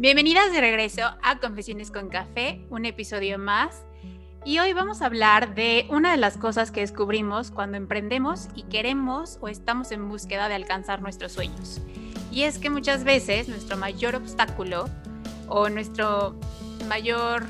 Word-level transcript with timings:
Bienvenidas 0.00 0.52
de 0.52 0.60
regreso 0.60 1.02
a 1.24 1.40
Confesiones 1.40 1.90
con 1.90 2.08
Café, 2.08 2.64
un 2.70 2.84
episodio 2.84 3.36
más. 3.36 3.82
Y 4.44 4.60
hoy 4.60 4.72
vamos 4.72 5.02
a 5.02 5.06
hablar 5.06 5.56
de 5.56 5.88
una 5.90 6.12
de 6.12 6.18
las 6.18 6.36
cosas 6.36 6.70
que 6.70 6.82
descubrimos 6.82 7.50
cuando 7.50 7.76
emprendemos 7.76 8.46
y 8.54 8.62
queremos 8.62 9.38
o 9.40 9.48
estamos 9.48 9.90
en 9.90 10.08
búsqueda 10.08 10.46
de 10.48 10.54
alcanzar 10.54 11.02
nuestros 11.02 11.32
sueños. 11.32 11.80
Y 12.30 12.44
es 12.44 12.60
que 12.60 12.70
muchas 12.70 13.02
veces 13.02 13.48
nuestro 13.48 13.76
mayor 13.76 14.14
obstáculo 14.14 14.88
o 15.48 15.68
nuestro 15.68 16.38
mayor 16.86 17.44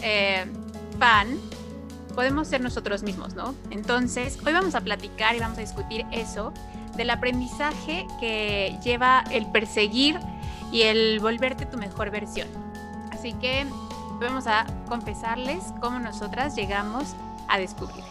eh, 0.00 0.46
fan 0.98 1.38
podemos 2.14 2.48
ser 2.48 2.62
nosotros 2.62 3.02
mismos, 3.02 3.34
¿no? 3.34 3.54
Entonces, 3.70 4.38
hoy 4.46 4.54
vamos 4.54 4.74
a 4.74 4.80
platicar 4.80 5.36
y 5.36 5.40
vamos 5.40 5.58
a 5.58 5.60
discutir 5.60 6.06
eso 6.10 6.54
del 6.96 7.10
aprendizaje 7.10 8.06
que 8.18 8.78
lleva 8.82 9.24
el 9.30 9.44
perseguir 9.52 10.18
y 10.72 10.82
el 10.82 11.20
volverte 11.20 11.66
tu 11.66 11.76
mejor 11.76 12.10
versión. 12.10 12.48
Así 13.10 13.32
que 13.34 13.66
vamos 14.20 14.46
a 14.46 14.66
confesarles 14.88 15.64
cómo 15.80 15.98
nosotras 15.98 16.54
llegamos 16.54 17.14
a 17.48 17.58
descubrir. 17.58 18.04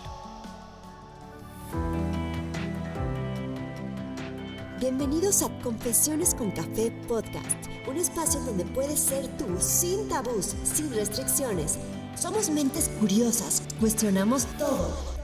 Bienvenidos 4.80 5.44
a 5.44 5.50
Confesiones 5.62 6.34
con 6.34 6.52
Café 6.52 6.92
Podcast, 7.08 7.68
un 7.88 7.98
espacio 7.98 8.40
donde 8.42 8.64
puedes 8.66 9.00
ser 9.00 9.28
tú 9.38 9.46
sin 9.60 10.08
tabús, 10.08 10.56
sin 10.64 10.94
restricciones. 10.94 11.78
Somos 12.16 12.50
mentes 12.50 12.90
curiosas, 13.00 13.62
cuestionamos 13.80 14.46
todo 14.58 15.19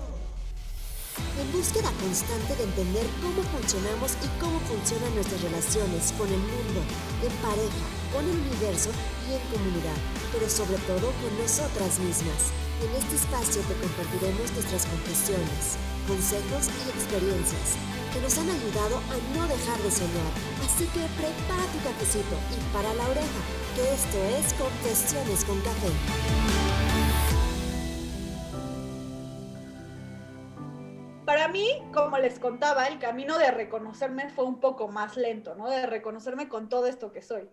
en 1.39 1.51
búsqueda 1.51 1.91
constante 1.99 2.55
de 2.55 2.63
entender 2.63 3.05
cómo 3.21 3.43
funcionamos 3.55 4.15
y 4.23 4.27
cómo 4.39 4.59
funcionan 4.67 5.13
nuestras 5.15 5.41
relaciones 5.41 6.13
con 6.17 6.27
el 6.27 6.39
mundo, 6.39 6.79
en 7.23 7.33
pareja, 7.43 7.85
con 8.11 8.23
el 8.23 8.37
universo 8.39 8.89
y 9.27 9.35
en 9.35 9.43
comunidad, 9.51 9.99
pero 10.31 10.49
sobre 10.49 10.79
todo 10.87 11.11
con 11.23 11.31
nosotras 11.39 11.99
mismas. 11.99 12.51
En 12.83 12.91
este 12.95 13.15
espacio 13.15 13.61
te 13.67 13.75
compartiremos 13.79 14.47
nuestras 14.51 14.83
confesiones, 14.85 15.79
consejos 16.07 16.71
y 16.71 16.83
experiencias 16.91 17.79
que 18.15 18.21
nos 18.21 18.37
han 18.37 18.49
ayudado 18.49 18.95
a 19.11 19.15
no 19.35 19.47
dejar 19.47 19.79
de 19.83 19.91
soñar. 19.91 20.31
Así 20.63 20.85
que 20.95 21.03
prepara 21.19 21.67
tu 21.71 21.79
cafecito 21.83 22.35
y 22.55 22.59
para 22.71 22.93
la 22.93 23.07
oreja, 23.09 23.41
que 23.75 23.83
esto 23.91 24.17
es 24.39 24.53
Confesiones 24.53 25.43
con 25.43 25.59
Café. 25.61 26.64
Para 31.25 31.47
mí, 31.47 31.67
como 31.93 32.17
les 32.17 32.39
contaba, 32.39 32.87
el 32.87 32.99
camino 32.99 33.37
de 33.37 33.51
reconocerme 33.51 34.29
fue 34.29 34.45
un 34.45 34.59
poco 34.59 34.87
más 34.87 35.17
lento, 35.17 35.55
¿no? 35.55 35.69
De 35.69 35.85
reconocerme 35.85 36.47
con 36.47 36.69
todo 36.69 36.87
esto 36.87 37.11
que 37.11 37.21
soy. 37.21 37.49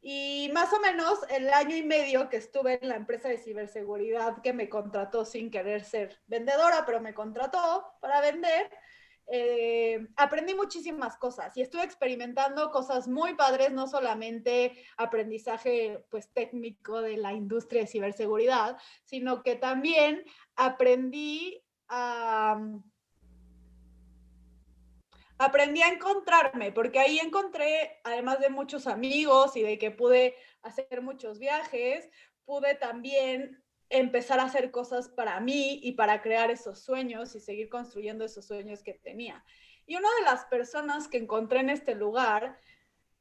Y 0.00 0.50
más 0.52 0.72
o 0.72 0.80
menos 0.80 1.20
el 1.30 1.48
año 1.52 1.76
y 1.76 1.84
medio 1.84 2.28
que 2.28 2.36
estuve 2.36 2.80
en 2.82 2.88
la 2.88 2.96
empresa 2.96 3.28
de 3.28 3.38
ciberseguridad 3.38 4.42
que 4.42 4.52
me 4.52 4.68
contrató 4.68 5.24
sin 5.24 5.50
querer 5.50 5.84
ser 5.84 6.20
vendedora, 6.26 6.82
pero 6.84 7.00
me 7.00 7.14
contrató 7.14 7.86
para 8.00 8.20
vender, 8.20 8.68
eh, 9.28 10.08
aprendí 10.16 10.54
muchísimas 10.54 11.16
cosas 11.16 11.56
y 11.56 11.62
estuve 11.62 11.84
experimentando 11.84 12.72
cosas 12.72 13.06
muy 13.06 13.34
padres, 13.34 13.70
no 13.70 13.86
solamente 13.86 14.72
aprendizaje 14.96 16.04
pues 16.10 16.32
técnico 16.32 17.00
de 17.00 17.16
la 17.16 17.32
industria 17.32 17.82
de 17.82 17.86
ciberseguridad, 17.86 18.76
sino 19.04 19.44
que 19.44 19.54
también 19.54 20.24
aprendí 20.56 21.62
a 21.86 22.60
aprendí 25.44 25.82
a 25.82 25.88
encontrarme, 25.88 26.72
porque 26.72 26.98
ahí 26.98 27.18
encontré, 27.18 28.00
además 28.04 28.40
de 28.40 28.50
muchos 28.50 28.86
amigos 28.86 29.56
y 29.56 29.62
de 29.62 29.78
que 29.78 29.90
pude 29.90 30.36
hacer 30.62 31.02
muchos 31.02 31.38
viajes, 31.38 32.08
pude 32.44 32.74
también 32.74 33.62
empezar 33.88 34.40
a 34.40 34.44
hacer 34.44 34.70
cosas 34.70 35.08
para 35.08 35.38
mí 35.40 35.80
y 35.82 35.92
para 35.92 36.22
crear 36.22 36.50
esos 36.50 36.80
sueños 36.80 37.34
y 37.34 37.40
seguir 37.40 37.68
construyendo 37.68 38.24
esos 38.24 38.46
sueños 38.46 38.82
que 38.82 38.94
tenía. 38.94 39.44
Y 39.86 39.96
una 39.96 40.08
de 40.18 40.24
las 40.24 40.44
personas 40.46 41.08
que 41.08 41.18
encontré 41.18 41.60
en 41.60 41.70
este 41.70 41.94
lugar 41.94 42.58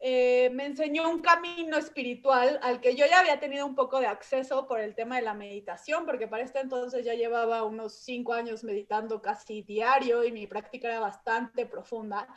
eh, 0.03 0.49
me 0.53 0.65
enseñó 0.65 1.07
un 1.07 1.21
camino 1.21 1.77
espiritual 1.77 2.59
al 2.63 2.81
que 2.81 2.95
yo 2.95 3.05
ya 3.05 3.19
había 3.19 3.39
tenido 3.39 3.67
un 3.67 3.75
poco 3.75 3.99
de 3.99 4.07
acceso 4.07 4.65
por 4.67 4.79
el 4.79 4.95
tema 4.95 5.17
de 5.17 5.21
la 5.21 5.35
meditación, 5.35 6.07
porque 6.07 6.27
para 6.27 6.41
este 6.41 6.59
entonces 6.59 7.05
ya 7.05 7.13
llevaba 7.13 7.61
unos 7.61 7.93
cinco 7.93 8.33
años 8.33 8.63
meditando 8.63 9.21
casi 9.21 9.61
diario 9.61 10.23
y 10.23 10.31
mi 10.31 10.47
práctica 10.47 10.87
era 10.87 10.99
bastante 10.99 11.67
profunda, 11.67 12.27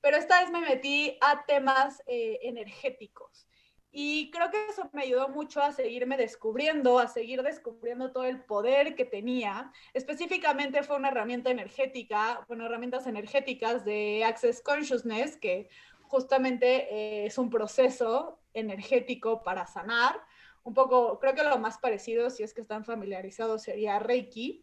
pero 0.00 0.16
esta 0.16 0.40
vez 0.40 0.50
me 0.50 0.62
metí 0.62 1.16
a 1.20 1.44
temas 1.46 2.02
eh, 2.06 2.40
energéticos. 2.42 3.46
Y 3.94 4.30
creo 4.30 4.50
que 4.50 4.68
eso 4.70 4.88
me 4.94 5.02
ayudó 5.02 5.28
mucho 5.28 5.60
a 5.60 5.70
seguirme 5.70 6.16
descubriendo, 6.16 6.98
a 6.98 7.08
seguir 7.08 7.42
descubriendo 7.42 8.10
todo 8.10 8.24
el 8.24 8.42
poder 8.42 8.94
que 8.94 9.04
tenía. 9.04 9.70
Específicamente 9.92 10.82
fue 10.82 10.96
una 10.96 11.08
herramienta 11.08 11.50
energética, 11.50 12.42
bueno, 12.48 12.64
herramientas 12.64 13.06
energéticas 13.06 13.84
de 13.84 14.24
Access 14.24 14.62
Consciousness, 14.62 15.36
que 15.36 15.68
justamente 16.12 16.94
eh, 16.94 17.26
es 17.26 17.38
un 17.38 17.48
proceso 17.48 18.38
energético 18.52 19.42
para 19.42 19.66
sanar. 19.66 20.20
Un 20.62 20.74
poco, 20.74 21.18
creo 21.18 21.34
que 21.34 21.42
lo 21.42 21.58
más 21.58 21.78
parecido, 21.78 22.28
si 22.28 22.42
es 22.42 22.52
que 22.52 22.60
están 22.60 22.84
familiarizados, 22.84 23.62
sería 23.62 23.98
Reiki. 23.98 24.62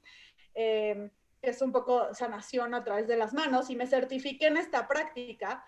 Eh, 0.54 1.10
es 1.42 1.62
un 1.64 1.72
poco 1.72 2.14
sanación 2.14 2.76
a 2.76 2.84
través 2.84 3.08
de 3.08 3.18
las 3.18 3.34
manos 3.34 3.72
y 3.72 3.76
me 3.76 3.88
certifiqué 3.88 4.46
en 4.46 4.58
esta 4.58 4.88
práctica. 4.88 5.66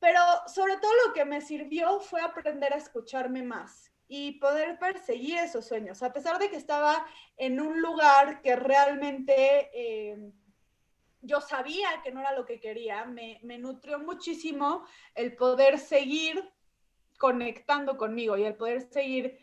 Pero 0.00 0.20
sobre 0.48 0.76
todo 0.76 0.92
lo 1.06 1.14
que 1.14 1.24
me 1.24 1.40
sirvió 1.40 2.00
fue 2.00 2.20
aprender 2.20 2.74
a 2.74 2.76
escucharme 2.76 3.42
más 3.42 3.90
y 4.06 4.32
poder 4.32 4.78
perseguir 4.78 5.38
esos 5.38 5.66
sueños, 5.66 6.02
a 6.02 6.12
pesar 6.12 6.38
de 6.38 6.50
que 6.50 6.56
estaba 6.56 7.06
en 7.38 7.58
un 7.58 7.80
lugar 7.80 8.42
que 8.42 8.54
realmente... 8.54 9.70
Eh, 9.72 10.30
yo 11.24 11.40
sabía 11.40 11.88
que 12.02 12.12
no 12.12 12.20
era 12.20 12.32
lo 12.32 12.44
que 12.44 12.60
quería, 12.60 13.04
me, 13.04 13.40
me 13.42 13.58
nutrió 13.58 13.98
muchísimo 13.98 14.86
el 15.14 15.34
poder 15.34 15.78
seguir 15.78 16.52
conectando 17.18 17.96
conmigo 17.96 18.36
y 18.36 18.44
el 18.44 18.54
poder 18.54 18.82
seguir 18.82 19.38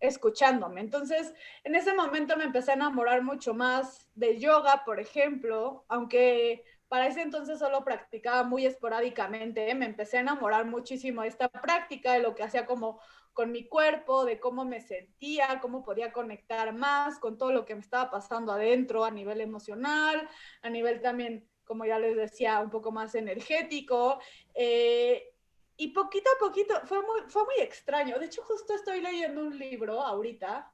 escuchándome. 0.00 0.80
Entonces, 0.80 1.32
en 1.64 1.74
ese 1.74 1.94
momento 1.94 2.36
me 2.36 2.44
empecé 2.44 2.72
a 2.72 2.74
enamorar 2.74 3.22
mucho 3.22 3.54
más 3.54 4.10
de 4.14 4.38
yoga, 4.38 4.82
por 4.84 5.00
ejemplo, 5.00 5.84
aunque 5.88 6.64
para 6.88 7.06
ese 7.06 7.22
entonces 7.22 7.58
solo 7.58 7.84
practicaba 7.84 8.42
muy 8.42 8.66
esporádicamente, 8.66 9.74
me 9.74 9.86
empecé 9.86 10.18
a 10.18 10.20
enamorar 10.20 10.66
muchísimo 10.66 11.22
de 11.22 11.28
esta 11.28 11.48
práctica, 11.48 12.12
de 12.12 12.18
lo 12.18 12.34
que 12.34 12.42
hacía 12.42 12.66
como 12.66 13.00
con 13.32 13.50
mi 13.50 13.66
cuerpo, 13.66 14.24
de 14.24 14.38
cómo 14.38 14.64
me 14.64 14.80
sentía, 14.80 15.58
cómo 15.60 15.82
podía 15.82 16.12
conectar 16.12 16.74
más 16.74 17.18
con 17.18 17.38
todo 17.38 17.52
lo 17.52 17.64
que 17.64 17.74
me 17.74 17.80
estaba 17.80 18.10
pasando 18.10 18.52
adentro 18.52 19.04
a 19.04 19.10
nivel 19.10 19.40
emocional, 19.40 20.28
a 20.60 20.70
nivel 20.70 21.00
también, 21.00 21.48
como 21.64 21.84
ya 21.84 21.98
les 21.98 22.16
decía, 22.16 22.60
un 22.60 22.70
poco 22.70 22.92
más 22.92 23.14
energético. 23.14 24.20
Eh, 24.54 25.32
y 25.76 25.88
poquito 25.88 26.30
a 26.34 26.38
poquito 26.38 26.74
fue 26.84 26.98
muy, 27.02 27.20
fue 27.28 27.44
muy 27.44 27.56
extraño. 27.60 28.18
De 28.18 28.26
hecho, 28.26 28.42
justo 28.42 28.74
estoy 28.74 29.00
leyendo 29.00 29.42
un 29.42 29.58
libro 29.58 30.00
ahorita 30.00 30.70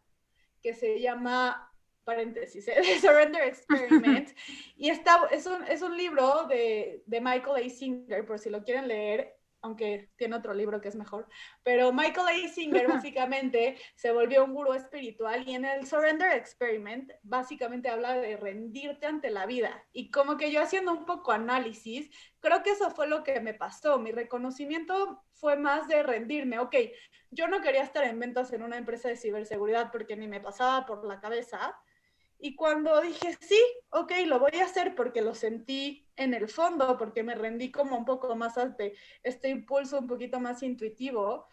que 0.60 0.74
se 0.74 1.00
llama 1.00 1.72
paréntesis, 2.04 2.64
The 2.64 2.82
Surrender 3.00 3.42
Experiment. 3.42 4.30
y 4.76 4.88
está, 4.88 5.28
es, 5.30 5.46
un, 5.46 5.62
es 5.64 5.82
un 5.82 5.96
libro 5.96 6.44
de, 6.44 7.02
de 7.06 7.20
Michael 7.20 7.66
A. 7.66 7.70
Singer, 7.70 8.24
por 8.24 8.38
si 8.38 8.50
lo 8.50 8.64
quieren 8.64 8.88
leer 8.88 9.37
aunque 9.60 10.10
tiene 10.16 10.36
otro 10.36 10.54
libro 10.54 10.80
que 10.80 10.88
es 10.88 10.96
mejor, 10.96 11.28
pero 11.62 11.92
Michael 11.92 12.28
A. 12.28 12.48
Singer 12.48 12.88
básicamente 12.88 13.76
se 13.94 14.12
volvió 14.12 14.44
un 14.44 14.54
gurú 14.54 14.72
espiritual 14.74 15.48
y 15.48 15.54
en 15.54 15.64
el 15.64 15.86
Surrender 15.86 16.32
Experiment 16.32 17.12
básicamente 17.22 17.88
habla 17.88 18.14
de 18.14 18.36
rendirte 18.36 19.06
ante 19.06 19.30
la 19.30 19.46
vida. 19.46 19.84
Y 19.92 20.10
como 20.10 20.36
que 20.36 20.50
yo 20.52 20.62
haciendo 20.62 20.92
un 20.92 21.06
poco 21.06 21.32
análisis, 21.32 22.10
creo 22.40 22.62
que 22.62 22.70
eso 22.70 22.90
fue 22.90 23.08
lo 23.08 23.24
que 23.24 23.40
me 23.40 23.54
pasó, 23.54 23.98
mi 23.98 24.12
reconocimiento 24.12 25.24
fue 25.32 25.56
más 25.56 25.88
de 25.88 26.02
rendirme, 26.02 26.58
ok, 26.58 26.74
yo 27.30 27.46
no 27.48 27.60
quería 27.60 27.82
estar 27.82 28.04
en 28.04 28.18
ventas 28.18 28.52
en 28.52 28.62
una 28.62 28.78
empresa 28.78 29.08
de 29.08 29.16
ciberseguridad 29.16 29.92
porque 29.92 30.16
ni 30.16 30.26
me 30.26 30.40
pasaba 30.40 30.86
por 30.86 31.04
la 31.04 31.20
cabeza, 31.20 31.76
y 32.40 32.54
cuando 32.54 33.00
dije, 33.00 33.36
sí, 33.40 33.60
ok, 33.90 34.12
lo 34.26 34.38
voy 34.38 34.52
a 34.60 34.64
hacer 34.64 34.94
porque 34.94 35.22
lo 35.22 35.34
sentí 35.34 36.08
en 36.16 36.34
el 36.34 36.48
fondo, 36.48 36.96
porque 36.96 37.24
me 37.24 37.34
rendí 37.34 37.72
como 37.72 37.96
un 37.96 38.04
poco 38.04 38.36
más 38.36 38.56
ante 38.58 38.94
este 39.24 39.48
impulso 39.48 39.98
un 39.98 40.06
poquito 40.06 40.38
más 40.38 40.62
intuitivo, 40.62 41.48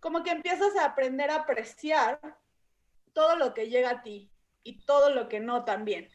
como 0.00 0.24
que 0.24 0.30
empiezas 0.30 0.74
a 0.76 0.86
aprender 0.86 1.30
a 1.30 1.36
apreciar 1.36 2.20
todo 3.12 3.36
lo 3.36 3.54
que 3.54 3.68
llega 3.68 3.90
a 3.90 4.02
ti 4.02 4.30
y 4.64 4.84
todo 4.84 5.10
lo 5.10 5.28
que 5.28 5.38
no 5.38 5.64
también. 5.64 6.08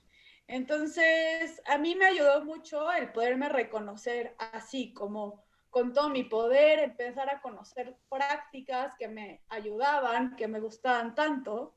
Entonces, 0.48 1.62
a 1.66 1.78
mí 1.78 1.96
me 1.96 2.06
ayudó 2.06 2.44
mucho 2.44 2.92
el 2.92 3.14
poderme 3.14 3.48
reconocer 3.48 4.36
así, 4.38 4.94
como 4.94 5.46
con 5.70 5.94
todo 5.94 6.10
mi 6.10 6.26
poder, 6.26 6.80
empezar 6.80 7.30
a 7.30 7.42
conocer 7.42 7.96
prácticas 8.10 8.94
que 9.00 9.08
me 9.08 9.42
ayudaban, 9.48 10.36
que 10.36 10.50
me 10.50 10.60
gustaban 10.60 11.16
tanto 11.16 11.76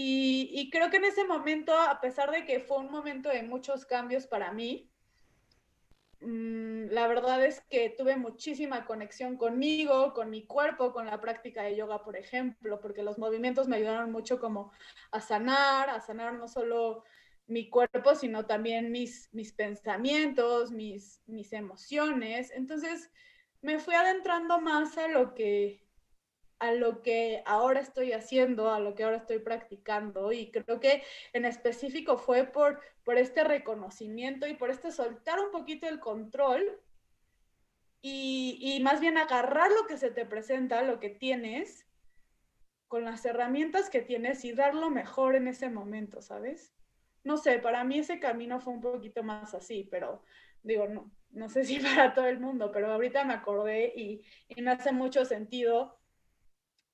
y, 0.00 0.70
creo 0.70 0.90
que 0.90 0.98
en 0.98 1.06
ese 1.06 1.24
momento, 1.24 1.76
a 1.76 2.00
pesar 2.00 2.30
de 2.30 2.44
que 2.44 2.60
fue 2.60 2.78
un 2.78 2.88
momento 2.88 3.30
de 3.30 3.42
muchos 3.42 3.84
cambios 3.84 4.28
para 4.28 4.52
mí, 4.52 4.88
mm, 6.20 6.86
la 6.90 7.08
verdad 7.08 7.44
es 7.44 7.62
que 7.68 7.90
tuve 7.90 8.14
muchísima 8.16 8.86
conexión 8.86 9.36
conmigo, 9.36 10.12
con 10.14 10.30
mi 10.30 10.46
cuerpo, 10.46 10.92
con 10.92 11.06
la 11.06 11.20
práctica 11.20 11.64
de 11.64 11.74
yoga, 11.74 12.04
por 12.04 12.16
ejemplo, 12.16 12.78
porque 12.78 13.02
los 13.02 13.18
movimientos 13.18 13.66
me 13.66 13.74
ayudaron 13.74 14.12
mucho 14.12 14.38
como 14.38 14.70
a 15.10 15.20
sanar, 15.20 15.90
a 15.90 16.00
sanar 16.00 16.34
no 16.34 16.46
solo 16.46 17.02
mi 17.48 17.68
cuerpo, 17.68 18.14
sino 18.14 18.46
también 18.46 18.92
mis, 18.92 19.28
mis 19.32 19.52
pensamientos, 19.52 20.70
mis, 20.70 21.24
mis 21.26 21.52
emociones. 21.52 22.52
Entonces 22.52 23.10
me 23.62 23.80
fui 23.80 23.94
adentrando 23.94 24.60
más 24.60 24.96
a 24.96 25.08
lo 25.08 25.34
que 25.34 25.87
a 26.58 26.72
lo 26.72 27.02
que 27.02 27.42
ahora 27.46 27.80
estoy 27.80 28.12
haciendo, 28.12 28.72
a 28.72 28.80
lo 28.80 28.94
que 28.94 29.04
ahora 29.04 29.18
estoy 29.18 29.38
practicando 29.38 30.32
y 30.32 30.50
creo 30.50 30.80
que 30.80 31.02
en 31.32 31.44
específico 31.44 32.18
fue 32.18 32.44
por, 32.44 32.80
por 33.04 33.16
este 33.16 33.44
reconocimiento 33.44 34.46
y 34.46 34.54
por 34.54 34.70
este 34.70 34.90
soltar 34.90 35.38
un 35.40 35.50
poquito 35.50 35.88
el 35.88 36.00
control 36.00 36.80
y, 38.02 38.58
y 38.60 38.80
más 38.82 39.00
bien 39.00 39.18
agarrar 39.18 39.70
lo 39.70 39.86
que 39.86 39.98
se 39.98 40.10
te 40.10 40.26
presenta, 40.26 40.82
lo 40.82 40.98
que 41.00 41.10
tienes, 41.10 41.86
con 42.88 43.04
las 43.04 43.24
herramientas 43.24 43.90
que 43.90 44.02
tienes 44.02 44.44
y 44.44 44.52
dar 44.52 44.74
lo 44.74 44.90
mejor 44.90 45.36
en 45.36 45.46
ese 45.46 45.68
momento, 45.68 46.22
¿sabes? 46.22 46.74
No 47.22 47.36
sé, 47.36 47.58
para 47.58 47.84
mí 47.84 47.98
ese 47.98 48.18
camino 48.18 48.60
fue 48.60 48.72
un 48.72 48.80
poquito 48.80 49.22
más 49.22 49.54
así, 49.54 49.86
pero 49.90 50.22
digo, 50.62 50.88
no, 50.88 51.12
no 51.30 51.48
sé 51.48 51.64
si 51.64 51.78
para 51.80 52.14
todo 52.14 52.26
el 52.26 52.40
mundo, 52.40 52.72
pero 52.72 52.90
ahorita 52.90 53.24
me 53.24 53.34
acordé 53.34 53.92
y, 53.94 54.24
y 54.48 54.62
me 54.62 54.72
hace 54.72 54.92
mucho 54.92 55.24
sentido 55.24 55.97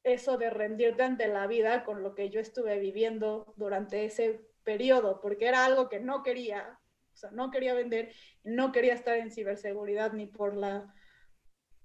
eso 0.04 0.36
de 0.36 0.50
rendirte 0.50 1.02
ante 1.02 1.26
la 1.28 1.46
vida 1.46 1.84
con 1.84 2.02
lo 2.02 2.14
que 2.14 2.28
yo 2.30 2.38
estuve 2.38 2.78
viviendo 2.78 3.54
durante 3.56 4.04
ese 4.04 4.46
periodo, 4.62 5.20
porque 5.20 5.46
era 5.46 5.64
algo 5.64 5.88
que 5.88 5.98
no 5.98 6.22
quería, 6.22 6.78
o 7.12 7.16
sea, 7.16 7.30
no 7.30 7.50
quería 7.50 7.74
vender, 7.74 8.14
no 8.44 8.70
quería 8.70 8.94
estar 8.94 9.16
en 9.16 9.30
ciberseguridad 9.30 10.12
ni 10.12 10.26
por 10.26 10.56
la, 10.56 10.94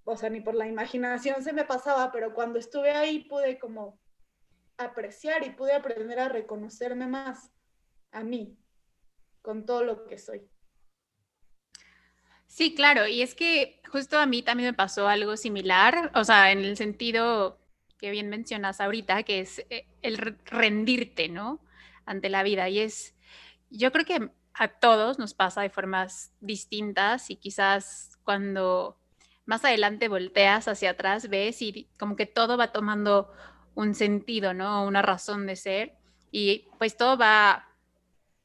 o 0.04 0.18
sea, 0.18 0.30
ni 0.30 0.42
por 0.42 0.56
la 0.56 0.68
imaginación 0.68 1.42
se 1.44 1.54
me 1.54 1.64
pasaba, 1.64 2.12
pero 2.12 2.34
cuando 2.34 2.60
estuve 2.60 2.92
ahí 2.92 3.24
pude 3.24 3.58
como 3.58 4.00
apreciar 4.78 5.46
y 5.46 5.52
pude 5.52 5.74
aprender 5.74 6.20
a 6.20 6.30
reconocerme 6.30 7.08
más 7.08 7.52
a 8.12 8.24
mí, 8.24 8.58
con 9.42 9.66
todo 9.66 9.84
lo 9.84 10.06
que 10.06 10.18
soy. 10.18 10.50
Sí, 12.48 12.76
claro, 12.76 13.08
y 13.08 13.22
es 13.22 13.36
que 13.36 13.82
justo 13.90 14.18
a 14.18 14.26
mí 14.26 14.42
también 14.42 14.70
me 14.70 14.74
pasó 14.74 15.08
algo 15.08 15.38
similar, 15.38 16.12
o 16.16 16.24
sea, 16.26 16.52
en 16.52 16.60
el 16.60 16.76
sentido 16.76 17.60
que 18.00 18.10
bien 18.10 18.30
mencionas 18.30 18.82
ahorita, 18.82 19.24
que 19.24 19.42
es 19.42 19.60
eh, 19.70 19.86
el 20.02 20.18
rendirte, 20.46 21.30
¿no? 21.30 21.60
Ante 22.06 22.30
la 22.30 22.42
vida. 22.42 22.70
Y 22.70 22.80
es, 22.80 23.14
yo 23.70 23.92
creo 23.92 24.06
que 24.06 24.32
a 24.54 24.68
todos 24.68 25.20
nos 25.20 25.34
pasa 25.34 25.62
de 25.62 25.70
formas 25.70 26.32
distintas 26.42 27.30
y 27.30 27.36
quizás 27.36 28.18
cuando 28.24 28.98
más 29.46 29.64
adelante 29.66 30.08
volteas 30.08 30.68
hacia 30.68 30.92
atrás, 30.92 31.30
ves 31.30 31.62
y 31.62 31.88
como 31.98 32.16
que 32.16 32.26
todo 32.26 32.58
va 32.58 32.72
tomando 32.72 33.32
un 33.76 33.96
sentido, 33.96 34.54
¿no? 34.54 34.86
Una 34.86 35.02
razón 35.02 35.46
de 35.48 35.56
ser. 35.56 35.96
Y 36.32 36.68
pues 36.78 36.98
todo 36.98 37.18
va, 37.18 37.68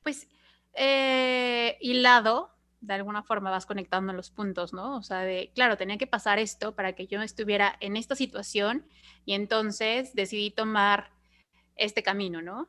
pues, 0.02 0.28
eh, 0.74 1.76
hilado 1.80 2.53
de 2.86 2.94
alguna 2.94 3.22
forma 3.22 3.50
vas 3.50 3.66
conectando 3.66 4.12
los 4.12 4.30
puntos, 4.30 4.72
¿no? 4.72 4.96
O 4.96 5.02
sea, 5.02 5.20
de, 5.20 5.50
claro, 5.54 5.76
tenía 5.76 5.98
que 5.98 6.06
pasar 6.06 6.38
esto 6.38 6.74
para 6.74 6.92
que 6.94 7.06
yo 7.06 7.22
estuviera 7.22 7.76
en 7.80 7.96
esta 7.96 8.14
situación 8.14 8.86
y 9.24 9.34
entonces 9.34 10.14
decidí 10.14 10.50
tomar 10.50 11.10
este 11.76 12.02
camino, 12.02 12.42
¿no? 12.42 12.68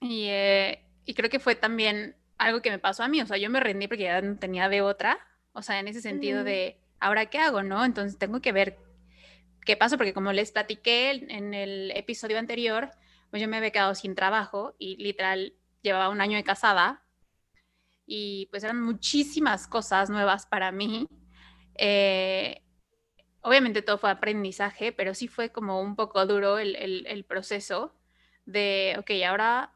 Y, 0.00 0.26
eh, 0.28 0.84
y 1.04 1.14
creo 1.14 1.30
que 1.30 1.40
fue 1.40 1.54
también 1.54 2.16
algo 2.38 2.60
que 2.60 2.70
me 2.70 2.78
pasó 2.78 3.02
a 3.02 3.08
mí, 3.08 3.20
o 3.20 3.26
sea, 3.26 3.38
yo 3.38 3.48
me 3.48 3.60
rendí 3.60 3.88
porque 3.88 4.04
ya 4.04 4.20
no 4.20 4.36
tenía 4.36 4.68
de 4.68 4.82
otra, 4.82 5.18
o 5.52 5.62
sea, 5.62 5.78
en 5.78 5.88
ese 5.88 6.02
sentido 6.02 6.44
de, 6.44 6.78
¿ahora 7.00 7.26
qué 7.26 7.38
hago, 7.38 7.62
no? 7.62 7.84
Entonces 7.84 8.18
tengo 8.18 8.40
que 8.42 8.52
ver 8.52 8.78
qué 9.64 9.76
pasó, 9.76 9.96
porque 9.96 10.12
como 10.12 10.32
les 10.32 10.52
platiqué 10.52 11.10
en 11.10 11.54
el 11.54 11.92
episodio 11.92 12.38
anterior, 12.38 12.90
pues 13.30 13.40
yo 13.40 13.48
me 13.48 13.56
había 13.56 13.70
quedado 13.70 13.94
sin 13.94 14.14
trabajo 14.14 14.74
y 14.78 14.96
literal 14.96 15.54
llevaba 15.82 16.08
un 16.08 16.20
año 16.20 16.36
de 16.36 16.44
casada 16.44 17.05
y 18.06 18.46
pues 18.46 18.62
eran 18.62 18.80
muchísimas 18.80 19.66
cosas 19.66 20.08
nuevas 20.08 20.46
para 20.46 20.70
mí. 20.70 21.08
Eh, 21.74 22.62
obviamente 23.42 23.82
todo 23.82 23.98
fue 23.98 24.10
aprendizaje, 24.10 24.92
pero 24.92 25.14
sí 25.14 25.28
fue 25.28 25.50
como 25.50 25.80
un 25.80 25.96
poco 25.96 26.24
duro 26.26 26.58
el, 26.58 27.24
proceso 27.28 27.94
de, 28.46 28.96
ok, 28.98 29.10
ahora 29.28 29.72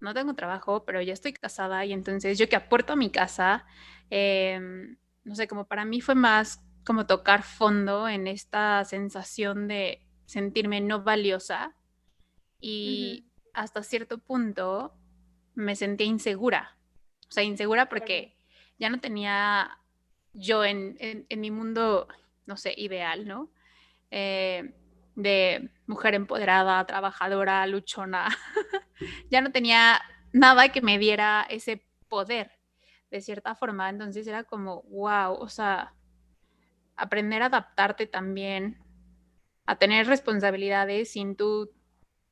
no 0.00 0.14
tengo 0.14 0.34
trabajo, 0.34 0.84
pero 0.84 1.02
ya 1.02 1.12
estoy 1.12 1.34
casada 1.34 1.84
y 1.84 1.92
entonces 1.92 2.38
yo 2.38 2.48
que 2.48 2.56
aporto 2.56 2.94
a 2.94 2.96
mi 2.96 3.10
casa, 3.10 3.66
em, 4.10 4.96
no 5.24 5.34
sé, 5.34 5.46
como 5.46 5.66
para 5.66 5.84
mí 5.84 6.00
fue 6.00 6.14
más 6.14 6.62
como 6.84 7.06
tocar 7.06 7.42
fondo 7.42 8.08
en 8.08 8.26
esta 8.26 8.84
sensación 8.84 9.68
de 9.68 10.06
sentirme 10.24 10.80
no 10.80 11.02
valiosa 11.02 11.74
y 12.60 13.26
hasta 13.54 13.82
cierto 13.82 14.18
punto 14.18 14.94
me 15.54 15.74
sentía 15.76 16.06
insegura 16.06 16.76
o 17.28 17.32
sea, 17.32 17.42
insegura 17.42 17.88
porque 17.88 18.36
ya 18.78 18.88
no 18.90 19.00
tenía 19.00 19.78
yo 20.32 20.64
en, 20.64 21.26
mi 21.30 21.50
mundo, 21.50 22.08
no 22.46 22.56
sé, 22.56 22.74
ideal, 22.76 23.26
¿no? 23.26 23.50
Eh, 24.10 24.74
de 25.14 25.70
mujer 25.86 26.14
empoderada, 26.14 26.86
trabajadora, 26.86 27.66
luchona. 27.66 28.28
ya 29.30 29.40
no 29.40 29.50
tenía 29.50 30.00
nada 30.32 30.68
que 30.70 30.82
me 30.82 30.98
diera 30.98 31.46
ese 31.48 31.82
poder, 32.08 32.52
de 33.10 33.20
cierta 33.22 33.54
forma. 33.54 33.88
Entonces 33.88 34.26
era 34.26 34.44
como, 34.44 34.82
wow, 34.82 35.32
o 35.34 35.48
sea, 35.48 35.94
aprender 36.96 37.42
a 37.42 37.46
adaptarte 37.46 38.06
también, 38.06 38.78
a 39.64 39.76
tener 39.76 40.06
responsabilidades 40.06 41.12
sin 41.12 41.34
tú 41.34 41.72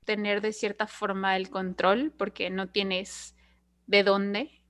tener 0.05 0.43
de 0.43 0.53
cierta 0.53 0.87
forma 0.87 1.37
el 1.37 1.49
control, 1.49 2.13
porque 2.17 2.51
no 2.51 2.69
tienes 2.69 3.35
de 3.87 4.03
dónde 4.03 4.64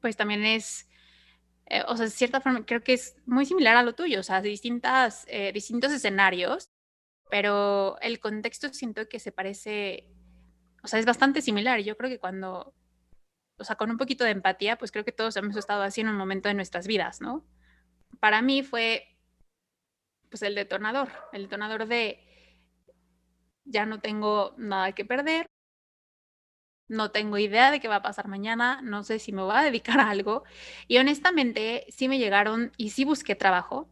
pues 0.00 0.16
también 0.16 0.44
es, 0.44 0.88
eh, 1.66 1.82
o 1.86 1.96
sea, 1.96 2.06
de 2.06 2.10
cierta 2.10 2.40
forma, 2.40 2.64
creo 2.64 2.82
que 2.82 2.94
es 2.94 3.16
muy 3.26 3.46
similar 3.46 3.76
a 3.76 3.82
lo 3.82 3.94
tuyo, 3.94 4.20
o 4.20 4.22
sea, 4.22 4.40
distintas, 4.40 5.24
eh, 5.28 5.52
distintos 5.52 5.92
escenarios, 5.92 6.70
pero 7.30 7.98
el 8.00 8.20
contexto 8.20 8.72
siento 8.72 9.08
que 9.08 9.20
se 9.20 9.32
parece, 9.32 10.08
o 10.82 10.88
sea, 10.88 10.98
es 10.98 11.06
bastante 11.06 11.42
similar. 11.42 11.80
Yo 11.80 11.96
creo 11.96 12.10
que 12.10 12.18
cuando, 12.18 12.74
o 13.58 13.64
sea, 13.64 13.76
con 13.76 13.90
un 13.90 13.98
poquito 13.98 14.24
de 14.24 14.30
empatía, 14.30 14.78
pues 14.78 14.92
creo 14.92 15.04
que 15.04 15.12
todos 15.12 15.36
hemos 15.36 15.56
estado 15.56 15.82
así 15.82 16.00
en 16.00 16.08
un 16.08 16.16
momento 16.16 16.48
de 16.48 16.54
nuestras 16.54 16.86
vidas, 16.86 17.20
¿no? 17.20 17.46
Para 18.20 18.42
mí 18.42 18.62
fue, 18.62 19.18
pues, 20.30 20.42
el 20.42 20.54
detonador, 20.54 21.08
el 21.32 21.42
detonador 21.42 21.86
de 21.86 22.24
ya 23.64 23.84
no 23.84 24.00
tengo 24.00 24.54
nada 24.56 24.92
que 24.92 25.04
perder, 25.04 25.46
no 26.88 27.10
tengo 27.10 27.38
idea 27.38 27.70
de 27.70 27.80
qué 27.80 27.88
va 27.88 27.96
a 27.96 28.02
pasar 28.02 28.28
mañana, 28.28 28.80
no 28.82 29.04
sé 29.04 29.18
si 29.18 29.32
me 29.32 29.42
voy 29.42 29.54
a 29.54 29.62
dedicar 29.70 30.00
a 30.00 30.10
algo. 30.10 30.44
Y 30.88 30.98
honestamente, 30.98 31.86
sí 31.90 32.08
me 32.08 32.18
llegaron 32.18 32.72
y 32.76 32.90
sí 32.90 33.04
busqué 33.04 33.34
trabajo. 33.34 33.88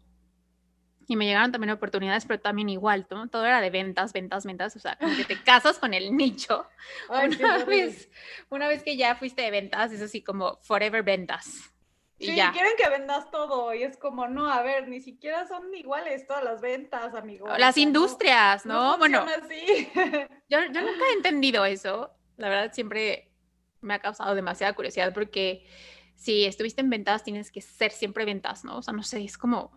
Y 1.09 1.15
me 1.15 1.25
llegaron 1.25 1.53
también 1.53 1.71
oportunidades, 1.71 2.25
pero 2.25 2.41
también 2.41 2.69
igual, 2.69 3.07
todo 3.07 3.47
era 3.47 3.61
de 3.61 3.71
ventas, 3.71 4.12
ventas, 4.12 4.45
ventas, 4.45 4.75
o 4.75 4.81
sea, 4.81 4.97
como 4.97 5.15
que 5.15 5.25
te 5.25 5.41
casas 5.45 5.79
con 5.79 5.95
el 5.95 6.17
nicho. 6.17 6.67
una, 7.09 7.65
vez, 7.65 8.11
una 8.50 8.67
vez 8.67 8.83
que 8.83 8.97
ya 8.97 9.15
fuiste 9.15 9.43
de 9.43 9.53
ventas, 9.53 9.93
es 9.93 10.03
así 10.03 10.25
como 10.25 10.59
forever 10.62 11.05
ventas. 11.05 11.73
Y 12.19 12.29
sí, 12.29 12.35
quieren 12.35 12.73
que 12.76 12.88
vendas 12.88 13.31
todo 13.31 13.73
y 13.73 13.85
es 13.85 13.97
como, 13.99 14.26
no, 14.26 14.50
a 14.50 14.62
ver, 14.62 14.88
ni 14.88 15.00
siquiera 15.00 15.47
son 15.47 15.73
iguales 15.75 16.26
todas 16.26 16.43
las 16.43 16.61
ventas, 16.61 17.15
amigo. 17.15 17.47
Las 17.57 17.76
industrias, 17.76 18.67
¿no? 18.67 18.99
bueno, 18.99 19.25
así. 19.45 19.88
yo, 20.49 20.59
yo 20.73 20.81
nunca 20.81 21.05
he 21.11 21.17
entendido 21.17 21.65
eso 21.67 22.15
la 22.37 22.49
verdad 22.49 22.73
siempre 22.73 23.33
me 23.81 23.95
ha 23.95 24.00
causado 24.00 24.35
demasiada 24.35 24.75
curiosidad 24.75 25.12
porque 25.14 25.66
si 26.14 26.45
estuviste 26.45 26.81
en 26.81 26.90
ventas 26.90 27.25
tienes 27.25 27.50
que 27.50 27.61
ser 27.61 27.93
siempre 27.93 28.25
ventas, 28.25 28.64
¿no? 28.64 28.78
O 28.78 28.83
sea, 28.83 28.95
no 28.95 29.02
sé, 29.02 29.25
es 29.25 29.38
como... 29.38 29.73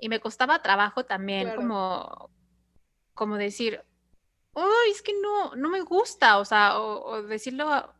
Y 0.00 0.08
me 0.08 0.20
costaba 0.20 0.60
trabajo 0.60 1.04
también 1.04 1.54
como, 1.56 2.30
como 3.14 3.36
decir, 3.36 3.82
¡ay, 4.54 4.90
es 4.90 5.00
que 5.00 5.14
no, 5.20 5.54
no 5.56 5.70
me 5.70 5.80
gusta! 5.80 6.38
O 6.38 6.44
sea, 6.44 6.78
o, 6.78 7.22
decirlo 7.22 7.94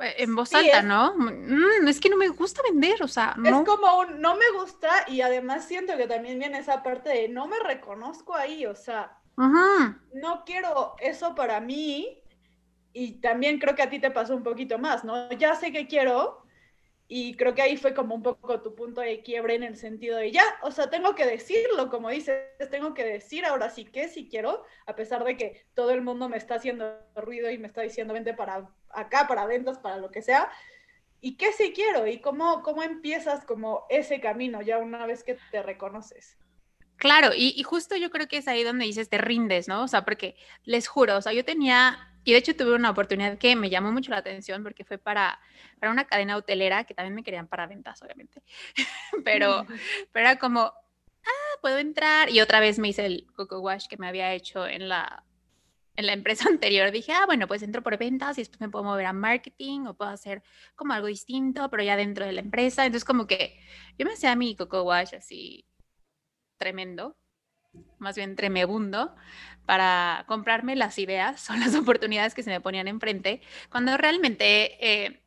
en 0.00 0.34
voz 0.34 0.54
alta, 0.54 0.82
¿no? 0.82 1.14
Mm, 1.16 1.86
es 1.88 2.00
que 2.00 2.08
no 2.08 2.16
me 2.16 2.28
gusta 2.28 2.62
vender, 2.62 3.02
o 3.02 3.08
sea, 3.08 3.34
no. 3.36 3.60
Es 3.60 3.66
como 3.66 3.98
un 3.98 4.20
no 4.20 4.36
me 4.36 4.50
gusta 4.52 4.90
y 5.08 5.20
además 5.20 5.66
siento 5.66 5.96
que 5.96 6.06
también 6.06 6.38
viene 6.38 6.58
esa 6.58 6.82
parte 6.82 7.10
de 7.10 7.28
no 7.28 7.46
me 7.46 7.58
reconozco 7.58 8.34
ahí, 8.34 8.64
o 8.64 8.74
sea, 8.74 9.18
no 9.36 10.44
quiero 10.46 10.94
eso 11.00 11.34
para 11.34 11.60
mí 11.60 12.21
y 12.92 13.20
también 13.20 13.58
creo 13.58 13.74
que 13.74 13.82
a 13.82 13.90
ti 13.90 13.98
te 13.98 14.10
pasó 14.10 14.36
un 14.36 14.42
poquito 14.42 14.78
más, 14.78 15.04
¿no? 15.04 15.30
Ya 15.32 15.54
sé 15.54 15.72
que 15.72 15.86
quiero 15.86 16.42
y 17.08 17.34
creo 17.36 17.54
que 17.54 17.62
ahí 17.62 17.76
fue 17.76 17.94
como 17.94 18.14
un 18.14 18.22
poco 18.22 18.62
tu 18.62 18.74
punto 18.74 19.00
de 19.00 19.22
quiebre 19.22 19.54
en 19.54 19.62
el 19.62 19.76
sentido 19.76 20.16
de 20.16 20.30
ya, 20.30 20.44
o 20.62 20.70
sea, 20.70 20.88
tengo 20.88 21.14
que 21.14 21.26
decirlo, 21.26 21.90
como 21.90 22.08
dices, 22.08 22.40
tengo 22.70 22.94
que 22.94 23.04
decir 23.04 23.44
ahora 23.44 23.68
sí 23.68 23.84
que 23.84 24.08
sí 24.08 24.28
quiero, 24.30 24.64
a 24.86 24.96
pesar 24.96 25.22
de 25.24 25.36
que 25.36 25.66
todo 25.74 25.90
el 25.90 26.00
mundo 26.00 26.28
me 26.28 26.38
está 26.38 26.54
haciendo 26.54 26.98
ruido 27.14 27.50
y 27.50 27.58
me 27.58 27.66
está 27.66 27.82
diciendo 27.82 28.14
vente 28.14 28.34
para 28.34 28.70
acá, 28.88 29.26
para 29.28 29.44
ventas, 29.46 29.78
para 29.78 29.98
lo 29.98 30.10
que 30.10 30.22
sea. 30.22 30.50
y 31.20 31.36
qué 31.36 31.52
sí 31.52 31.72
quiero 31.74 32.06
y 32.06 32.20
cómo, 32.20 32.62
cómo 32.62 32.82
empiezas 32.82 33.44
como 33.44 33.84
ese 33.90 34.20
camino 34.20 34.62
ya 34.62 34.78
una 34.78 35.06
vez 35.06 35.22
que 35.22 35.36
te 35.50 35.62
reconoces. 35.62 36.36
Claro, 36.96 37.30
y, 37.36 37.52
y, 37.56 37.62
justo 37.62 37.96
yo 37.96 38.10
creo 38.10 38.28
que 38.28 38.38
es 38.38 38.48
ahí 38.48 38.62
donde 38.62 38.84
dices 38.84 39.08
te 39.08 39.18
rindes, 39.18 39.68
¿no? 39.68 39.82
O 39.82 39.88
sea, 39.88 40.04
porque 40.04 40.36
les 40.64 40.88
juro, 40.88 41.16
o 41.16 41.22
sea, 41.22 41.32
yo 41.32 41.44
tenía, 41.44 42.11
y 42.24 42.32
de 42.32 42.38
hecho 42.38 42.54
tuve 42.56 42.74
una 42.74 42.90
oportunidad 42.90 43.38
que 43.38 43.56
me 43.56 43.70
llamó 43.70 43.92
mucho 43.92 44.10
la 44.10 44.18
atención 44.18 44.62
porque 44.62 44.84
fue 44.84 44.98
para, 44.98 45.40
para 45.80 45.92
una 45.92 46.06
cadena 46.06 46.36
hotelera 46.36 46.84
que 46.84 46.94
también 46.94 47.14
me 47.14 47.22
querían 47.22 47.48
para 47.48 47.66
ventas, 47.66 48.02
obviamente, 48.02 48.42
pero, 49.24 49.66
pero 50.12 50.28
era 50.28 50.38
como, 50.38 50.60
ah, 50.60 51.58
puedo 51.60 51.78
entrar, 51.78 52.30
y 52.30 52.40
otra 52.40 52.60
vez 52.60 52.78
me 52.78 52.88
hice 52.88 53.06
el 53.06 53.26
coco 53.34 53.60
wash 53.60 53.86
que 53.88 53.96
me 53.96 54.08
había 54.08 54.32
hecho 54.34 54.66
en 54.66 54.88
la, 54.88 55.24
en 55.96 56.06
la 56.06 56.12
empresa 56.12 56.48
anterior. 56.48 56.90
Dije, 56.90 57.12
ah, 57.12 57.26
bueno, 57.26 57.46
pues 57.46 57.62
entro 57.62 57.82
por 57.82 57.98
ventas 57.98 58.38
y 58.38 58.42
después 58.42 58.60
me 58.60 58.68
puedo 58.68 58.84
mover 58.84 59.06
a 59.06 59.12
marketing 59.12 59.86
o 59.86 59.94
puedo 59.94 60.10
hacer 60.10 60.42
como 60.74 60.92
algo 60.92 61.06
distinto, 61.06 61.68
pero 61.70 61.82
ya 61.82 61.96
dentro 61.96 62.24
de 62.24 62.32
la 62.32 62.40
empresa. 62.40 62.84
Entonces, 62.84 63.04
como 63.04 63.26
que 63.26 63.58
yo 63.98 64.06
me 64.06 64.12
hacía 64.12 64.34
mi 64.36 64.56
coco 64.56 64.82
wash 64.82 65.14
así 65.14 65.66
tremendo, 66.58 67.16
más 67.98 68.16
bien 68.16 68.36
tremebundo, 68.36 69.14
para 69.66 70.24
comprarme 70.28 70.76
las 70.76 70.98
ideas 70.98 71.48
o 71.50 71.54
las 71.54 71.74
oportunidades 71.74 72.34
que 72.34 72.42
se 72.42 72.50
me 72.50 72.60
ponían 72.60 72.88
enfrente, 72.88 73.40
cuando 73.70 73.96
realmente 73.96 75.04
eh, 75.04 75.22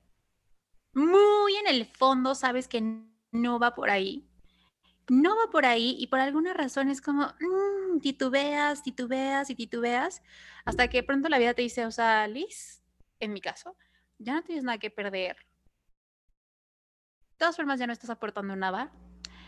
muy 0.94 1.56
en 1.56 1.68
el 1.68 1.86
fondo 1.86 2.36
sabes 2.36 2.68
que 2.68 2.82
no 3.32 3.60
va 3.60 3.76
por 3.76 3.90
ahí 3.90 4.28
no 5.10 5.36
va 5.36 5.52
por 5.52 5.66
ahí 5.66 5.96
y 6.00 6.08
por 6.08 6.20
alguna 6.20 6.54
razón 6.54 6.90
es 6.90 7.02
como 7.02 7.28
mm, 7.40 8.00
titubeas, 8.00 8.84
titubeas 8.84 9.50
y 9.50 9.56
titubeas 9.56 10.22
hasta 10.66 10.88
que 10.88 11.04
pronto 11.04 11.30
la 11.30 11.38
vida 11.38 11.54
te 11.54 11.62
dice, 11.62 11.86
o 11.86 11.92
sea, 11.92 12.28
Liz, 12.28 12.82
en 13.20 13.34
mi 13.34 13.42
caso, 13.42 13.78
ya 14.18 14.34
no 14.34 14.44
tienes 14.44 14.64
nada 14.64 14.78
que 14.78 14.90
perder. 14.90 15.38
De 17.32 17.38
todas 17.38 17.56
formas, 17.56 17.80
ya 17.80 17.88
no 17.88 17.94
estás 17.94 18.10
aportando 18.10 18.56
nada. 18.56 18.92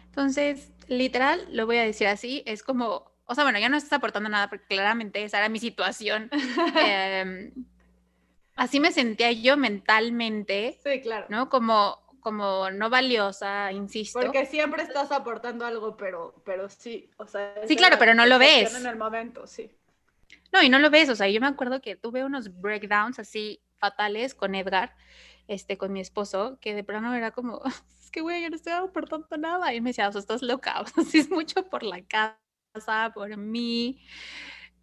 Entonces, 0.08 0.72
literal, 0.88 1.48
lo 1.52 1.66
voy 1.66 1.78
a 1.78 1.84
decir 1.84 2.08
así, 2.08 2.44
es 2.46 2.64
como, 2.64 3.12
o 3.26 3.36
sea, 3.36 3.44
bueno, 3.44 3.60
ya 3.60 3.70
no 3.70 3.78
estás 3.78 3.94
aportando 3.94 4.30
nada 4.30 4.50
porque 4.50 4.66
claramente 4.68 5.24
esa 5.24 5.38
era 5.38 5.50
mi 5.50 5.60
situación. 5.60 6.30
Em, 6.76 7.52
así 8.56 8.80
me 8.80 8.92
sentía 8.92 9.32
yo 9.32 9.58
mentalmente. 9.58 10.80
Sí, 10.84 11.02
claro. 11.02 11.28
¿No? 11.30 11.50
Como, 11.50 12.00
como 12.20 12.72
no 12.72 12.90
valiosa, 12.90 13.72
insisto. 13.72 14.20
Porque 14.20 14.46
siempre 14.46 14.84
estás 14.84 15.12
aportando 15.12 15.66
algo, 15.66 15.98
pero, 15.98 16.42
pero 16.46 16.70
sí, 16.70 17.10
o 17.18 17.28
sea. 17.28 17.54
Sí, 17.68 17.76
claro, 17.76 17.98
pero 18.00 18.14
no 18.14 18.26
lo 18.26 18.40
ves. 18.40 18.76
En 18.76 18.86
el 18.86 18.96
momento, 18.96 19.46
sí. 19.48 19.72
No, 20.52 20.64
y 20.64 20.70
no 20.70 20.80
lo 20.80 20.90
ves, 20.90 21.10
o 21.10 21.16
sea, 21.16 21.28
yo 21.28 21.42
me 21.42 21.48
acuerdo 21.48 21.82
que 21.82 21.96
tuve 21.96 22.24
unos 22.24 22.62
breakdowns 22.62 23.20
así 23.20 23.62
fatales 23.78 24.34
con 24.34 24.56
Edgar, 24.56 24.96
este, 25.48 25.78
con 25.78 25.94
mi 25.94 26.00
esposo, 26.00 26.58
que 26.62 26.74
de 26.74 26.84
plano 26.84 27.14
era 27.14 27.32
como, 27.32 27.62
que 28.18 28.22
güey, 28.22 28.42
yo 28.42 28.50
no 28.50 28.56
estoy 28.56 28.74
aportando 28.74 29.38
nada. 29.38 29.74
Y 29.76 29.82
me 29.82 29.92
decía, 29.92 30.10
o 30.10 30.12
sea, 30.12 30.20
estás 30.20 30.42
loca, 30.42 30.82
o 30.82 30.88
sea, 30.88 31.04
sí 31.04 31.20
es 31.20 31.30
mucho 31.30 31.70
por 31.70 31.84
la 31.84 32.04
casa, 32.04 33.12
por 33.14 33.38
mí. 33.38 34.02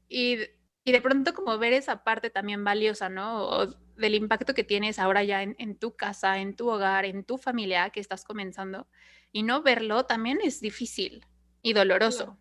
Y, 0.09 0.39
y 0.85 0.93
de 0.93 1.01
pronto 1.01 1.35
como 1.35 1.59
ver 1.59 1.73
esa 1.73 2.05
parte 2.05 2.31
también 2.31 2.63
valiosa, 2.63 3.09
¿no? 3.09 3.67
del 3.97 4.15
impacto 4.15 4.55
que 4.55 4.65
tienes 4.65 4.99
ahora 4.99 5.23
ya 5.23 5.43
en, 5.43 5.79
tu 5.79 5.95
casa, 5.95 6.39
en 6.39 6.57
tu 6.57 6.69
hogar, 6.69 7.05
en 7.05 7.23
tu 7.25 7.39
familia 7.39 7.91
que 7.91 8.01
estás 8.01 8.25
comenzando. 8.25 8.89
Y 9.33 9.43
no 9.43 9.63
verlo 9.63 10.05
también 10.05 10.39
es 10.43 10.61
difícil 10.61 11.25
y 11.63 11.75
doloroso. 11.75 12.37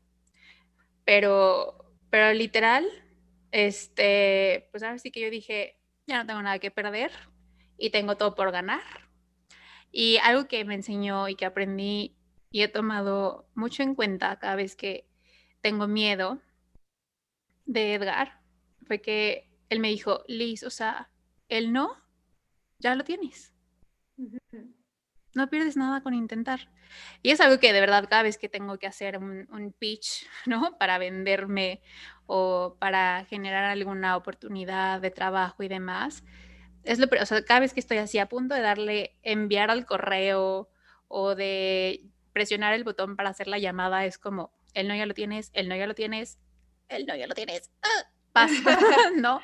Pero, 1.05 1.95
pero 2.09 2.33
literal, 2.33 2.85
este, 3.51 4.67
pues 4.71 4.83
ahora 4.83 4.97
sí 4.97 5.12
que 5.12 5.21
yo 5.21 5.29
dije, 5.29 5.79
ya 6.07 6.17
no 6.17 6.27
tengo 6.27 6.41
nada 6.41 6.59
que 6.59 6.71
perder 6.71 7.12
y 7.77 7.91
tengo 7.91 8.17
todo 8.17 8.33
por 8.35 8.51
ganar. 8.51 9.12
Y 9.93 10.17
algo 10.17 10.47
que 10.47 10.65
me 10.65 10.73
enseñó 10.73 11.29
y 11.29 11.35
que 11.35 11.45
aprendí 11.45 12.17
y 12.50 12.63
he 12.63 12.67
tomado 12.67 13.47
mucho 13.53 13.83
en 13.83 13.95
cuenta 13.95 14.39
cada 14.39 14.55
vez 14.55 14.75
que 14.75 15.07
tengo 15.62 15.88
miedo 15.88 16.41
de 17.65 17.93
Edgar 17.93 18.41
fue 18.85 19.01
que 19.01 19.50
él 19.69 19.79
me 19.79 19.89
dijo, 19.89 20.23
Liz, 20.27 20.63
o 20.63 20.69
sea, 20.69 21.09
el 21.47 21.71
no, 21.71 21.95
ya 22.79 22.95
lo 22.95 23.03
tienes. 23.03 23.53
No 25.35 25.50
pierdes 25.50 25.77
nada 25.77 26.01
con 26.01 26.13
intentar. 26.13 26.69
Y 27.21 27.31
es 27.31 27.41
algo 27.41 27.59
que 27.59 27.73
de 27.73 27.79
verdad 27.79 28.07
cada 28.09 28.23
vez 28.23 28.38
que 28.38 28.50
tengo 28.50 28.77
que 28.77 28.88
hacer 28.88 29.17
un, 29.17 29.75
pitch, 29.79 30.27
¿no? 30.45 30.77
Para 30.77 30.97
venderme 30.97 31.81
o 32.25 32.77
para 32.79 33.25
generar 33.25 33.65
alguna 33.65 34.17
oportunidad 34.17 35.01
de 35.01 35.12
trabajo 35.12 35.63
y 35.63 35.67
demás, 35.67 36.23
es 36.84 37.00
lo, 37.00 37.08
o 37.22 37.25
sea, 37.25 37.44
cada 37.46 37.62
vez 37.62 37.74
que 37.74 37.80
estoy 37.80 37.98
así 37.98 38.20
a 38.20 38.28
punto 38.28 38.56
de 38.56 38.62
darle 38.62 39.16
enviar 39.24 39.72
al 39.72 39.86
correo 39.86 40.70
o 41.08 41.36
de 41.36 42.06
presionar 42.34 42.74
el 42.74 42.84
botón 42.84 43.16
para 43.16 43.30
hacer 43.30 43.48
la 43.48 43.60
llamada, 43.60 44.06
es 44.06 44.18
como, 44.18 44.52
el 44.74 44.88
no 44.88 44.96
ya 44.96 45.06
lo 45.06 45.13
tienes, 45.13 45.52
el 45.54 45.70
no 45.70 45.75
ya 45.75 45.88
lo 45.88 45.96
tienes, 45.96 46.40
el 46.90 47.06
no 47.06 47.16
ya 47.16 47.28
lo 47.28 47.36
tienes, 47.36 47.72
¡Ah! 47.82 48.10
pasa, 48.32 48.56
¿no? 49.16 49.40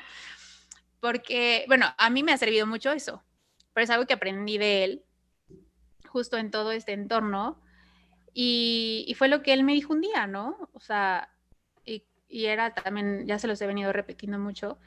porque, 1.00 1.64
bueno, 1.68 1.86
a 1.96 2.10
mí 2.10 2.22
me 2.22 2.32
ha 2.32 2.38
servido 2.38 2.66
mucho 2.66 2.92
eso, 2.92 3.22
pero 3.72 3.84
es 3.84 3.90
algo 3.90 4.06
que 4.06 4.14
aprendí 4.14 4.58
de 4.58 4.84
él 4.84 5.02
justo 6.08 6.36
en 6.36 6.50
todo 6.50 6.72
este 6.72 6.92
entorno 6.92 7.60
y, 8.34 9.14
fue 9.16 9.28
lo 9.28 9.42
que 9.42 9.52
él 9.52 9.64
me 9.64 9.72
dijo 9.72 9.92
un 9.92 10.00
día, 10.00 10.26
¿no? 10.26 10.68
O 10.72 10.80
sea, 10.80 11.30
y, 11.84 12.04
y, 12.28 12.46
era 12.46 12.74
también, 12.74 13.26
ya 13.26 13.38
se 13.38 13.48
los 13.48 13.60
he 13.60 13.66
venido 13.66 13.92
repitiendo 13.92 14.38
mucho, 14.38 14.78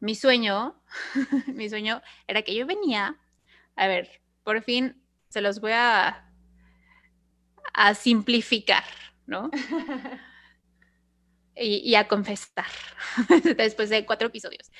mi 0.00 0.14
sueño, 0.14 0.82
mi 1.46 1.68
sueño 1.68 2.02
era 2.26 2.42
que 2.42 2.54
yo 2.54 2.66
venía, 2.66 3.16
a 3.76 3.86
ver, 3.86 4.20
por 4.42 4.62
fin 4.62 5.00
se 5.28 5.40
los 5.40 5.60
voy 5.60 5.72
a, 5.72 6.28
a 7.72 7.94
simplificar, 7.94 8.84
¿no? 9.26 9.50
y, 11.60 11.94
a 11.94 12.08
confesar 12.08 12.66
después 13.56 13.90
de 13.90 14.06
cuatro 14.06 14.28
episodios. 14.28 14.70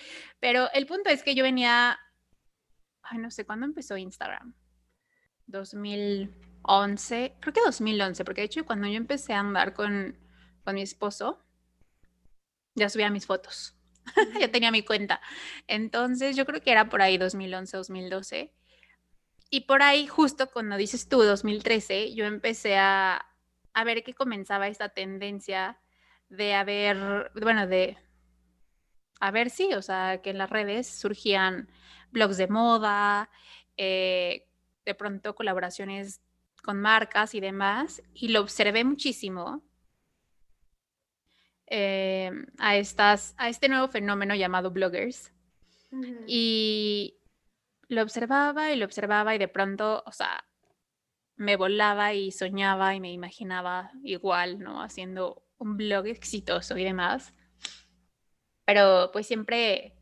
Pero 0.40 0.70
el 0.72 0.86
punto 0.86 1.10
es 1.10 1.22
que 1.22 1.34
yo 1.34 1.42
venía, 1.42 1.98
ay, 3.02 3.18
no 3.18 3.30
sé 3.30 3.44
cuándo 3.44 3.66
empezó 3.66 3.96
Instagram. 3.96 4.54
2011, 5.46 7.36
creo 7.40 7.52
que 7.52 7.60
2011, 7.64 8.24
porque 8.24 8.40
de 8.42 8.46
hecho 8.46 8.64
cuando 8.64 8.86
yo 8.86 8.94
empecé 8.94 9.32
a 9.32 9.40
andar 9.40 9.74
con, 9.74 10.16
con 10.64 10.74
mi 10.74 10.82
esposo, 10.82 11.44
ya 12.74 12.88
subía 12.88 13.10
mis 13.10 13.26
fotos, 13.26 13.76
ya 14.40 14.50
tenía 14.50 14.70
mi 14.70 14.82
cuenta. 14.82 15.20
Entonces 15.66 16.36
yo 16.36 16.46
creo 16.46 16.60
que 16.60 16.72
era 16.72 16.88
por 16.88 17.02
ahí 17.02 17.18
2011, 17.18 17.76
2012. 17.76 18.52
Y 19.50 19.62
por 19.62 19.82
ahí, 19.82 20.06
justo 20.06 20.48
cuando 20.50 20.76
dices 20.76 21.08
tú, 21.08 21.22
2013, 21.22 22.14
yo 22.14 22.24
empecé 22.24 22.78
a, 22.78 23.26
a 23.74 23.84
ver 23.84 24.04
que 24.04 24.14
comenzaba 24.14 24.68
esta 24.68 24.90
tendencia 24.90 25.80
de 26.28 26.54
haber, 26.54 27.32
bueno, 27.34 27.66
de, 27.66 27.98
a 29.20 29.30
ver, 29.32 29.50
sí, 29.50 29.74
o 29.74 29.82
sea, 29.82 30.22
que 30.22 30.30
en 30.30 30.38
las 30.38 30.50
redes 30.50 30.88
surgían 30.88 31.68
blogs 32.12 32.36
de 32.36 32.48
moda, 32.48 33.30
eh, 33.76 34.48
de 34.84 34.94
pronto 34.94 35.34
colaboraciones 35.34 36.22
con 36.62 36.80
marcas 36.80 37.34
y 37.34 37.40
demás, 37.40 38.02
y 38.14 38.28
lo 38.28 38.40
observé 38.40 38.84
muchísimo 38.84 39.64
eh, 41.70 42.32
a, 42.58 42.76
estas, 42.76 43.34
a 43.38 43.48
este 43.48 43.68
nuevo 43.68 43.88
fenómeno 43.88 44.34
llamado 44.34 44.70
bloggers. 44.70 45.32
Y 46.26 47.16
lo 47.88 48.02
observaba 48.02 48.72
y 48.72 48.76
lo 48.76 48.84
observaba 48.84 49.34
y 49.34 49.38
de 49.38 49.48
pronto, 49.48 50.02
o 50.06 50.12
sea, 50.12 50.44
me 51.36 51.56
volaba 51.56 52.12
y 52.12 52.32
soñaba 52.32 52.94
y 52.94 53.00
me 53.00 53.12
imaginaba 53.12 53.90
igual, 54.04 54.58
¿no? 54.58 54.82
Haciendo 54.82 55.42
un 55.58 55.76
blog 55.76 56.06
exitoso 56.06 56.76
y 56.76 56.84
demás. 56.84 57.34
Pero 58.64 59.10
pues 59.12 59.26
siempre 59.26 59.94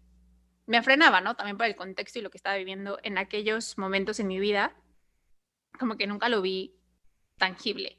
me 0.67 0.83
frenaba, 0.83 1.21
¿no? 1.21 1.37
También 1.37 1.57
por 1.57 1.67
el 1.67 1.77
contexto 1.77 2.19
y 2.19 2.23
lo 2.23 2.31
que 2.31 2.39
estaba 2.39 2.57
viviendo 2.57 2.99
en 3.03 3.19
aquellos 3.19 3.79
momentos 3.79 4.21
en 4.21 4.27
mi 4.27 4.41
vida. 4.41 4.75
Como 5.79 5.97
que 5.97 6.07
nunca 6.07 6.29
lo 6.29 6.43
vi 6.43 6.75
tangible. 7.39 7.99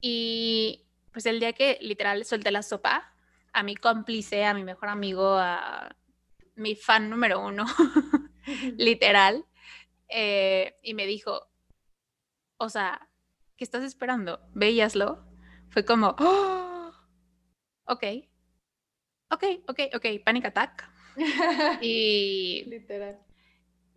Y 0.00 0.87
pues 1.18 1.26
el 1.26 1.40
día 1.40 1.52
que 1.52 1.78
literal 1.80 2.24
solté 2.24 2.52
la 2.52 2.62
sopa, 2.62 3.12
a 3.52 3.64
mi 3.64 3.74
cómplice, 3.74 4.44
a 4.44 4.54
mi 4.54 4.62
mejor 4.62 4.88
amigo, 4.88 5.36
a 5.36 5.96
mi 6.54 6.76
fan 6.76 7.10
número 7.10 7.44
uno, 7.44 7.66
literal, 8.76 9.44
eh, 10.08 10.78
y 10.80 10.94
me 10.94 11.06
dijo, 11.06 11.50
o 12.56 12.68
sea, 12.68 13.08
¿qué 13.56 13.64
estás 13.64 13.82
esperando? 13.82 14.38
Veíaslo 14.54 15.26
fue 15.70 15.84
como, 15.84 16.14
oh, 16.20 16.92
ok, 17.86 18.04
ok, 19.30 19.44
ok, 19.66 19.80
ok, 19.96 20.06
panic 20.24 20.44
attack. 20.44 20.88
y, 21.82 22.62
Literal. 22.68 23.18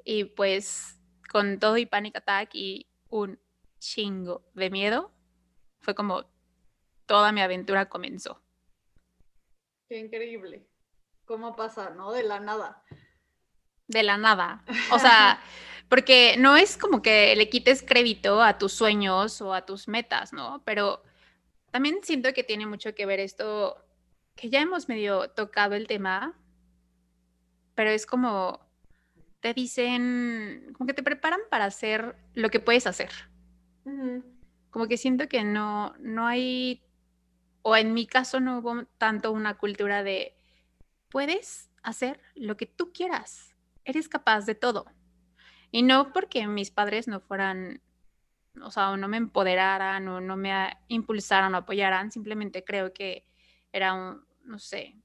Y 0.03 0.23
pues 0.23 0.99
con 1.29 1.59
todo 1.59 1.77
y 1.77 1.85
panic 1.85 2.15
attack 2.15 2.49
y 2.55 2.87
un 3.09 3.39
chingo 3.77 4.43
de 4.55 4.71
miedo, 4.71 5.13
fue 5.81 5.93
como 5.93 6.30
toda 7.11 7.33
mi 7.33 7.41
aventura 7.41 7.89
comenzó. 7.89 8.41
Qué 9.89 9.97
increíble. 9.97 10.65
¿Cómo 11.25 11.55
pasa, 11.57 11.89
no? 11.89 12.13
De 12.13 12.23
la 12.23 12.39
nada. 12.39 12.83
De 13.87 14.03
la 14.03 14.17
nada. 14.17 14.63
O 14.93 14.99
sea, 14.99 15.41
Porque 15.91 16.35
no 16.37 16.55
es 16.55 16.77
como 16.77 17.01
que 17.01 17.35
le 17.35 17.49
quites 17.49 17.83
crédito 17.83 18.41
a 18.41 18.57
tus 18.57 18.71
sueños 18.71 19.41
o 19.41 19.53
a 19.53 19.65
tus 19.65 19.89
metas, 19.89 20.31
¿no? 20.31 20.61
Pero 20.63 21.03
también 21.69 21.99
siento 22.01 22.31
que 22.31 22.45
tiene 22.45 22.65
mucho 22.65 22.95
que 22.95 23.05
ver 23.05 23.19
esto, 23.19 23.75
que 24.37 24.49
ya 24.49 24.61
hemos 24.61 24.87
medio 24.87 25.31
tocado 25.31 25.75
el 25.75 25.87
tema, 25.87 26.39
pero 27.75 27.89
es 27.89 28.05
como 28.05 28.61
te 29.41 29.53
dicen, 29.53 30.71
como 30.77 30.87
que 30.87 30.93
te 30.93 31.03
preparan 31.03 31.41
para 31.49 31.65
hacer 31.65 32.15
lo 32.35 32.49
que 32.49 32.61
puedes 32.61 32.87
hacer. 32.87 33.11
Como 34.69 34.87
que 34.87 34.95
siento 34.95 35.27
que 35.27 35.43
no, 35.43 35.93
no 35.99 36.25
hay, 36.25 36.85
o 37.61 37.75
en 37.75 37.93
mi 37.93 38.07
caso 38.07 38.39
no 38.39 38.59
hubo 38.59 38.85
tanto 38.97 39.31
una 39.31 39.57
cultura 39.57 40.03
de, 40.03 40.35
puedes 41.09 41.69
hacer 41.83 42.19
lo 42.35 42.57
que 42.57 42.65
tú 42.65 42.91
quieras, 42.91 43.55
eres 43.85 44.09
capaz 44.09 44.45
de 44.45 44.55
todo. 44.55 44.85
Y 45.71 45.83
no 45.83 46.11
porque 46.11 46.47
mis 46.47 46.71
padres 46.71 47.07
no 47.07 47.19
fueran, 47.21 47.81
o 48.61 48.71
sea, 48.71 48.97
no 48.97 49.07
me 49.07 49.17
empoderaran 49.17 50.07
o 50.07 50.19
no 50.19 50.35
me 50.35 50.77
impulsaran 50.89 51.53
o 51.55 51.57
apoyaran, 51.57 52.11
simplemente 52.11 52.63
creo 52.63 52.93
que 52.93 53.25
era 53.71 53.93
un, 53.93 54.25
no 54.43 54.59
sé, 54.59 54.97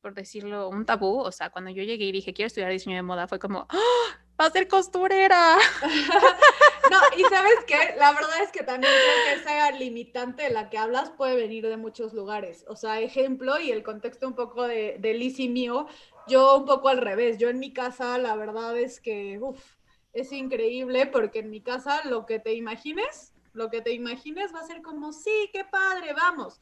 por 0.00 0.14
decirlo, 0.14 0.68
un 0.68 0.86
tabú. 0.86 1.18
O 1.18 1.32
sea, 1.32 1.50
cuando 1.50 1.70
yo 1.70 1.82
llegué 1.82 2.04
y 2.06 2.12
dije, 2.12 2.32
quiero 2.32 2.46
estudiar 2.46 2.70
diseño 2.70 2.96
de 2.96 3.02
moda, 3.02 3.26
fue 3.28 3.38
como, 3.38 3.66
¡Ah! 3.68 4.26
va 4.40 4.46
a 4.46 4.50
ser 4.50 4.68
costurera. 4.68 5.58
no, 6.90 6.98
y 7.16 7.22
sabes 7.24 7.56
qué, 7.66 7.94
la 7.98 8.12
verdad 8.12 8.42
es 8.42 8.50
que 8.50 8.62
también 8.62 8.92
creo 8.92 9.34
que 9.34 9.40
esa 9.40 9.70
limitante 9.72 10.44
de 10.44 10.50
la 10.50 10.70
que 10.70 10.78
hablas 10.78 11.10
puede 11.10 11.36
venir 11.36 11.66
de 11.66 11.76
muchos 11.76 12.12
lugares. 12.12 12.64
O 12.68 12.76
sea, 12.76 13.00
ejemplo 13.00 13.58
y 13.60 13.70
el 13.70 13.82
contexto 13.82 14.26
un 14.26 14.34
poco 14.34 14.66
de, 14.66 14.96
de 14.98 15.14
Liz 15.14 15.38
y 15.38 15.48
mío, 15.48 15.86
yo 16.28 16.56
un 16.56 16.64
poco 16.64 16.88
al 16.88 16.98
revés. 16.98 17.38
Yo 17.38 17.48
en 17.48 17.58
mi 17.58 17.72
casa, 17.72 18.18
la 18.18 18.36
verdad 18.36 18.76
es 18.78 19.00
que, 19.00 19.38
uff, 19.40 19.76
es 20.12 20.32
increíble 20.32 21.06
porque 21.06 21.40
en 21.40 21.50
mi 21.50 21.60
casa 21.60 22.02
lo 22.04 22.26
que 22.26 22.38
te 22.38 22.54
imagines, 22.54 23.34
lo 23.52 23.70
que 23.70 23.80
te 23.80 23.92
imagines 23.92 24.54
va 24.54 24.60
a 24.60 24.66
ser 24.66 24.82
como, 24.82 25.12
sí, 25.12 25.50
qué 25.52 25.64
padre, 25.64 26.12
vamos 26.14 26.60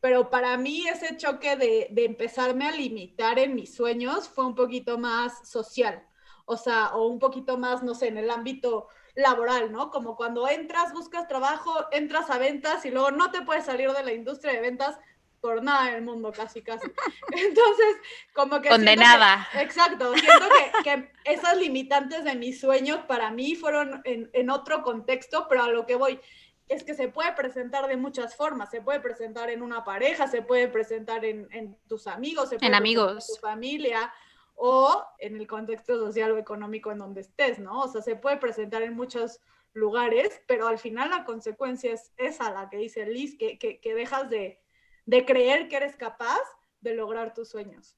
pero 0.00 0.30
para 0.30 0.56
mí 0.56 0.86
ese 0.86 1.16
choque 1.16 1.56
de, 1.56 1.88
de, 1.90 2.04
empezarme 2.04 2.66
a 2.66 2.70
limitar 2.70 3.38
en 3.38 3.54
mis 3.54 3.74
sueños 3.74 4.28
fue 4.28 4.46
un 4.46 4.54
poquito 4.54 4.98
más 4.98 5.48
social, 5.48 6.06
o 6.44 6.56
sea, 6.56 6.94
o 6.94 7.08
un 7.08 7.18
poquito 7.18 7.58
más, 7.58 7.82
no 7.82 7.94
sé, 7.94 8.08
en 8.08 8.18
el 8.18 8.30
ámbito 8.30 8.88
laboral, 9.16 9.72
¿no? 9.72 9.90
Como 9.90 10.14
cuando 10.14 10.46
entras, 10.48 10.92
buscas 10.92 11.26
trabajo, 11.26 11.74
entras 11.90 12.30
a 12.30 12.38
ventas 12.38 12.84
y 12.84 12.90
luego 12.90 13.10
no 13.10 13.30
te 13.30 13.42
puedes 13.42 13.64
salir 13.64 13.90
de 13.90 14.04
la 14.04 14.12
industria 14.12 14.52
de 14.52 14.60
ventas 14.60 14.96
por 15.40 15.62
nada 15.62 15.90
en 15.90 15.96
el 15.96 16.02
mundo, 16.02 16.32
casi, 16.32 16.62
casi. 16.62 16.86
Entonces, 17.32 17.96
como 18.34 18.60
que... 18.60 18.68
Condenada. 18.68 19.48
exacto, 19.54 20.14
siento 20.14 20.46
que, 20.48 20.82
que, 20.82 21.12
esas 21.24 21.56
limitantes 21.56 22.24
de 22.24 22.34
mis 22.34 22.60
sueños 22.60 23.00
para 23.06 23.30
mí 23.30 23.54
fueron 23.54 24.02
en, 24.04 24.30
en 24.32 24.50
otro 24.50 24.82
contexto, 24.82 25.46
pero 25.48 25.62
a 25.62 25.68
lo 25.68 25.86
que 25.86 25.96
voy 25.96 26.20
es 26.68 26.84
que 26.84 26.94
se 26.94 27.08
puede 27.08 27.32
presentar 27.32 27.86
de 27.86 27.96
muchas 27.96 28.34
formas. 28.34 28.70
Se 28.70 28.80
puede 28.80 29.00
presentar 29.00 29.50
en 29.50 29.62
una 29.62 29.84
pareja, 29.84 30.26
se 30.26 30.42
puede 30.42 30.68
presentar 30.68 31.24
en, 31.24 31.48
en 31.52 31.76
tus 31.88 32.06
amigos, 32.06 32.48
se 32.50 32.56
puede 32.56 32.66
en 32.66 32.74
amigos. 32.74 33.28
en 33.28 33.34
tu 33.36 33.40
familia 33.40 34.12
o 34.56 35.04
en 35.18 35.36
el 35.36 35.46
contexto 35.46 35.96
social 35.98 36.32
o 36.32 36.38
económico 36.38 36.90
en 36.90 36.98
donde 36.98 37.20
estés, 37.20 37.58
¿no? 37.58 37.82
O 37.82 37.88
sea, 37.88 38.02
se 38.02 38.16
puede 38.16 38.38
presentar 38.38 38.82
en 38.82 38.94
muchos 38.94 39.40
lugares, 39.74 40.40
pero 40.48 40.66
al 40.66 40.78
final 40.78 41.10
la 41.10 41.24
consecuencia 41.24 41.92
es 41.92 42.12
esa, 42.16 42.50
la 42.50 42.68
que 42.70 42.78
dice 42.78 43.06
Liz, 43.06 43.36
que, 43.38 43.58
que, 43.58 43.78
que 43.78 43.94
dejas 43.94 44.28
de, 44.30 44.60
de 45.04 45.24
creer 45.26 45.68
que 45.68 45.76
eres 45.76 45.94
capaz 45.94 46.40
de 46.80 46.94
lograr 46.94 47.34
tus 47.34 47.50
sueños. 47.50 47.96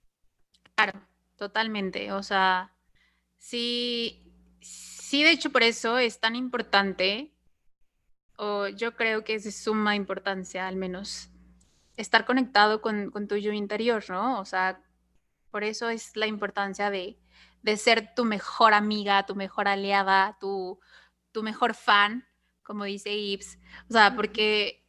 Claro, 0.74 1.00
totalmente. 1.36 2.12
O 2.12 2.22
sea, 2.22 2.74
sí, 3.38 4.32
sí, 4.60 5.22
de 5.22 5.30
hecho 5.30 5.50
por 5.50 5.62
eso 5.62 5.98
es 5.98 6.18
tan 6.18 6.34
importante 6.34 7.32
o 8.36 8.68
yo 8.68 8.94
creo 8.96 9.24
que 9.24 9.34
es 9.34 9.44
de 9.44 9.52
suma 9.52 9.96
importancia, 9.96 10.68
al 10.68 10.76
menos, 10.76 11.30
estar 11.96 12.24
conectado 12.24 12.80
con, 12.80 13.10
con 13.10 13.26
tu 13.26 13.36
yo 13.36 13.52
interior, 13.52 14.04
¿no? 14.08 14.40
O 14.40 14.44
sea, 14.44 14.80
por 15.50 15.64
eso 15.64 15.88
es 15.88 16.16
la 16.16 16.26
importancia 16.26 16.90
de, 16.90 17.18
de 17.62 17.76
ser 17.76 18.14
tu 18.14 18.24
mejor 18.24 18.74
amiga, 18.74 19.26
tu 19.26 19.34
mejor 19.34 19.68
aliada, 19.68 20.37
tu, 20.40 20.78
tu 21.32 21.42
mejor 21.42 21.74
fan, 21.74 22.26
como 22.62 22.84
dice 22.84 23.14
Ibs. 23.14 23.58
O 23.88 23.92
sea, 23.92 24.14
porque, 24.14 24.84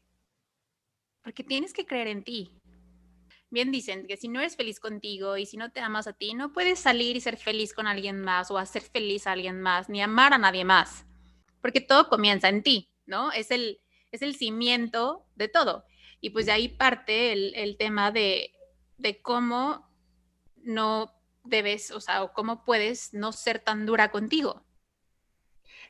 porque 1.23 1.43
tienes 1.43 1.73
que 1.73 1.85
creer 1.85 2.07
en 2.07 2.23
ti. 2.23 2.51
Bien 3.51 3.71
dicen 3.71 4.05
que 4.05 4.17
si 4.17 4.27
no 4.27 4.39
eres 4.39 4.55
feliz 4.55 4.79
contigo 4.79 5.37
y 5.37 5.45
si 5.45 5.57
no 5.57 5.71
te 5.71 5.79
amas 5.79 6.05
a 6.05 6.13
ti, 6.13 6.35
no 6.35 6.53
puedes 6.53 6.79
salir 6.79 7.15
y 7.15 7.21
ser 7.21 7.37
feliz 7.37 7.73
con 7.73 7.87
alguien 7.87 8.21
más 8.21 8.51
o 8.51 8.57
hacer 8.57 8.83
feliz 8.83 9.25
a 9.25 9.31
alguien 9.31 9.59
más, 9.59 9.89
ni 9.89 10.01
amar 10.03 10.33
a 10.33 10.37
nadie 10.37 10.65
más, 10.65 11.05
porque 11.61 11.81
todo 11.81 12.09
comienza 12.09 12.47
en 12.49 12.61
ti. 12.61 12.89
¿no? 13.09 13.31
Es 13.33 13.51
el, 13.51 13.81
es 14.11 14.21
el 14.21 14.35
cimiento 14.35 15.25
de 15.35 15.49
todo. 15.49 15.83
Y 16.21 16.29
pues 16.29 16.45
de 16.45 16.53
ahí 16.53 16.69
parte 16.69 17.33
el, 17.33 17.77
tema 17.77 18.11
de, 18.11 18.53
cómo 19.21 19.88
no 20.69 21.13
debes, 21.43 21.91
o 21.91 21.99
sea, 21.99 22.23
o 22.23 22.33
cómo 22.33 22.63
puedes 22.63 23.13
no 23.13 23.31
ser 23.31 23.59
tan 23.59 23.85
dura 23.85 24.11
contigo. 24.11 24.63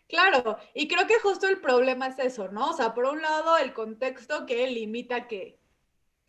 Claro, 0.08 0.58
y 0.74 0.88
creo 0.88 1.06
que 1.06 1.20
justo 1.20 1.48
el 1.48 1.62
problema 1.62 2.08
es 2.08 2.18
eso, 2.18 2.50
¿no? 2.50 2.72
O 2.72 2.74
sea, 2.74 2.96
por 2.96 3.06
un 3.06 3.22
lado, 3.22 3.58
el 3.58 3.74
contexto 3.74 4.48
que 4.48 4.68
limita 4.68 5.28
que 5.28 5.60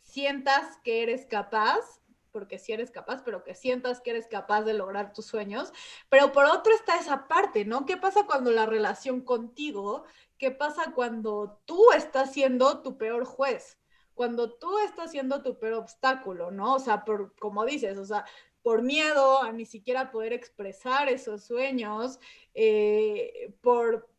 sientas 0.02 0.76
que 0.84 1.02
eres 1.02 1.24
capaz 1.26 2.00
porque 2.30 2.58
si 2.58 2.72
eres 2.72 2.90
capaz, 2.90 3.22
pero 3.24 3.42
que 3.44 3.54
sientas 3.54 4.00
que 4.00 4.10
eres 4.10 4.28
capaz 4.28 4.62
de 4.62 4.74
lograr 4.74 5.12
tus 5.12 5.26
sueños. 5.26 5.72
Pero 6.08 6.32
por 6.32 6.44
otro 6.46 6.72
está 6.74 6.96
esa 6.96 7.28
parte, 7.28 7.64
¿no? 7.64 7.86
¿Qué 7.86 7.96
pasa 7.96 8.24
cuando 8.26 8.50
la 8.50 8.66
relación 8.66 9.22
contigo, 9.22 10.04
qué 10.38 10.50
pasa 10.50 10.92
cuando 10.94 11.60
tú 11.64 11.92
estás 11.92 12.32
siendo 12.32 12.82
tu 12.82 12.96
peor 12.96 13.24
juez? 13.24 13.79
Cuando 14.20 14.52
tú 14.52 14.78
estás 14.80 15.12
siendo 15.12 15.42
tu 15.42 15.58
peor 15.58 15.72
obstáculo, 15.72 16.50
¿no? 16.50 16.74
O 16.74 16.78
sea, 16.78 17.06
por, 17.06 17.34
como 17.36 17.64
dices, 17.64 17.96
o 17.96 18.04
sea, 18.04 18.26
por 18.60 18.82
miedo 18.82 19.42
a 19.42 19.50
ni 19.50 19.64
siquiera 19.64 20.10
poder 20.10 20.34
expresar 20.34 21.08
esos 21.08 21.42
sueños, 21.42 22.20
eh, 22.52 23.54
por 23.62 24.10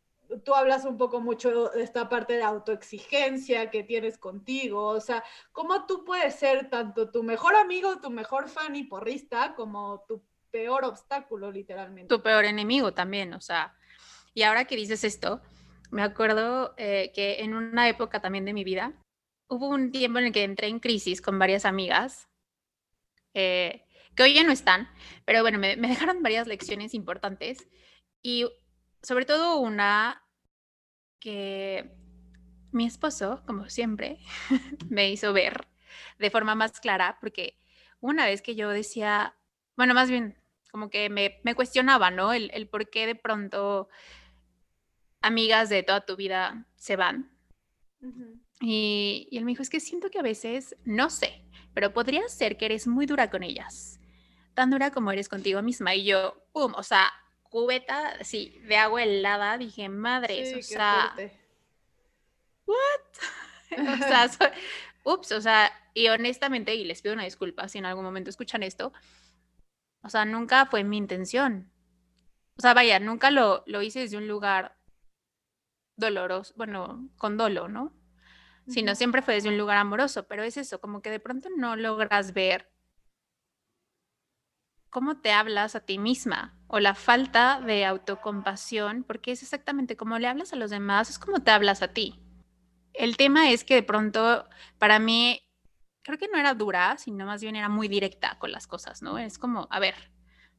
tú 0.44 0.56
hablas 0.56 0.86
un 0.86 0.98
poco 0.98 1.22
mucho 1.22 1.70
de 1.70 1.84
esta 1.84 2.10
parte 2.10 2.34
de 2.34 2.42
autoexigencia 2.42 3.70
que 3.70 3.84
tienes 3.84 4.18
contigo, 4.18 4.88
o 4.88 5.00
sea, 5.00 5.24
cómo 5.52 5.86
tú 5.86 6.04
puedes 6.04 6.34
ser 6.34 6.72
tanto 6.72 7.12
tu 7.12 7.22
mejor 7.22 7.56
amigo, 7.56 8.00
tu 8.02 8.10
mejor 8.10 8.50
fan 8.50 8.76
y 8.76 8.86
porrista, 8.86 9.54
como 9.54 10.04
tu 10.08 10.24
peor 10.50 10.84
obstáculo, 10.84 11.52
literalmente. 11.52 12.08
Tu 12.08 12.24
peor 12.24 12.46
enemigo 12.46 12.92
también, 12.96 13.36
o 13.36 13.42
sea, 13.42 13.78
y 14.34 14.42
ahora 14.42 14.66
que 14.66 14.76
dices 14.76 15.04
esto, 15.04 15.42
me 15.92 16.02
acuerdo 16.02 16.74
eh, 16.78 17.12
que 17.14 17.42
en 17.42 17.54
una 17.54 17.88
época 17.88 18.20
también 18.20 18.46
de 18.46 18.54
mi 18.54 18.64
vida, 18.64 18.96
hubo 19.52 19.68
un 19.68 19.92
tiempo 19.92 20.18
en 20.20 20.28
el 20.28 20.32
que 20.32 20.46
entré 20.46 20.68
en 20.68 20.80
crisis 20.80 21.22
con 21.22 21.38
varias 21.38 21.66
amigas, 21.66 22.30
eh, 23.34 23.86
que 24.16 24.24
hoy 24.24 24.34
ya 24.34 24.46
no 24.46 24.54
están, 24.54 24.90
pero 25.26 25.42
bueno, 25.42 25.60
me, 25.60 25.76
dejaron 25.76 26.24
varias 26.24 26.48
lecciones 26.48 26.94
importantes 26.94 27.68
y 28.22 28.48
sobre 29.04 29.26
todo 29.26 29.58
una 29.58 30.24
que 31.20 31.92
mi 32.72 32.86
esposo, 32.86 33.44
como 33.46 33.68
siempre, 33.68 34.20
me 34.90 35.12
hizo 35.12 35.34
ver 35.34 35.68
de 36.18 36.30
forma 36.30 36.56
más 36.56 36.80
clara, 36.80 37.18
porque 37.20 37.60
una 38.00 38.26
vez 38.26 38.42
que 38.42 38.56
yo 38.56 38.70
decía, 38.70 39.36
bueno, 39.76 39.94
más 39.94 40.10
bien 40.10 40.38
como 40.72 40.90
que 40.90 41.10
me, 41.10 41.56
cuestionaba, 41.56 42.10
¿no? 42.10 42.32
El, 42.32 42.52
el, 42.54 42.70
por 42.70 42.90
qué 42.90 43.06
de 43.06 43.16
pronto 43.16 43.90
amigas 45.20 45.68
de 45.68 45.84
toda 45.84 46.06
tu 46.06 46.16
vida 46.16 46.68
se 46.78 46.96
van. 46.96 47.30
Y, 48.62 49.28
y 49.32 49.38
él 49.38 49.46
me 49.46 49.52
dijo, 49.52 49.64
es 49.64 49.70
que 49.70 49.80
siento 49.80 50.10
que 50.10 50.20
a 50.20 50.24
veces, 50.24 50.78
no 50.86 51.10
sé, 51.10 51.44
pero 51.74 51.94
podría 51.94 52.28
ser 52.30 52.58
que 52.58 52.66
eres 52.66 52.88
muy 52.88 53.06
dura 53.06 53.30
con 53.30 53.44
ellas, 53.44 54.00
tan 54.54 54.70
dura 54.70 54.92
como 54.92 55.12
eres 55.12 55.30
contigo 55.30 55.62
misma. 55.62 55.96
Y 55.96 56.06
yo, 56.06 56.46
pum, 56.54 56.74
o 56.76 56.84
sea, 56.84 57.12
cubeta, 57.44 58.24
sí, 58.24 58.60
de 58.68 58.78
agua 58.78 59.04
helada, 59.04 59.58
dije, 59.58 59.90
madre, 59.90 60.56
o 60.60 60.62
sea, 60.62 61.16
¿what? 62.66 62.78
o 63.72 63.98
sea, 63.98 64.30
ups, 65.04 65.32
o 65.32 65.42
sea, 65.42 65.72
y 65.94 66.08
honestamente, 66.08 66.76
y 66.76 66.84
les 66.84 67.02
pido 67.02 67.14
una 67.14 67.24
disculpa 67.24 67.68
si 67.68 67.78
en 67.80 67.86
algún 67.86 68.04
momento 68.04 68.30
escuchan 68.30 68.64
esto, 68.64 68.94
o 70.04 70.10
sea, 70.10 70.26
nunca 70.26 70.66
fue 70.66 70.84
mi 70.84 70.98
intención. 70.98 71.72
O 72.58 72.62
sea, 72.62 72.74
vaya, 72.74 73.00
nunca 73.00 73.32
lo, 73.32 73.64
lo 73.66 73.82
hice 73.82 74.02
desde 74.02 74.18
un 74.18 74.28
lugar 74.28 74.78
doloroso, 75.96 76.54
bueno, 76.58 77.10
con 77.18 77.38
dolo, 77.38 77.68
¿no? 77.68 77.94
Sino 78.72 78.96
siempre 78.96 79.22
fue 79.22 79.36
desde 79.36 79.50
un 79.50 79.58
lugar 79.58 79.78
amoroso, 79.78 80.28
pero 80.28 80.44
es 80.44 80.58
eso, 80.58 80.80
como 80.80 81.02
que 81.02 81.10
de 81.10 81.20
pronto 81.20 81.50
no 81.56 81.76
logras 81.76 82.34
ver 82.34 82.72
cómo 84.90 85.22
te 85.22 85.32
hablas 85.32 85.76
a 85.76 85.80
ti 85.80 85.98
misma 85.98 86.58
o 86.68 86.80
la 86.80 86.96
falta 86.96 87.62
de 87.62 87.86
autocompasión, 87.86 89.04
porque 89.04 89.32
es 89.32 89.42
exactamente 89.42 89.96
como 89.96 90.20
le 90.20 90.28
hablas 90.28 90.54
a 90.54 90.58
los 90.58 90.70
demás, 90.70 91.10
es 91.10 91.18
como 91.18 91.40
te 91.40 91.52
hablas 91.52 91.82
a 91.82 91.90
ti. 91.90 92.20
El 92.94 93.18
tema 93.18 93.52
es 93.52 93.64
que 93.64 93.76
de 93.76 93.84
pronto, 93.84 94.48
para 94.78 95.00
mí, 95.00 95.42
creo 96.04 96.18
que 96.18 96.28
no 96.28 96.38
era 96.38 96.54
dura, 96.54 96.98
sino 96.98 97.26
más 97.26 97.42
bien 97.42 97.56
era 97.56 97.70
muy 97.70 97.88
directa 97.88 98.38
con 98.38 98.52
las 98.52 98.68
cosas, 98.68 99.02
¿no? 99.02 99.18
Es 99.18 99.38
como, 99.38 99.68
a 99.72 99.80
ver, 99.80 99.96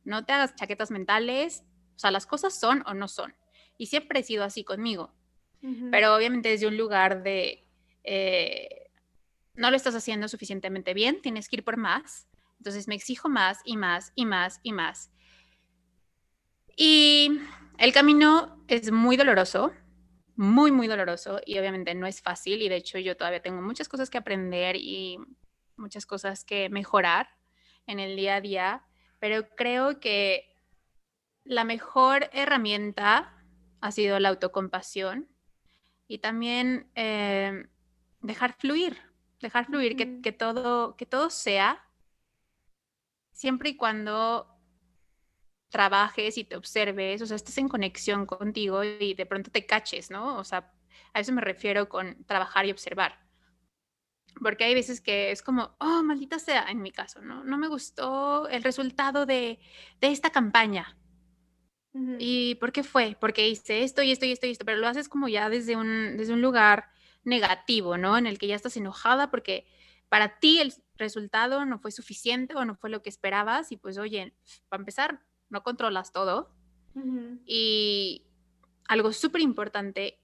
no 0.05 0.25
te 0.25 0.33
hagas 0.33 0.55
chaquetas 0.55 0.91
mentales, 0.91 1.65
o 1.95 1.99
sea, 1.99 2.11
las 2.11 2.27
cosas 2.27 2.59
son 2.59 2.83
o 2.87 2.95
no 2.95 3.09
son. 3.09 3.35
Y 3.77 3.87
siempre 3.87 4.21
he 4.21 4.23
sido 4.23 4.45
así 4.45 4.65
conmigo. 4.65 5.15
Pero 5.93 6.17
obviamente 6.17 6.49
desde 6.49 6.67
un 6.67 6.77
lugar 6.77 7.23
de, 7.23 7.69
eh, 8.05 8.91
no 9.55 9.71
lo 9.71 9.77
estás 9.77 9.95
haciendo 9.95 10.29
suficientemente 10.29 10.95
bien, 10.95 11.21
tienes 11.21 11.49
que 11.49 11.57
ir 11.57 11.65
por 11.65 11.77
más. 11.77 12.27
Entonces 12.59 12.89
me 12.89 12.95
exijo 12.95 13.29
más 13.29 13.59
y 13.65 13.77
más 13.77 14.13
y 14.15 14.25
más 14.25 14.61
y 14.63 14.73
más. 14.73 15.11
Y 16.77 17.41
el 17.79 17.93
camino 17.93 18.65
es 18.69 18.93
muy 18.93 19.17
doloroso, 19.17 19.73
muy, 20.37 20.71
muy 20.71 20.87
doloroso 20.87 21.41
y 21.45 21.59
obviamente 21.59 21.95
no 21.95 22.07
es 22.07 22.23
fácil 22.23 22.63
y 22.63 22.69
de 22.69 22.77
hecho 22.77 22.99
yo 22.99 23.17
todavía 23.17 23.43
tengo 23.43 23.61
muchas 23.61 23.89
cosas 23.89 24.09
que 24.09 24.19
aprender 24.19 24.77
y 24.77 25.19
muchas 25.77 26.07
cosas 26.07 26.45
que 26.45 26.69
mejorar 26.71 27.29
en 27.87 28.01
el 28.01 28.17
día 28.17 28.37
a 28.37 28.41
día, 28.41 28.85
pero 29.19 29.49
creo 29.57 30.01
que 30.01 30.57
la 31.45 31.65
mejor 31.65 32.31
herramienta 32.33 33.35
ha 33.81 33.93
sido 33.93 34.19
la 34.21 34.29
autocompasión 34.29 35.29
y 36.07 36.19
también 36.19 36.91
eh, 36.95 37.67
dejar 38.23 38.55
fluir, 38.55 38.99
dejar 39.41 39.67
fluir, 39.67 39.97
que, 39.97 40.33
todo, 40.33 40.97
que 40.97 41.07
todo 41.07 41.29
sea 41.31 41.85
siempre 43.33 43.71
y 43.71 43.77
cuando 43.77 44.49
trabajes 45.69 46.39
y 46.39 46.45
te 46.45 46.57
observes, 46.57 47.21
o 47.23 47.27
sea, 47.27 47.37
estés 47.37 47.59
en 47.59 47.69
conexión 47.69 48.27
contigo 48.27 48.85
y 48.85 49.15
de 49.15 49.27
pronto 49.27 49.51
te 49.51 49.67
caches, 49.67 50.11
¿no? 50.11 50.37
O 50.39 50.45
sea, 50.45 50.73
a 51.13 51.21
eso 51.21 51.33
me 51.33 51.41
refiero 51.41 51.89
con 51.89 52.25
trabajar 52.25 52.67
y 52.67 52.71
observar. 52.71 53.19
Porque 54.41 54.65
hay 54.65 54.75
veces 54.75 55.01
que 55.01 55.31
es 55.31 55.43
como, 55.43 55.75
oh, 55.79 56.03
maldita 56.03 56.39
sea, 56.39 56.71
en 56.71 56.81
mi 56.81 56.91
caso, 56.91 57.21
¿no? 57.21 57.43
No 57.45 57.59
me 57.59 57.69
gustó 57.69 58.49
el 58.49 58.63
resultado 58.63 59.27
de, 59.27 59.59
esta 60.01 60.31
campaña. 60.31 60.97
¿Y 62.19 62.55
por 62.55 62.73
qué 62.73 62.83
fue? 62.83 63.17
Porque 63.21 63.49
hice 63.49 63.83
esto 63.83 64.03
y 64.03 64.13
esto 64.13 64.25
y 64.25 64.33
esto 64.33 64.47
y 64.47 64.51
esto, 64.51 64.65
pero 64.65 64.79
lo 64.79 64.89
haces 64.89 65.11
como 65.11 65.29
ya 65.29 65.51
desde 65.51 65.77
un, 65.77 66.17
desde 66.17 66.33
un 66.33 66.41
lugar 66.41 66.91
negativo, 67.25 67.97
¿no? 67.97 68.17
En 68.17 68.27
el 68.27 68.39
que 68.39 68.47
ya 68.47 68.57
estás 68.57 68.77
enojada 68.77 69.31
porque 69.31 69.67
para 70.09 70.39
ti 70.39 70.61
el 70.61 70.75
resultado 70.97 71.65
no 71.65 71.79
fue 71.79 71.91
suficiente 71.91 72.55
o 72.55 72.65
no 72.65 72.75
fue 72.75 72.91
lo 72.91 73.03
que 73.03 73.09
esperabas 73.09 73.73
y 73.73 73.77
pues 73.77 73.99
oye, 73.99 74.35
para 74.69 74.81
empezar, 74.81 75.23
no 75.49 75.63
controlas 75.63 76.13
todo. 76.13 76.55
Y 77.47 78.27
algo 78.87 79.13
súper 79.13 79.41
importante 79.41 80.19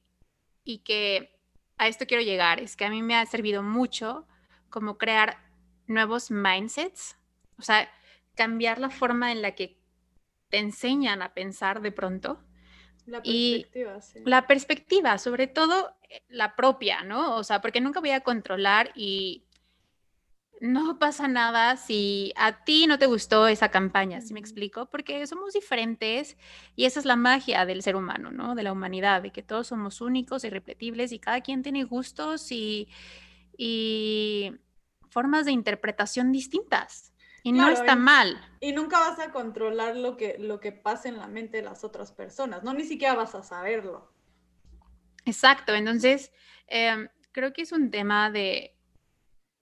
y 0.64 0.78
que 0.78 1.40
a 1.78 1.88
esto 1.88 2.06
quiero 2.06 2.22
llegar 2.22 2.60
es 2.60 2.76
que 2.76 2.84
a 2.84 2.90
mí 2.90 3.02
me 3.02 3.16
ha 3.16 3.24
servido 3.24 3.62
mucho 3.62 4.26
como 4.68 4.98
crear 4.98 5.38
nuevos 5.86 6.30
mindsets, 6.30 7.16
o 7.58 7.62
sea, 7.62 7.88
cambiar 8.34 8.78
la 8.78 8.90
forma 8.90 9.32
en 9.32 9.40
la 9.40 9.54
que 9.54 9.80
te 10.50 10.58
enseñan 10.58 11.22
a 11.22 11.32
pensar 11.32 11.80
de 11.80 11.92
pronto. 11.92 12.38
La 13.08 13.22
perspectiva, 13.22 14.00
sí. 14.00 14.20
La 14.24 14.46
perspectiva, 14.46 15.18
sobre 15.18 15.46
todo 15.46 15.94
eh, 16.08 16.22
la 16.28 16.54
propia, 16.56 17.02
¿no? 17.02 17.36
O 17.36 17.44
sea, 17.44 17.60
porque 17.60 17.80
nunca 17.80 18.00
voy 18.00 18.10
a 18.10 18.20
controlar 18.20 18.90
y 18.94 19.44
no 20.60 20.98
pasa 20.98 21.28
nada 21.28 21.76
si 21.76 22.32
a 22.36 22.64
ti 22.64 22.86
no 22.86 22.98
te 22.98 23.06
gustó 23.06 23.46
esa 23.46 23.70
campaña, 23.70 24.20
¿sí 24.20 24.34
me 24.34 24.40
explico? 24.40 24.86
Porque 24.86 25.26
somos 25.26 25.52
diferentes 25.52 26.36
y 26.74 26.84
esa 26.84 27.00
es 27.00 27.06
la 27.06 27.16
magia 27.16 27.64
del 27.64 27.82
ser 27.82 27.96
humano, 27.96 28.30
¿no? 28.30 28.54
De 28.54 28.62
la 28.62 28.72
humanidad, 28.72 29.22
de 29.22 29.30
que 29.30 29.42
todos 29.42 29.68
somos 29.68 30.00
únicos, 30.00 30.44
irrepetibles 30.44 31.12
y 31.12 31.18
cada 31.18 31.40
quien 31.40 31.62
tiene 31.62 31.84
gustos 31.84 32.50
y, 32.50 32.88
formas 35.10 35.46
de 35.46 35.52
interpretación 35.52 36.32
distintas. 36.32 37.12
Y 37.42 37.52
no 37.52 37.68
está 37.68 37.96
mal. 37.96 38.40
Y 38.60 38.72
nunca 38.72 38.98
vas 38.98 39.18
a 39.20 39.30
controlar 39.30 39.96
lo 39.96 40.16
que, 40.16 40.36
lo 40.38 40.60
que 40.60 40.72
pasa 40.72 41.08
en 41.08 41.18
la 41.18 41.28
mente 41.28 41.58
de 41.58 41.62
las 41.62 41.84
otras 41.84 42.12
personas, 42.12 42.62
¿no? 42.62 42.74
Ni 42.74 42.84
siquiera 42.84 43.14
vas 43.14 43.34
a 43.34 43.42
saberlo. 43.42 44.12
Exacto, 45.24 45.74
entonces 45.74 46.32
em, 46.66 47.08
creo 47.32 47.52
que 47.52 47.62
es 47.62 47.72
un 47.72 47.90
tema 47.90 48.30
de 48.30 48.78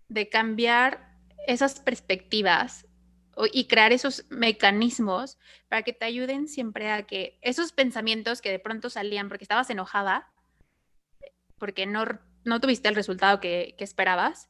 de 0.09 0.29
cambiar 0.29 1.17
esas 1.47 1.81
perspectivas 1.81 2.87
y 3.53 3.67
crear 3.67 3.93
esos 3.93 4.25
mecanismos 4.31 5.39
para 5.69 5.83
que 5.83 5.93
te 5.93 6.07
ayuden 6.07 6.49
siempre 6.49 6.91
a 6.91 7.03
que 7.03 7.39
esos 7.43 7.73
pensamientos 7.73 8.41
que 8.41 8.51
de 8.51 8.59
pronto 8.59 8.89
salían 8.89 9.29
porque 9.29 9.45
estabas 9.45 9.69
enojada, 9.69 10.33
porque 11.59 11.87
no, 11.87 12.05
no 12.45 12.61
tuviste 12.61 12.89
el 12.89 12.95
resultado 12.95 13.39
que, 13.41 13.75
que 13.77 13.85
esperabas, 13.85 14.49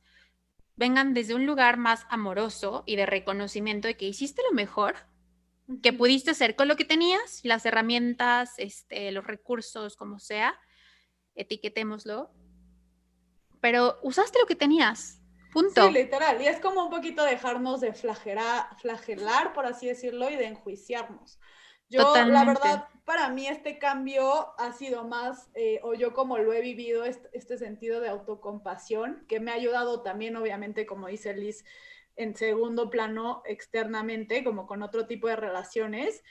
vengan 0.77 1.15
desde 1.15 1.35
un 1.35 1.47
lugar 1.47 1.77
más 1.77 2.07
amoroso 2.11 2.85
y 2.87 2.97
de 2.97 3.07
reconocimiento 3.07 3.89
de 3.89 3.97
que 3.97 4.07
hiciste 4.07 4.43
lo 4.49 4.55
mejor 4.55 4.95
que 5.83 5.93
pudiste 5.93 6.31
hacer 6.31 6.55
con 6.55 6.69
lo 6.69 6.77
que 6.77 6.85
tenías, 6.85 7.41
las 7.43 7.67
herramientas, 7.67 8.55
este, 8.59 9.11
los 9.11 9.27
recursos, 9.27 9.97
como 9.97 10.21
sea, 10.21 10.59
etiquetémoslo, 11.35 12.31
pero 13.61 13.99
usaste 14.03 14.39
lo 14.39 14.47
que 14.47 14.55
tenías, 14.55 15.21
Sí, 15.87 15.91
literal. 15.91 16.43
Y 16.43 16.47
es 16.47 16.61
como 16.61 16.85
un 16.85 16.91
poquito 16.91 17.25
dejarnos 17.25 17.81
de 17.81 17.95
flagelar, 17.95 18.67
flagelar, 18.79 19.55
por 19.55 19.65
así 19.65 19.87
decirlo, 19.87 20.29
y 20.29 20.37
de 20.37 20.47
enjuiciarnos. 20.47 21.41
Yo, 21.89 22.15
la 22.27 22.45
verdad, 22.45 22.89
para 23.05 23.29
mí 23.29 23.47
este 23.47 23.79
cambio 23.79 24.59
ha 24.59 24.73
sido 24.73 25.05
más, 25.05 25.49
eh, 25.55 25.81
o 25.85 25.95
yo 25.95 26.13
como 26.13 26.39
lo 26.39 26.53
he 26.53 26.61
vivido, 26.61 27.05
este, 27.05 27.29
este, 27.33 27.57
sentido 27.57 28.01
de 28.01 28.09
autocompasión, 28.09 29.25
que 29.29 29.39
me 29.39 29.53
ha 29.53 29.55
ayudado 29.55 30.03
también, 30.03 30.37
obviamente, 30.37 30.87
como 30.87 31.07
dice 31.07 31.35
Liz, 31.35 31.65
en 32.17 32.35
segundo 32.35 32.91
plano, 32.91 33.43
externamente, 33.45 34.43
como 34.43 34.67
con 34.67 34.83
otro 34.83 35.07
tipo 35.07 35.29
de 35.29 35.37
relaciones. 35.37 36.25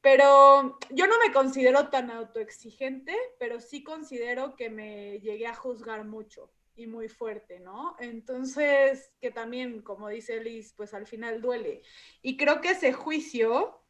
Pero 0.00 0.78
yo 0.90 1.08
no 1.08 1.18
me 1.18 1.32
considero 1.32 1.88
tan 1.88 2.12
autoexigente, 2.12 3.16
pero 3.40 3.58
sí 3.58 3.82
considero 3.82 4.54
que 4.54 4.70
me 4.70 5.18
llegué 5.18 5.48
a 5.48 5.54
juzgar 5.54 6.04
mucho 6.04 6.52
y 6.76 6.86
muy 6.86 7.08
fuerte, 7.08 7.58
¿no? 7.58 7.96
Entonces, 7.98 9.10
que 9.20 9.32
también, 9.32 9.82
como 9.82 10.08
dice 10.08 10.40
Liz, 10.44 10.74
pues 10.76 10.94
al 10.94 11.06
final 11.06 11.40
duele. 11.40 11.82
Y 12.22 12.36
creo 12.36 12.60
que 12.60 12.70
ese 12.70 12.92
juicio, 12.92 13.82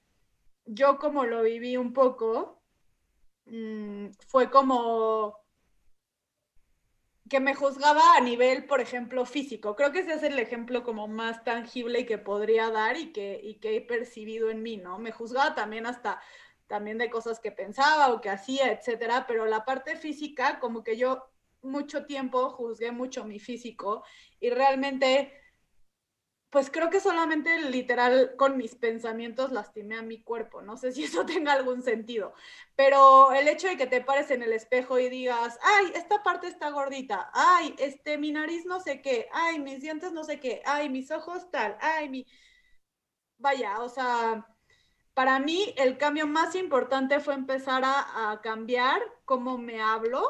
yo 0.66 0.98
como 0.98 1.24
lo 1.24 1.42
viví 1.42 1.76
un 1.76 1.92
poco, 1.92 2.62
mm, 3.46 4.09
fue 4.29 4.50
como 4.50 5.46
que 7.29 7.40
me 7.40 7.55
juzgaba 7.55 8.16
a 8.16 8.20
nivel, 8.20 8.66
por 8.66 8.81
ejemplo, 8.81 9.24
físico. 9.26 9.74
Creo 9.74 9.90
que 9.92 10.00
ese 10.00 10.14
es 10.14 10.22
el 10.22 10.38
ejemplo 10.38 10.85
como 10.85 11.09
más 11.09 11.42
tangible 11.42 12.00
y 12.00 12.07
que 12.07 12.18
podría 12.18 12.70
dar 12.70 12.96
y 12.96 13.12
que, 13.12 13.40
y 13.42 13.59
que 13.59 13.76
he 13.76 13.81
percibido 13.81 14.50
en 14.50 14.62
mí, 14.62 14.76
¿no? 14.76 14.98
Me 14.98 15.11
juzgaba 15.12 15.55
también 15.55 15.87
hasta 15.87 16.20
también 16.68 16.98
de 16.98 17.11
cosas 17.11 17.40
que 17.40 17.52
pensaba 17.52 18.12
o 18.12 18.20
que 18.20 18.31
hacía, 18.31 18.72
etcétera, 18.72 19.26
pero 19.26 19.46
la 19.46 19.64
parte 19.64 19.96
física, 19.96 20.59
como 20.59 20.83
que 20.83 20.96
yo 20.96 21.24
mucho 21.62 22.07
tiempo 22.07 22.50
juzgué 22.50 22.92
mucho 22.92 23.24
mi 23.24 23.38
físico 23.38 24.05
y 24.40 24.50
realmente, 24.50 25.33
pues 26.57 26.71
creo 26.71 26.88
que 26.88 27.01
solamente 27.01 27.61
literal 27.69 28.35
con 28.38 28.57
mis 28.57 28.77
pensamientos 28.77 29.53
lastimé 29.53 29.99
a 29.99 30.03
mi 30.03 30.23
cuerpo. 30.23 30.62
No 30.62 30.79
sé 30.79 30.90
si 30.90 31.05
eso 31.05 31.27
tenga 31.27 31.53
algún 31.53 31.83
sentido, 31.83 32.33
pero 32.75 33.31
el 33.35 33.47
hecho 33.47 33.69
de 33.69 33.77
que 33.77 33.87
te 33.87 34.01
pares 34.01 34.31
en 34.31 34.42
el 34.42 34.55
espejo 34.55 34.99
y 34.99 35.11
digas, 35.11 35.59
ay, 35.62 35.92
esta 35.95 36.23
parte 36.23 36.47
está 36.47 36.71
gordita, 36.71 37.31
ay, 37.35 37.75
este, 37.79 38.16
mi 38.16 38.33
nariz 38.33 38.64
no 38.64 38.81
sé 38.81 39.03
qué, 39.03 39.29
ay, 39.35 39.59
mis 39.59 39.83
dientes 39.83 40.12
no 40.12 40.25
sé 40.25 40.40
qué, 40.40 40.62
ay, 40.64 40.88
mis 40.88 41.11
ojos 41.11 41.51
tal, 41.51 41.77
ay, 41.79 42.09
mi... 42.09 42.27
Vaya, 43.37 43.81
o 43.83 43.90
sea, 43.90 44.47
para 45.12 45.38
mí 45.38 45.75
el 45.77 45.99
cambio 45.99 46.27
más 46.27 46.55
importante 46.55 47.21
fue 47.21 47.35
empezar 47.35 47.85
a, 47.85 48.33
a 48.33 48.40
cambiar 48.40 49.03
cómo 49.27 49.59
me 49.59 49.83
hablo, 49.83 50.23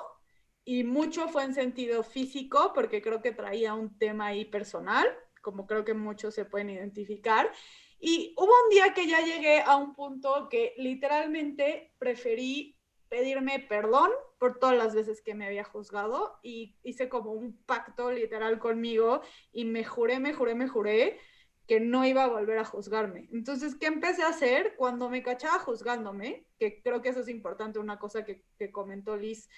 y 0.64 0.82
mucho 0.82 1.28
fue 1.28 1.44
en 1.44 1.54
sentido 1.54 2.02
físico, 2.02 2.72
porque 2.74 3.00
creo 3.00 3.22
que 3.22 3.30
traía 3.30 3.74
un 3.74 3.96
tema 3.96 4.26
ahí 4.26 4.44
personal, 4.44 5.06
como 5.46 5.64
creo 5.64 5.84
que 5.84 5.94
muchos 5.94 6.34
se 6.34 6.44
pueden 6.44 6.70
identificar. 6.70 7.52
Y 8.00 8.34
hubo 8.36 8.50
un 8.64 8.70
día 8.70 8.92
que 8.92 9.06
ya 9.06 9.20
llegué 9.20 9.60
a 9.60 9.76
un 9.76 9.94
punto 9.94 10.48
que 10.50 10.74
literalmente 10.76 11.94
preferí 12.00 12.76
pedirme 13.08 13.60
perdón 13.60 14.10
por 14.40 14.58
todas 14.58 14.76
las 14.76 14.92
veces 14.92 15.22
que 15.22 15.36
me 15.36 15.46
había 15.46 15.62
juzgado 15.62 16.40
y 16.42 16.74
hice 16.82 17.08
como 17.08 17.30
un 17.30 17.62
pacto 17.64 18.10
literal 18.10 18.58
conmigo 18.58 19.20
y 19.52 19.66
me 19.66 19.84
juré, 19.84 20.18
me 20.18 20.34
juré, 20.34 20.56
me 20.56 20.66
juré 20.66 21.20
que 21.68 21.78
no 21.78 22.04
iba 22.04 22.24
a 22.24 22.28
volver 22.28 22.58
a 22.58 22.64
juzgarme. 22.64 23.28
Entonces, 23.32 23.76
¿qué 23.76 23.86
empecé 23.86 24.24
a 24.24 24.30
hacer 24.30 24.74
cuando 24.76 25.08
me 25.08 25.22
cachaba 25.22 25.60
juzgándome? 25.60 26.48
Que 26.58 26.82
creo 26.82 27.02
que 27.02 27.10
eso 27.10 27.20
es 27.20 27.28
importante, 27.28 27.78
una 27.78 28.00
cosa 28.00 28.24
que, 28.24 28.42
que 28.58 28.72
comentó 28.72 29.16
Liz, 29.16 29.48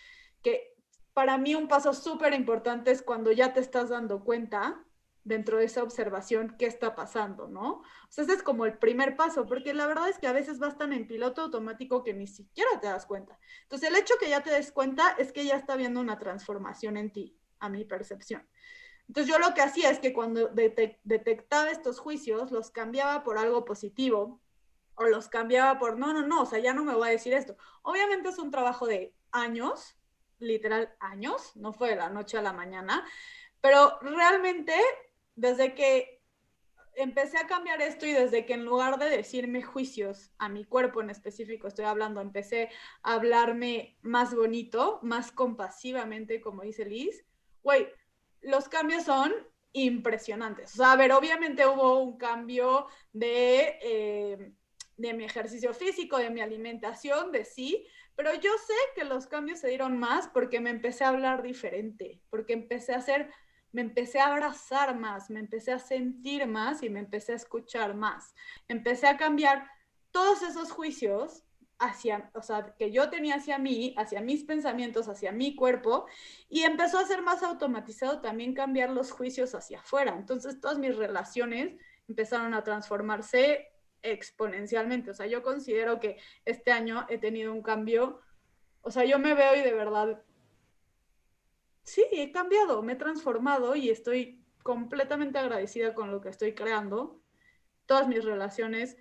que 0.43 0.75
para 1.15 1.39
mí 1.39 1.55
un 1.55 1.67
paso 1.67 1.95
súper 1.95 2.35
importante 2.35 2.91
es 2.91 3.01
cuando 3.01 3.33
ya 3.33 3.55
te 3.55 3.61
estás 3.61 3.89
dando 3.89 4.23
cuenta 4.23 4.85
dentro 5.25 5.59
de 5.59 5.65
esa 5.65 5.83
observación 5.83 6.57
qué 6.59 6.67
está 6.67 6.95
pasando, 6.95 7.49
¿no? 7.49 7.73
O 7.73 8.11
sea, 8.11 8.25
ese 8.25 8.35
es 8.35 8.43
como 8.43 8.65
el 8.65 8.79
primer 8.79 9.17
paso, 9.17 9.47
porque 9.47 9.75
la 9.75 9.87
verdad 9.87 10.09
es 10.09 10.19
que 10.19 10.27
a 10.27 10.33
veces 10.33 10.59
vas 10.59 10.79
tan 10.79 10.93
en 10.93 11.07
piloto 11.07 11.43
automático 11.43 12.03
que 12.03 12.15
ni 12.15 12.27
siquiera 12.27 12.81
te 12.81 12.87
das 12.87 13.07
cuenta. 13.07 13.39
Entonces, 13.63 13.89
el 13.89 13.97
hecho 13.97 14.15
que 14.19 14.29
ya 14.29 14.43
te 14.43 14.51
des 14.51 14.73
cuenta 14.73 15.15
es 15.19 15.33
que 15.33 15.45
ya 15.45 15.57
está 15.57 15.77
viendo 15.77 16.01
una 16.01 16.19
transformación 16.19 16.97
en 16.97 17.13
ti, 17.13 17.39
a 17.59 17.69
mi 17.69 17.85
percepción. 17.85 18.49
Entonces, 19.09 19.33
yo 19.33 19.39
lo 19.39 19.55
que 19.55 19.63
hacía 19.63 19.91
es 19.91 19.99
que 19.99 20.13
cuando 20.13 20.49
detectaba 20.49 21.71
estos 21.71 21.99
juicios, 21.99 22.51
los 22.51 22.71
cambiaba 22.71 23.23
por 23.23 23.39
algo 23.39 23.65
positivo 23.65 24.41
o 24.95 25.07
los 25.07 25.29
cambiaba 25.29 25.79
por, 25.79 25.99
no, 25.99 26.13
no, 26.13 26.27
no, 26.27 26.43
o 26.43 26.47
sea, 26.47 26.59
ya 26.59 26.75
no 26.75 26.85
me 26.85 26.95
voy 26.95 27.09
a 27.09 27.13
decir 27.13 27.33
esto. 27.33 27.57
Obviamente 27.83 28.29
es 28.29 28.39
un 28.39 28.51
trabajo 28.51 28.87
de 28.87 29.15
años, 29.31 29.97
literal 30.39 30.95
años, 31.01 31.53
no 31.57 31.73
fue 31.73 31.91
de 31.91 31.97
la 31.97 32.11
noche 32.11 32.37
a 32.37 32.43
la 32.43 32.53
mañana, 32.53 33.05
pero 33.61 33.99
realmente 34.01 34.75
desde 35.39 35.75
que 35.75 36.21
empecé 36.97 37.39
a 37.39 37.47
cambiar 37.47 37.81
esto 37.81 38.07
y 38.07 38.13
desde 38.13 38.45
que 38.45 38.55
en 38.55 38.65
lugar 38.65 38.99
de 38.99 39.09
decirme 39.09 39.63
juicios 39.63 40.33
a 40.39 40.49
mi 40.49 40.65
cuerpo 40.65 41.01
en 41.01 41.11
específico, 41.11 41.69
estoy 41.69 41.85
hablando, 41.85 42.21
empecé 42.21 42.71
a 43.03 43.15
hablarme 43.15 43.97
más 44.03 44.35
bonito, 44.35 44.99
más 45.03 45.31
compasivamente, 45.31 46.41
como 46.41 46.63
dice 46.63 46.85
Liz, 46.85 47.25
güey, 47.63 47.89
los 48.41 48.69
cambios 48.69 49.05
son 49.05 49.33
impresionantes. 49.73 50.75
O 50.75 50.77
sea, 50.79 50.93
a 50.93 50.97
ver, 50.97 51.13
obviamente 51.13 51.67
hubo 51.67 52.01
un 52.01 52.19
cambio 52.19 52.89
de, 53.13 53.79
eh, 53.81 54.53
de 54.97 55.15
mi 55.15 55.25
ejercicio 55.25 55.73
físico, 55.75 56.19
de 56.19 56.31
mi 56.31 56.41
alimentación, 56.41 57.31
de 57.31 57.45
sí, 57.45 57.87
pero 58.17 58.35
yo 58.35 58.51
sé 58.59 58.75
que 58.97 59.05
los 59.05 59.29
cambios 59.29 59.61
se 59.61 59.69
dieron 59.69 59.97
más 59.99 60.27
porque 60.27 60.59
me 60.59 60.71
empecé 60.71 61.05
a 61.05 61.11
hablar 61.11 61.45
diferente, 61.45 62.21
porque 62.29 62.55
empecé 62.55 62.93
a 62.93 62.99
hacer, 62.99 63.31
me 63.73 63.83
empecé 63.83 64.21
a 64.21 64.29
abrazar 64.29 64.99
más, 64.99 65.31
me 65.31 65.41
empecé 65.41 65.73
a 65.73 65.79
sentir 65.79 66.47
más 66.47 66.83
y 66.83 66.91
me 66.91 67.01
empecé 67.01 67.33
a 67.33 67.37
escuchar 67.37 67.95
más. 67.95 68.35
Empecé 68.67 69.07
a 69.07 69.17
cambiar 69.17 69.69
todos 70.11 70.43
esos 70.43 70.73
juicios 70.73 71.45
hacia, 71.79 72.31
o 72.35 72.43
sea, 72.43 72.75
que 72.77 72.91
yo 72.91 73.09
tenía 73.09 73.37
hacia 73.37 73.59
mí, 73.59 73.95
hacia 73.97 74.21
mis 74.21 74.45
pensamientos, 74.45 75.09
hacia 75.09 75.33
mi 75.33 75.55
cuerpo, 75.55 76.07
y 76.49 76.63
empezó 76.63 76.99
a 76.99 77.07
ser 77.07 77.23
más 77.23 77.43
automatizado 77.43 78.21
también 78.21 78.55
cambiar 78.55 78.91
los 78.91 79.13
juicios 79.13 79.55
hacia 79.55 79.79
afuera. 79.81 80.15
Entonces 80.17 80.61
todas 80.61 80.79
mis 80.79 80.97
relaciones 80.97 81.77
empezaron 82.09 82.55
a 82.55 82.65
transformarse 82.65 83.69
exponencialmente. 84.03 85.11
O 85.11 85.15
sea, 85.15 85.27
yo 85.27 85.43
considero 85.43 86.01
que 86.01 86.19
este 86.45 86.73
año 86.73 87.07
he 87.09 87.19
tenido 87.19 87.53
un 87.53 87.63
cambio, 87.63 88.21
o 88.81 88.91
sea, 88.91 89.05
yo 89.05 89.19
me 89.19 89.35
veo 89.35 89.55
y 89.57 89.63
de 89.63 89.73
verdad, 89.73 90.23
sí, 91.89 92.05
he 92.13 92.31
cambiado, 92.33 92.83
me 92.83 92.95
he 92.95 92.97
transformado 92.97 93.75
y 93.77 93.91
estoy 93.91 94.45
completamente 94.63 95.39
agradecida 95.39 95.95
con 95.95 96.11
lo 96.11 96.21
que 96.21 96.29
estoy 96.29 96.55
creando. 96.55 97.23
Todas 97.87 98.09
mis 98.09 98.25
relaciones 98.25 98.97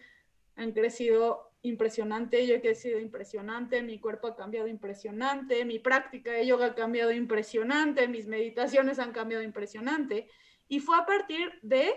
han 0.55 0.71
crecido 0.71 1.47
impresionante, 1.61 2.45
yo 2.47 2.55
he 2.55 2.61
crecido 2.61 2.99
impresionante, 2.99 3.81
mi 3.81 3.99
cuerpo 3.99 4.27
ha 4.27 4.35
cambiado 4.35 4.67
impresionante, 4.67 5.65
mi 5.65 5.79
práctica 5.79 6.31
de 6.31 6.47
yoga 6.47 6.67
ha 6.67 6.75
cambiado 6.75 7.11
impresionante, 7.11 8.07
mis 8.07 8.27
meditaciones 8.27 8.99
han 8.99 9.11
cambiado 9.11 9.43
impresionante. 9.43 10.29
Y 10.67 10.79
fue 10.79 10.97
a 10.97 11.05
partir 11.05 11.51
de 11.61 11.93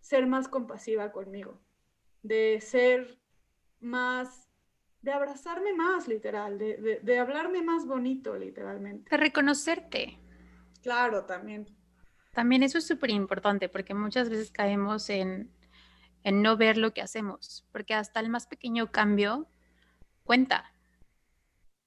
ser 0.00 0.26
más 0.26 0.48
compasiva 0.48 1.12
conmigo, 1.12 1.60
de 2.22 2.60
ser 2.60 3.18
más, 3.80 4.48
de 5.02 5.12
abrazarme 5.12 5.74
más, 5.74 6.08
literal, 6.08 6.58
de, 6.58 7.00
de 7.02 7.18
hablarme 7.18 7.62
más 7.62 7.86
bonito, 7.86 8.36
literalmente. 8.36 9.10
De 9.10 9.16
reconocerte. 9.16 10.18
Claro, 10.82 11.24
también. 11.24 11.66
También 12.32 12.62
eso 12.62 12.78
es 12.78 12.86
súper 12.86 13.10
importante 13.10 13.68
porque 13.68 13.94
muchas 13.94 14.30
veces 14.30 14.50
caemos 14.50 15.10
en 15.10 15.52
en 16.24 16.42
no 16.42 16.56
ver 16.56 16.78
lo 16.78 16.92
que 16.92 17.02
hacemos, 17.02 17.66
porque 17.72 17.94
hasta 17.94 18.20
el 18.20 18.28
más 18.28 18.46
pequeño 18.46 18.90
cambio 18.90 19.48
cuenta. 20.24 20.72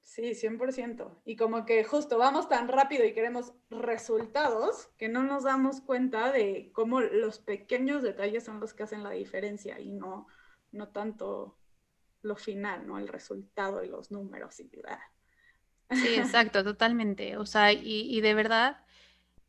Sí, 0.01 0.33
100%. 0.35 1.21
Y 1.25 1.35
como 1.35 1.65
que 1.65 1.83
justo 1.83 2.17
vamos 2.17 2.47
tan 2.47 2.67
rápido 2.67 3.05
y 3.05 3.13
queremos 3.13 3.53
resultados 3.69 4.89
que 4.97 5.09
no 5.09 5.23
nos 5.23 5.43
damos 5.43 5.81
cuenta 5.81 6.31
de 6.31 6.71
cómo 6.73 7.01
los 7.01 7.39
pequeños 7.39 8.03
detalles 8.03 8.43
son 8.43 8.59
los 8.59 8.73
que 8.73 8.83
hacen 8.83 9.03
la 9.03 9.11
diferencia 9.11 9.79
y 9.79 9.91
no, 9.91 10.27
no 10.71 10.89
tanto 10.89 11.57
lo 12.25 12.35
final, 12.35 12.85
¿no? 12.87 12.97
El 12.97 13.07
resultado 13.07 13.83
y 13.83 13.87
los 13.87 14.11
números 14.11 14.59
y 14.59 14.69
Sí, 15.91 16.15
exacto, 16.17 16.63
totalmente. 16.63 17.37
O 17.37 17.45
sea, 17.45 17.71
y, 17.71 18.15
y 18.15 18.21
de 18.21 18.33
verdad 18.33 18.83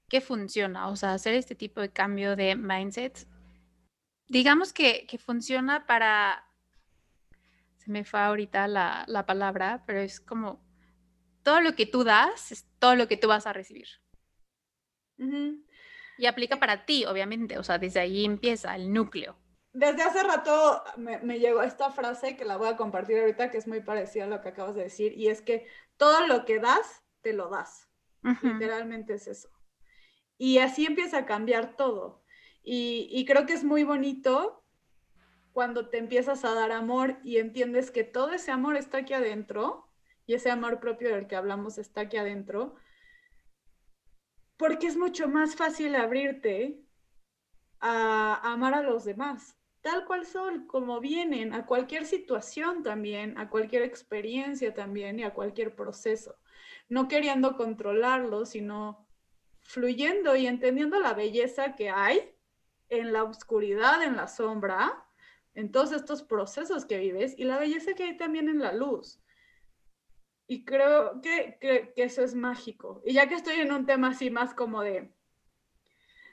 que 0.08 0.20
funciona. 0.20 0.88
O 0.88 0.96
sea, 0.96 1.14
hacer 1.14 1.34
este 1.34 1.54
tipo 1.54 1.80
de 1.80 1.90
cambio 1.90 2.36
de 2.36 2.54
mindset 2.54 3.26
digamos 4.28 4.72
que, 4.72 5.06
funciona 5.18 5.86
para, 5.86 6.44
se 7.78 7.90
me 7.90 8.04
fue 8.04 8.20
ahorita 8.20 8.68
la, 8.68 9.24
palabra, 9.26 9.84
pero 9.86 10.00
es 10.00 10.20
como 10.20 10.60
todo 11.42 11.60
lo 11.60 11.74
que 11.74 11.86
tú 11.86 12.04
das 12.04 12.52
es 12.52 12.66
todo 12.78 12.96
lo 12.96 13.08
que 13.08 13.16
tú 13.16 13.28
vas 13.28 13.46
a 13.46 13.52
recibir. 13.52 13.86
Y 16.18 16.26
aplica 16.26 16.58
para 16.58 16.84
ti, 16.84 17.04
obviamente, 17.04 17.58
o 17.58 17.62
sea, 17.62 17.78
desde 17.78 18.00
ahí 18.00 18.24
empieza 18.24 18.74
el 18.74 18.92
núcleo. 18.92 19.38
Desde 19.78 20.04
hace 20.04 20.22
rato 20.22 20.82
me, 20.96 21.38
llegó 21.38 21.60
esta 21.60 21.90
frase 21.90 22.34
que 22.34 22.46
la 22.46 22.56
voy 22.56 22.68
a 22.68 22.78
compartir 22.78 23.18
ahorita, 23.18 23.50
que 23.50 23.58
es 23.58 23.68
muy 23.68 23.82
parecida 23.82 24.24
a 24.24 24.26
lo 24.26 24.40
que 24.40 24.48
acabas 24.48 24.74
de 24.74 24.84
decir, 24.84 25.12
y 25.12 25.28
es 25.28 25.42
que 25.42 25.66
todo 25.98 26.26
lo 26.26 26.46
que 26.46 26.60
das, 26.60 27.04
te 27.20 27.34
lo 27.34 27.50
das. 27.50 27.86
Literalmente 28.40 29.12
es 29.12 29.26
eso. 29.26 29.50
Y 30.38 30.60
así 30.60 30.86
empieza 30.86 31.18
a 31.18 31.26
cambiar 31.26 31.76
todo. 31.76 32.24
Y, 32.62 33.22
creo 33.26 33.44
que 33.44 33.52
es 33.52 33.64
muy 33.64 33.84
bonito 33.84 34.64
cuando 35.52 35.90
te 35.90 35.98
empiezas 35.98 36.46
a 36.46 36.54
dar 36.54 36.72
amor 36.72 37.18
y 37.22 37.36
entiendes 37.36 37.90
que 37.90 38.02
todo 38.02 38.32
ese 38.32 38.52
amor 38.52 38.76
está 38.76 38.98
aquí 38.98 39.12
adentro 39.12 39.90
y 40.24 40.32
ese 40.32 40.50
amor 40.50 40.80
propio 40.80 41.14
del 41.14 41.26
que 41.26 41.36
hablamos 41.36 41.76
está 41.76 42.00
aquí 42.00 42.16
adentro, 42.16 42.76
porque 44.56 44.86
es 44.86 44.96
mucho 44.96 45.28
más 45.28 45.54
fácil 45.54 45.94
abrirte 45.96 46.82
a, 47.80 48.40
amar 48.52 48.72
a 48.72 48.82
los 48.82 49.04
demás, 49.04 49.56
tal 49.87 50.05
cual 50.05 50.27
son, 50.27 50.66
como 50.66 50.99
vienen, 50.99 51.55
a 51.55 51.64
cualquier 51.64 52.07
situación 52.07 52.83
también, 52.83 53.38
a 53.38 53.49
cualquier 53.49 53.83
experiencia 53.83 54.75
también 54.75 55.20
y 55.20 55.22
a 55.22 55.33
cualquier 55.33 55.77
proceso, 55.77 56.35
no 56.88 57.07
queriendo 57.07 57.57
controlarlo, 57.57 58.46
sino 58.46 59.07
fluyendo 59.62 60.35
y 60.35 60.49
entendiendo 60.49 60.99
la 60.99 61.14
belleza 61.14 61.77
que 61.77 61.88
hay 61.88 62.35
en 62.88 63.12
la 63.12 63.22
oscuridad, 63.22 64.03
en 64.03 64.16
la 64.16 64.27
sombra, 64.27 65.07
en 65.55 65.70
todos 65.70 65.92
estos 65.92 66.25
procesos 66.25 66.85
que 66.85 66.99
vives 66.99 67.38
y 67.38 67.44
la 67.44 67.57
belleza 67.57 67.94
que 67.94 68.03
hay 68.03 68.16
también 68.16 68.49
en 68.49 68.59
la 68.59 68.72
luz. 68.72 69.20
Y 70.49 70.64
creo 70.64 71.20
que, 71.20 71.92
eso 71.94 72.25
es 72.25 72.35
mágico. 72.35 73.03
Y 73.07 73.12
ya 73.12 73.29
que 73.29 73.37
estoy 73.37 73.61
en 73.61 73.70
un 73.70 73.87
tema 73.87 74.09
así 74.09 74.31
más 74.31 74.53
como 74.53 74.83
de, 74.83 75.14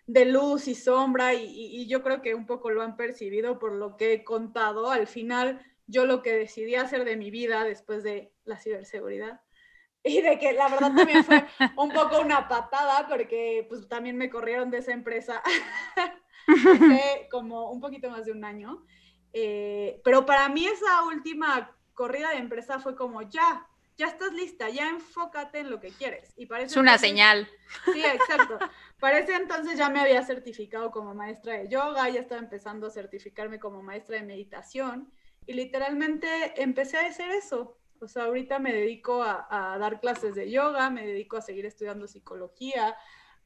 de 0.06 0.26
luz 0.26 0.68
y 0.68 0.76
sombra, 0.76 1.34
y, 1.34 1.46
y, 1.46 1.88
yo 1.88 2.04
creo 2.04 2.22
que 2.22 2.36
un 2.36 2.46
poco 2.46 2.70
lo 2.70 2.82
han 2.82 2.98
percibido 2.98 3.60
por 3.60 3.72
lo 3.74 3.96
que 3.96 4.14
he 4.14 4.24
contado, 4.24 4.92
al 4.92 5.08
final 5.08 5.66
yo 5.88 6.06
lo 6.06 6.22
que 6.22 6.34
decidí 6.34 6.76
hacer 6.76 7.06
de 7.06 7.16
mi 7.16 7.32
vida 7.32 7.64
después 7.64 8.04
de 8.04 8.34
la 8.44 8.58
ciberseguridad, 8.58 9.42
y 10.04 10.22
de 10.22 10.38
que 10.38 10.54
la 10.54 10.68
verdad 10.68 10.94
también 10.96 11.24
fue 11.24 11.46
un 11.78 11.92
poco 11.92 12.20
una 12.20 12.48
patada 12.48 13.08
porque 13.08 13.66
pues 13.70 13.88
también 13.88 14.18
me 14.18 14.30
corrieron 14.30 14.70
de 14.70 14.80
esa 14.80 14.92
empresa 14.92 15.42
hace 16.48 17.28
como 17.32 17.72
un 17.72 17.80
poquito 17.80 18.10
más 18.10 18.26
de 18.26 18.34
un 18.34 18.44
año. 18.44 18.86
Eh, 19.32 20.02
pero 20.04 20.26
para 20.26 20.50
mí 20.50 20.68
esa 20.68 21.06
última 21.06 21.76
corrida 21.94 22.30
de 22.30 22.38
empresa 22.38 22.80
fue 22.80 22.96
como, 22.96 23.22
ya, 23.24 23.68
ya 23.98 24.08
estás 24.08 24.34
lista, 24.34 24.70
ya 24.70 24.90
enfócate 24.90 25.60
en 25.60 25.70
lo 25.70 25.80
que 25.80 25.90
quieres. 25.90 26.34
Y 26.36 26.46
parece 26.46 26.68
es 26.68 26.78
una 26.78 26.98
señal. 26.98 27.50
Sí, 27.94 28.04
exacto. 28.06 28.60
Parece 29.04 29.36
entonces 29.36 29.78
ya 29.78 29.90
me 29.90 30.00
había 30.00 30.24
certificado 30.24 30.90
como 30.90 31.14
maestra 31.14 31.58
de 31.58 31.68
yoga, 31.68 32.08
ya 32.08 32.22
estaba 32.22 32.40
empezando 32.40 32.88
a 32.88 32.90
certificarme 32.90 33.60
como 33.60 33.84
maestra 33.84 34.16
de 34.16 34.24
meditación 34.24 35.12
y 35.46 35.52
literalmente 35.52 36.54
empecé 36.64 36.96
a 36.96 37.08
hacer 37.08 37.30
eso. 37.32 37.78
O 38.00 38.08
sea, 38.08 38.24
ahorita 38.24 38.60
me 38.60 38.72
dedico 38.72 39.22
a, 39.22 39.74
a 39.74 39.78
dar 39.78 40.00
clases 40.00 40.36
de 40.36 40.50
yoga, 40.50 40.90
me 40.90 41.06
dedico 41.06 41.36
a 41.36 41.42
seguir 41.42 41.66
estudiando 41.66 42.08
psicología, 42.08 42.96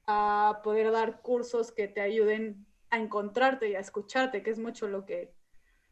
a 0.06 0.62
poder 0.64 0.92
dar 0.92 1.24
cursos 1.24 1.72
que 1.72 1.88
te 1.88 2.02
ayuden 2.02 2.68
a 2.92 3.00
encontrarte 3.00 3.68
y 3.68 3.74
a 3.74 3.80
escucharte, 3.80 4.44
que 4.44 4.52
es 4.52 4.60
mucho 4.60 4.88
lo 4.88 5.08
que, 5.08 5.34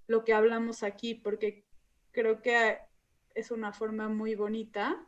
lo 0.05 0.23
que 0.25 0.35
hablamos 0.35 0.83
aquí, 0.83 1.15
porque 1.15 1.65
creo 2.11 2.43
que 2.43 2.77
es 3.33 3.49
una 3.49 3.73
forma 3.73 4.09
muy 4.09 4.35
bonita 4.35 5.03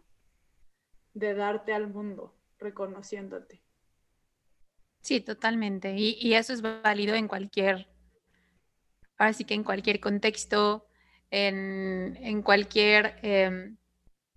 de 1.14 1.36
darte 1.36 1.76
al 1.76 1.94
mundo, 1.94 2.36
reconociéndote. 2.58 3.67
Sí, 5.08 5.22
totalmente. 5.22 5.96
Y, 5.98 6.34
eso 6.34 6.52
es 6.52 6.62
válido 6.62 7.16
en 7.16 7.30
cualquier, 7.30 7.88
ahora 9.18 9.32
sí 9.32 9.46
que 9.46 9.54
en 9.54 9.64
cualquier 9.64 10.02
contexto, 10.02 10.86
en, 11.32 12.42
cualquier 12.44 13.18
em, 13.22 13.78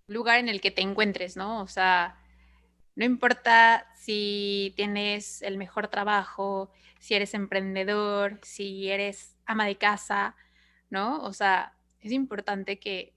lugar 0.06 0.38
en 0.38 0.48
el 0.48 0.60
que 0.60 0.70
te 0.70 0.82
encuentres, 0.82 1.36
¿no? 1.36 1.60
O 1.60 1.66
sea, 1.66 2.20
no 2.94 3.04
importa 3.04 3.88
si 3.96 4.72
tienes 4.76 5.42
el 5.42 5.56
mejor 5.58 5.88
trabajo, 5.88 6.70
si 7.00 7.14
eres 7.14 7.34
emprendedor, 7.34 8.38
si 8.42 8.90
eres 8.90 9.36
ama 9.46 9.66
de 9.66 9.76
casa, 9.76 10.36
¿no? 10.88 11.20
O 11.24 11.32
sea, 11.32 11.74
es 11.98 12.12
importante 12.12 12.78
que, 12.78 13.12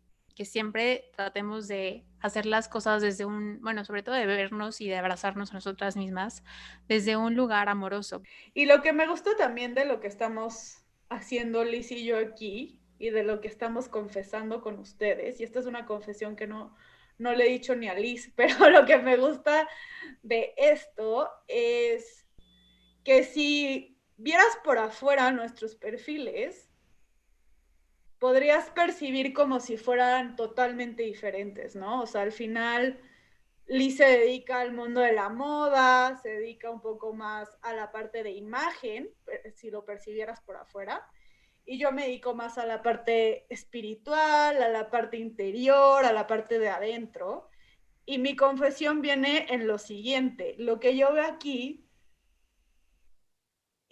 siempre 0.45 1.11
tratemos 1.15 1.67
de 1.67 2.05
hacer 2.19 2.45
las 2.45 2.67
cosas 2.67 3.01
desde 3.01 3.25
un, 3.25 3.59
bueno, 3.61 3.85
sobre 3.85 4.03
todo 4.03 4.15
de 4.15 4.25
vernos 4.25 4.81
y 4.81 4.87
de 4.87 4.97
abrazarnos 4.97 5.51
a 5.51 5.55
nosotras 5.55 5.95
mismas 5.95 6.43
desde 6.87 7.15
un 7.15 7.35
lugar 7.35 7.69
amoroso. 7.69 8.21
Y 8.53 8.65
lo 8.65 8.81
que 8.81 8.93
me 8.93 9.07
gusta 9.07 9.35
también 9.37 9.73
de 9.73 9.85
lo 9.85 9.99
que 9.99 10.07
estamos 10.07 10.83
haciendo 11.09 11.63
Liz 11.63 11.91
y 11.91 12.03
yo 12.03 12.17
aquí 12.17 12.79
y 12.97 13.09
de 13.09 13.23
lo 13.23 13.41
que 13.41 13.47
estamos 13.47 13.89
confesando 13.89 14.61
con 14.61 14.79
ustedes. 14.79 15.39
Y 15.39 15.43
esta 15.43 15.59
es 15.59 15.65
una 15.65 15.85
confesión 15.85 16.35
que 16.35 16.47
no, 16.47 16.75
no 17.17 17.33
le 17.33 17.45
he 17.45 17.49
dicho 17.49 17.75
ni 17.75 17.87
a 17.87 17.93
Liz, 17.93 18.31
pero 18.35 18.69
lo 18.69 18.85
que 18.85 18.97
me 18.97 19.17
gusta 19.17 19.67
de 20.21 20.53
esto 20.57 21.29
es 21.47 22.25
que 23.03 23.23
si 23.23 23.99
vieras 24.17 24.57
por 24.63 24.77
afuera 24.77 25.31
nuestros 25.31 25.75
perfiles, 25.75 26.69
podrías 28.23 28.69
percibir 28.69 29.33
como 29.33 29.59
si 29.59 29.75
fueran 29.75 30.37
totalmente 30.37 31.03
diferentes, 31.03 31.75
¿no? 31.75 32.03
O 32.03 32.05
sea, 32.07 32.21
al 32.21 32.31
final 32.31 32.97
Liz 33.65 33.97
se 33.97 34.05
dedica 34.05 34.61
al 34.61 34.71
mundo 34.71 35.01
de 35.01 35.11
la 35.11 35.27
moda, 35.27 36.17
se 36.23 36.29
dedica 36.29 36.69
un 36.69 36.79
poco 36.79 37.11
más 37.11 37.49
a 37.61 37.73
la 37.73 37.91
parte 37.91 38.23
de 38.23 38.31
imagen, 38.31 39.09
si 39.55 39.69
lo 39.69 39.83
percibieras 39.83 40.39
por 40.39 40.55
afuera, 40.55 41.05
y 41.65 41.77
yo 41.77 41.91
me 41.91 42.03
dedico 42.03 42.33
más 42.33 42.57
a 42.57 42.65
la 42.65 42.81
parte 42.81 43.45
espiritual, 43.49 44.63
a 44.63 44.69
la 44.69 44.89
parte 44.89 45.17
interior, 45.17 46.05
a 46.05 46.13
la 46.13 46.25
parte 46.25 46.59
de 46.59 46.69
adentro. 46.69 47.49
Y 48.05 48.19
mi 48.19 48.37
confesión 48.37 49.01
viene 49.01 49.47
en 49.49 49.67
lo 49.67 49.77
siguiente, 49.77 50.55
lo 50.59 50.79
que 50.79 50.95
yo 50.95 51.11
veo 51.11 51.25
aquí 51.25 51.89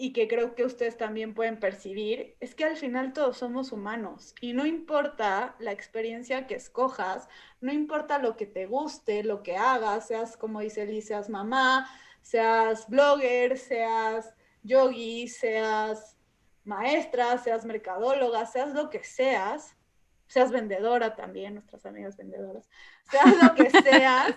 y 0.02 0.14
que 0.14 0.28
creo 0.28 0.56
que 0.56 0.66
ustedes 0.66 0.98
también 0.98 1.36
pueden 1.36 1.60
percibir, 1.60 2.36
es 2.40 2.56
que 2.56 2.66
al 2.66 2.76
final 2.76 3.14
todos 3.14 3.38
somos 3.38 3.72
humanos 3.72 4.34
y 4.42 4.54
no 4.54 4.66
importa 4.66 5.56
la 5.60 5.72
experiencia 5.72 6.48
que 6.48 6.56
escojas, 6.56 7.30
no 7.60 7.72
importa 7.72 8.18
lo 8.18 8.36
que 8.36 8.48
te 8.48 8.66
guste, 8.66 9.24
lo 9.24 9.44
que 9.44 9.58
hagas, 9.58 10.08
seas 10.08 10.38
como 10.38 10.60
dice 10.60 10.88
Liz, 10.88 11.06
seas 11.06 11.30
mamá, 11.30 11.88
seas 12.24 12.90
blogger, 12.90 13.60
seas 13.60 14.34
yogi, 14.64 15.28
seas 15.28 16.18
maestra, 16.64 17.38
seas 17.38 17.64
mercadóloga, 17.64 18.48
seas 18.48 18.74
lo 18.74 18.90
que 18.90 19.04
seas, 19.04 19.78
seas 20.26 20.52
vendedora 20.52 21.16
también, 21.16 21.54
nuestras 21.54 21.86
amigas 21.86 22.18
vendedoras, 22.18 22.68
seas 23.12 23.36
lo 23.40 23.54
que 23.54 23.70
seas, 23.84 24.34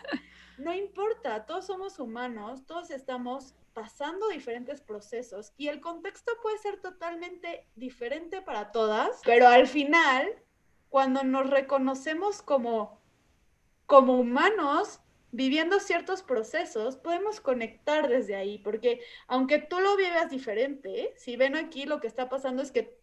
no 0.58 0.74
importa, 0.74 1.46
todos 1.46 1.64
somos 1.64 1.98
humanos, 1.98 2.66
todos 2.66 2.90
estamos 2.90 3.54
pasando 3.74 4.28
diferentes 4.28 4.80
procesos 4.80 5.52
y 5.58 5.68
el 5.68 5.80
contexto 5.80 6.32
puede 6.40 6.58
ser 6.58 6.80
totalmente 6.80 7.66
diferente 7.74 8.40
para 8.40 8.70
todas, 8.70 9.20
pero 9.24 9.48
al 9.48 9.66
final, 9.66 10.32
cuando 10.88 11.24
nos 11.24 11.50
reconocemos 11.50 12.40
como, 12.40 13.00
como 13.86 14.18
humanos, 14.18 15.00
viviendo 15.32 15.80
ciertos 15.80 16.22
procesos, 16.22 16.96
podemos 16.96 17.40
conectar 17.40 18.08
desde 18.08 18.36
ahí, 18.36 18.58
porque 18.58 19.00
aunque 19.26 19.58
tú 19.58 19.80
lo 19.80 19.96
vivas 19.96 20.30
diferente, 20.30 21.12
si 21.16 21.36
ven 21.36 21.56
aquí 21.56 21.84
lo 21.84 22.00
que 22.00 22.06
está 22.06 22.28
pasando 22.28 22.62
es 22.62 22.70
que 22.70 22.96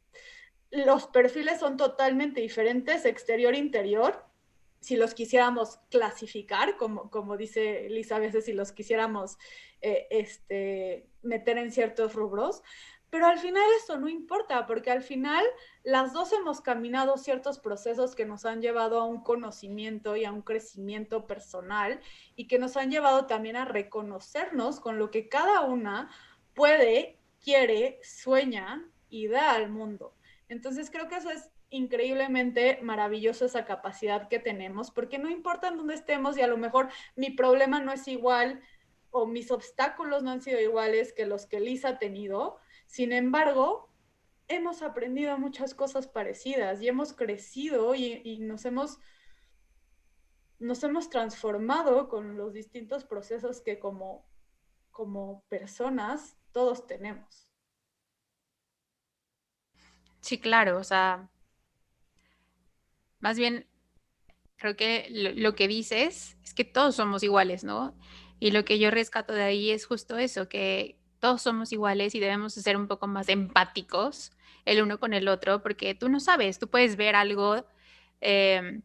los 0.72 1.08
perfiles 1.08 1.60
son 1.60 1.76
totalmente 1.76 2.40
diferentes, 2.40 3.04
exterior, 3.04 3.54
interior, 3.54 4.24
si 4.82 4.96
los 4.96 5.14
quisiéramos 5.14 5.80
clasificar, 5.90 6.76
como, 6.76 7.10
como 7.10 7.38
dice 7.38 7.88
Lisa 7.90 8.18
a 8.18 8.20
veces, 8.20 8.46
si 8.46 8.54
los 8.54 8.72
quisiéramos 8.72 9.38
eh, 9.82 10.08
este, 10.10 11.08
meter 11.22 11.58
en 11.60 11.72
ciertos 11.72 12.14
rubros, 12.14 12.64
pero 13.12 13.28
al 13.28 13.40
final 13.40 13.66
eso 13.78 13.98
no 14.00 14.08
importa, 14.08 14.66
porque 14.66 14.90
al 14.90 15.04
final 15.04 15.46
las 15.84 16.14
dos 16.14 16.32
hemos 16.32 16.62
caminado 16.62 17.18
ciertos 17.18 17.60
procesos 17.60 18.16
que 18.16 18.26
nos 18.26 18.46
han 18.46 18.62
llevado 18.62 19.00
a 19.00 19.06
un 19.06 19.22
conocimiento 19.22 20.16
y 20.16 20.24
a 20.24 20.32
un 20.32 20.42
crecimiento 20.42 21.28
personal 21.28 22.00
y 22.36 22.48
que 22.48 22.58
nos 22.58 22.78
han 22.78 22.90
llevado 22.90 23.28
también 23.28 23.58
a 23.58 23.66
reconocernos 23.66 24.80
con 24.80 24.98
lo 24.98 25.12
que 25.12 25.28
cada 25.28 25.62
una 25.62 26.10
puede, 26.56 27.20
quiere, 27.44 28.00
sueña 28.02 28.90
y 29.10 29.28
da 29.28 29.52
al 29.52 29.70
mundo. 29.70 30.16
Entonces 30.48 30.90
creo 30.90 31.10
que 31.10 31.18
eso 31.18 31.30
es 31.30 31.52
increíblemente 31.72 32.80
maravilloso 32.84 33.46
esa 33.46 33.66
capacidad 33.66 34.28
que 34.28 34.40
tenemos, 34.40 34.92
porque 34.92 35.18
no 35.18 35.30
importa 35.30 35.70
en 35.70 35.78
dónde 35.78 35.96
estemos 35.96 36.38
y 36.38 36.42
a 36.42 36.48
lo 36.48 36.58
mejor 36.58 36.90
mi 37.16 37.32
problema 37.32 37.80
no 37.80 37.92
es 37.92 38.08
igual 38.08 38.62
o 39.10 39.26
mis 39.26 39.52
obstáculos 39.52 40.22
no 40.22 40.32
han 40.32 40.42
sido 40.42 40.60
iguales 40.60 41.14
que 41.14 41.26
los 41.26 41.46
que 41.46 41.60
Lisa 41.60 41.90
ha 41.90 42.00
tenido, 42.00 42.60
sin 42.86 43.14
embargo, 43.14 43.90
hemos 44.50 44.82
aprendido 44.82 45.38
muchas 45.38 45.74
cosas 45.74 46.08
parecidas 46.08 46.82
y 46.82 46.90
hemos 46.90 47.14
crecido 47.14 47.96
y, 47.96 48.38
nos 48.40 48.66
hemos 48.66 49.00
nos 50.60 50.84
hemos 50.84 51.10
transformado 51.10 52.08
con 52.08 52.38
los 52.38 52.54
distintos 52.54 53.04
procesos 53.04 53.62
que 53.62 53.80
como, 53.80 54.30
como 54.92 55.44
personas 55.48 56.38
todos 56.52 56.86
tenemos. 56.86 57.50
Sí, 60.20 60.40
claro, 60.40 60.78
o 60.78 60.84
sea, 60.84 61.31
más 63.22 63.38
bien 63.38 63.68
creo 64.58 64.76
que 64.76 65.08
lo, 65.10 65.56
que 65.56 65.68
dices 65.68 66.38
es 66.44 66.54
que 66.54 66.64
todos 66.64 66.96
somos 66.96 67.24
iguales, 67.24 67.64
¿no? 67.64 67.98
Y 68.40 68.52
lo 68.52 68.64
que 68.64 68.78
yo 68.78 68.92
rescato 68.92 69.34
de 69.34 69.44
ahí 69.44 69.72
es 69.72 69.86
justo 69.86 70.18
eso, 70.18 70.50
que 70.50 71.00
todos 71.20 71.42
somos 71.42 71.72
iguales 71.72 72.14
y 72.14 72.20
debemos 72.20 72.54
ser 72.54 72.78
un 72.78 72.88
poco 72.88 73.08
más 73.08 73.30
empáticos 73.30 74.32
el 74.66 74.84
uno 74.84 75.00
con 75.00 75.14
el 75.14 75.28
otro, 75.28 75.64
porque 75.64 75.96
tú 75.96 76.10
no 76.10 76.20
sabes, 76.20 76.60
tú 76.60 76.68
puedes 76.70 76.96
ver 76.96 77.16
algo. 77.16 77.66
Em, 78.20 78.84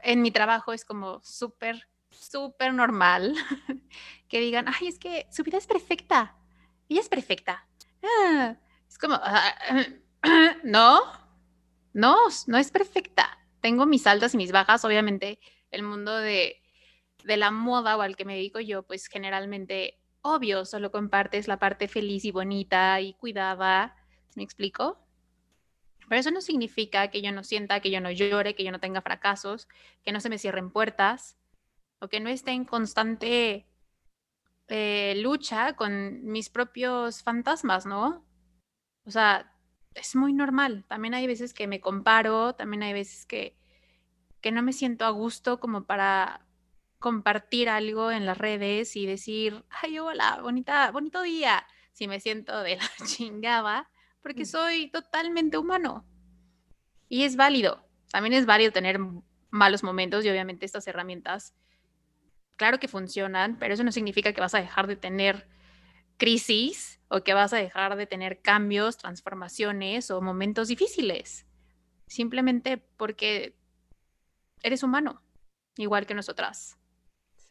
en 0.00 0.22
mi 0.22 0.30
trabajo 0.30 0.74
es 0.74 0.84
como 0.84 1.22
súper, 1.22 1.88
súper 2.10 2.74
normal 2.74 3.34
que 4.28 4.40
digan, 4.40 4.66
ay, 4.68 4.88
es 4.88 4.98
que 4.98 5.26
su 5.30 5.42
vida 5.42 5.56
es 5.58 5.66
perfecta, 5.66 6.36
ella 6.88 7.00
es 7.00 7.08
perfecta. 7.08 7.66
Ah, 8.02 8.56
es 8.88 8.98
como, 8.98 9.14
ah, 9.14 9.54
no, 10.64 11.00
no, 11.96 12.14
no 12.46 12.58
es 12.58 12.70
perfecta. 12.70 13.38
Tengo 13.62 13.86
mis 13.86 14.06
altas 14.06 14.34
y 14.34 14.36
mis 14.36 14.52
bajas, 14.52 14.84
obviamente 14.84 15.38
el 15.70 15.82
mundo 15.82 16.14
de, 16.14 16.60
la 17.24 17.50
moda 17.50 17.96
o 17.96 18.02
al 18.02 18.16
que 18.16 18.26
me 18.26 18.34
dedico 18.34 18.60
yo, 18.60 18.82
pues 18.82 19.06
generalmente 19.06 19.98
obvio, 20.20 20.66
solo 20.66 20.92
compartes 20.92 21.48
la 21.48 21.58
parte 21.58 21.88
feliz 21.88 22.26
y 22.26 22.32
bonita 22.32 23.00
y 23.00 23.14
cuidada. 23.14 23.96
¿Me 24.34 24.42
explico? 24.42 24.98
Pero 26.06 26.20
eso 26.20 26.30
no 26.30 26.42
significa 26.42 27.08
que 27.08 27.22
yo 27.22 27.32
no 27.32 27.42
sienta, 27.42 27.80
que 27.80 27.90
yo 27.90 28.02
no 28.02 28.10
llore, 28.10 28.54
que 28.54 28.62
yo 28.62 28.72
no 28.72 28.78
tenga 28.78 29.00
fracasos, 29.00 29.66
que 30.04 30.12
no 30.12 30.20
se 30.20 30.28
me 30.28 30.38
cierren 30.38 30.70
puertas 30.70 31.38
o 32.00 32.08
que 32.08 32.20
no 32.20 32.28
esté 32.28 32.50
en 32.50 32.66
constante 32.66 33.66
eh, 34.68 35.14
lucha 35.22 35.76
con 35.76 36.22
mis 36.26 36.50
propios 36.50 37.22
fantasmas, 37.22 37.86
¿no? 37.86 38.22
O 39.06 39.10
sea, 39.10 39.55
es 39.96 40.14
muy 40.14 40.32
normal. 40.32 40.84
También 40.88 41.14
hay 41.14 41.26
veces 41.26 41.54
que 41.54 41.66
me 41.66 41.80
comparo, 41.80 42.54
también 42.54 42.82
hay 42.82 42.92
veces 42.92 43.26
que, 43.26 43.56
que 44.40 44.52
no 44.52 44.62
me 44.62 44.72
siento 44.72 45.04
a 45.04 45.10
gusto 45.10 45.58
como 45.58 45.84
para 45.84 46.46
compartir 46.98 47.68
algo 47.68 48.10
en 48.10 48.26
las 48.26 48.38
redes 48.38 48.96
y 48.96 49.06
decir, 49.06 49.64
ay, 49.70 49.98
hola, 49.98 50.40
bonita, 50.42 50.90
bonito 50.90 51.22
día, 51.22 51.66
si 51.92 52.08
me 52.08 52.20
siento 52.20 52.62
de 52.62 52.76
la 52.98 53.06
chingada, 53.06 53.90
porque 54.22 54.42
mm. 54.42 54.46
soy 54.46 54.90
totalmente 54.90 55.58
humano. 55.58 56.06
Y 57.08 57.24
es 57.24 57.36
válido, 57.36 57.86
también 58.10 58.32
es 58.32 58.46
válido 58.46 58.72
tener 58.72 58.98
malos 59.50 59.82
momentos 59.82 60.24
y 60.24 60.30
obviamente 60.30 60.66
estas 60.66 60.86
herramientas, 60.86 61.54
claro 62.56 62.78
que 62.78 62.88
funcionan, 62.88 63.58
pero 63.58 63.74
eso 63.74 63.84
no 63.84 63.92
significa 63.92 64.32
que 64.32 64.40
vas 64.40 64.54
a 64.54 64.60
dejar 64.60 64.86
de 64.86 64.96
tener 64.96 65.48
crisis 66.16 66.95
o 67.08 67.22
que 67.22 67.34
vas 67.34 67.52
a 67.52 67.58
dejar 67.58 67.96
de 67.96 68.06
tener 68.06 68.40
cambios, 68.40 68.96
transformaciones 68.96 70.10
o 70.10 70.20
momentos 70.20 70.68
difíciles. 70.68 71.46
Simplemente 72.06 72.78
porque 72.78 73.56
eres 74.62 74.82
humano, 74.82 75.22
igual 75.76 76.06
que 76.06 76.14
nosotras. 76.14 76.78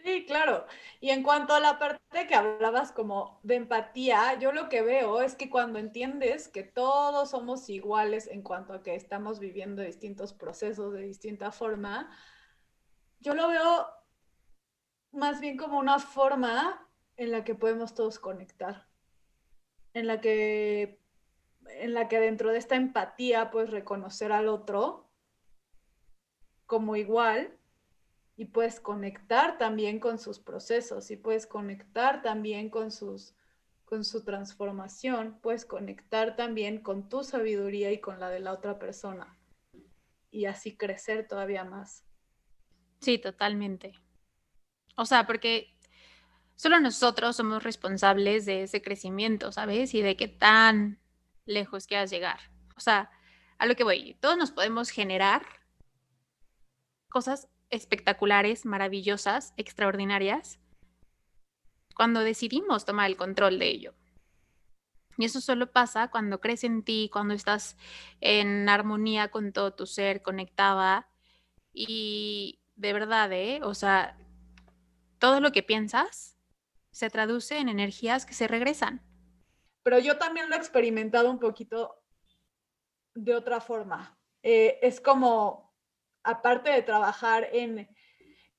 Sí, 0.05 0.25
claro. 0.27 0.67
Y 0.99 1.09
en 1.09 1.23
cuanto 1.23 1.55
a 1.55 1.59
la 1.59 1.79
parte 1.79 2.27
que 2.27 2.35
hablabas 2.35 2.91
como 2.91 3.39
de 3.41 3.55
empatía, 3.55 4.37
yo 4.39 4.51
lo 4.51 4.69
que 4.69 4.83
veo 4.83 5.21
es 5.21 5.35
que 5.35 5.49
cuando 5.49 5.79
entiendes 5.79 6.47
que 6.47 6.61
todos 6.61 7.31
somos 7.31 7.67
iguales 7.69 8.27
en 8.27 8.43
cuanto 8.43 8.73
a 8.73 8.83
que 8.83 8.93
estamos 8.93 9.39
viviendo 9.39 9.81
distintos 9.81 10.31
procesos 10.31 10.93
de 10.93 11.01
distinta 11.01 11.51
forma, 11.51 12.15
yo 13.19 13.33
lo 13.33 13.47
veo 13.47 13.87
más 15.11 15.41
bien 15.41 15.57
como 15.57 15.79
una 15.79 15.97
forma 15.97 16.87
en 17.17 17.31
la 17.31 17.43
que 17.43 17.55
podemos 17.55 17.95
todos 17.95 18.19
conectar, 18.19 18.87
en 19.95 20.07
la 20.07 20.21
que, 20.21 20.99
en 21.79 21.93
la 21.93 22.07
que 22.07 22.19
dentro 22.19 22.51
de 22.51 22.59
esta 22.59 22.75
empatía 22.75 23.49
puedes 23.49 23.71
reconocer 23.71 24.31
al 24.31 24.49
otro 24.49 25.09
como 26.65 26.97
igual 26.97 27.57
y 28.35 28.45
puedes 28.45 28.81
conectar 28.81 29.57
también 29.57 29.99
con 29.99 30.19
sus 30.19 30.39
procesos 30.39 31.09
y 31.11 31.15
puedes 31.15 31.47
conectar 31.47 32.21
también 32.21 32.69
con 32.69 32.91
sus 32.91 33.33
con 33.85 34.03
su 34.03 34.23
transformación, 34.23 35.39
puedes 35.41 35.63
conectar 35.63 36.35
también 36.35 36.81
con 36.81 37.07
tu 37.07 37.23
sabiduría 37.23 37.91
y 37.91 38.01
con 38.01 38.19
la 38.19 38.29
de 38.29 38.39
la 38.39 38.51
otra 38.51 38.79
persona 38.79 39.37
y 40.31 40.45
así 40.45 40.75
crecer 40.75 41.27
todavía 41.27 41.63
más. 41.63 42.03
Sí, 42.99 43.19
totalmente. 43.19 43.93
O 44.97 45.05
sea, 45.05 45.27
porque 45.27 45.74
solo 46.55 46.79
nosotros 46.79 47.35
somos 47.35 47.63
responsables 47.63 48.45
de 48.45 48.63
ese 48.63 48.81
crecimiento, 48.81 49.51
¿sabes? 49.51 49.93
Y 49.93 50.01
de 50.01 50.15
qué 50.15 50.27
tan 50.27 50.99
lejos 51.45 51.87
quieras 51.87 52.09
llegar. 52.09 52.39
O 52.75 52.79
sea, 52.79 53.09
a 53.57 53.65
lo 53.65 53.75
que 53.75 53.83
voy, 53.83 54.15
todos 54.19 54.37
nos 54.37 54.51
podemos 54.51 54.89
generar 54.89 55.45
cosas 57.09 57.47
espectaculares, 57.69 58.65
maravillosas, 58.65 59.53
extraordinarias, 59.57 60.59
cuando 61.95 62.19
decidimos 62.21 62.85
tomar 62.85 63.09
el 63.09 63.17
control 63.17 63.57
de 63.59 63.67
ello. 63.67 63.93
Y 65.17 65.25
eso 65.25 65.39
solo 65.39 65.71
pasa 65.71 66.09
cuando 66.09 66.41
crees 66.41 66.63
en 66.65 66.83
ti, 66.83 67.09
cuando 67.11 67.33
estás 67.33 67.77
en 68.19 68.67
armonía 68.67 69.29
con 69.29 69.53
todo 69.53 69.73
tu 69.73 69.85
ser, 69.85 70.21
conectada. 70.21 71.07
Y 71.73 72.59
de 72.75 72.91
verdad, 72.91 73.31
¿eh? 73.31 73.61
O 73.63 73.73
sea, 73.73 74.17
todo 75.17 75.39
lo 75.39 75.53
que 75.53 75.63
piensas 75.63 76.34
se 76.95 77.09
traduce 77.09 77.57
en 77.57 77.67
energías 77.67 78.25
que 78.25 78.33
se 78.33 78.47
regresan. 78.47 79.01
Pero 79.83 79.99
yo 79.99 80.17
también 80.17 80.49
lo 80.49 80.55
he 80.55 80.57
experimentado 80.57 81.29
un 81.29 81.39
poquito 81.39 82.01
de 83.13 83.35
otra 83.35 83.59
forma. 83.59 84.17
Eh, 84.41 84.79
es 84.81 85.01
como, 85.01 85.75
aparte 86.23 86.71
de 86.71 86.81
trabajar 86.81 87.49
en 87.51 87.89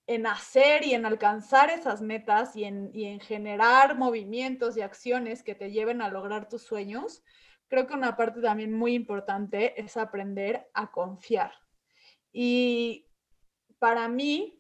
en 0.07 0.27
hacer 0.27 0.85
y 0.85 0.95
en 0.95 1.05
alcanzar 1.05 1.71
esas 1.71 2.01
metas 2.01 2.55
y 2.55 2.65
en, 2.65 2.91
en 2.95 3.21
generar 3.21 3.99
movimientos 3.99 4.77
y 4.77 4.81
acciones 4.81 5.43
que 5.43 5.55
te 5.55 5.73
lleven 5.73 6.01
a 6.01 6.09
lograr 6.09 6.49
tus 6.49 6.63
sueños, 6.63 7.25
creo 7.69 7.87
que 7.87 7.95
una 7.95 8.17
parte 8.17 8.41
también 8.41 8.73
muy 8.73 8.95
importante 8.95 9.81
es 9.81 9.97
aprender 9.97 10.69
a 10.75 10.93
confiar. 10.93 11.53
Y 12.33 13.09
para 13.81 14.09
mí, 14.09 14.56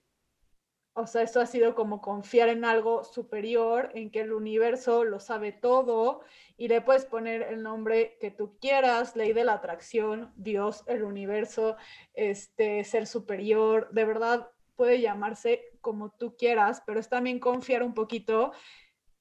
o 0.99 1.07
sea, 1.07 1.21
esto 1.21 1.41
ha 1.41 1.47
sido 1.47 1.75
como 1.75 2.01
confiar 2.01 2.49
en 2.49 2.65
algo 2.65 3.05
superior, 3.05 3.91
en 3.95 4.11
que 4.11 4.23
el 4.23 4.33
universo 4.33 5.05
lo 5.05 5.21
sabe 5.21 5.53
todo 5.53 6.23
y 6.57 6.69
le 6.69 6.81
puedes 6.81 7.05
poner 7.05 7.43
el 7.43 7.63
nombre 7.63 8.17
que 8.19 8.31
tú 8.31 8.57
quieras, 8.61 9.15
ley 9.15 9.35
de 9.35 9.45
la 9.45 9.53
atracción, 9.53 10.33
Dios, 10.37 10.85
el 10.87 11.03
universo, 11.03 11.77
este 12.15 12.83
ser 12.83 13.07
superior, 13.07 13.91
de 13.93 14.07
verdad 14.07 14.49
puede 14.75 15.03
llamarse 15.03 15.65
como 15.83 16.13
tú 16.13 16.35
quieras, 16.35 16.83
pero 16.87 16.99
es 16.99 17.11
también 17.11 17.41
confiar 17.41 17.83
un 17.83 17.93
poquito 17.93 18.53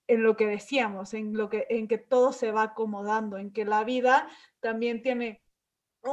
en 0.07 0.23
lo 0.23 0.38
que 0.38 0.47
decíamos, 0.47 1.13
en 1.13 1.36
lo 1.36 1.49
que 1.49 1.65
en 1.69 1.89
que 1.89 1.97
todo 1.97 2.32
se 2.32 2.51
va 2.51 2.63
acomodando, 2.63 3.38
en 3.38 3.51
que 3.51 3.65
la 3.65 3.84
vida 3.84 4.30
también 4.61 5.01
tiene 5.01 5.41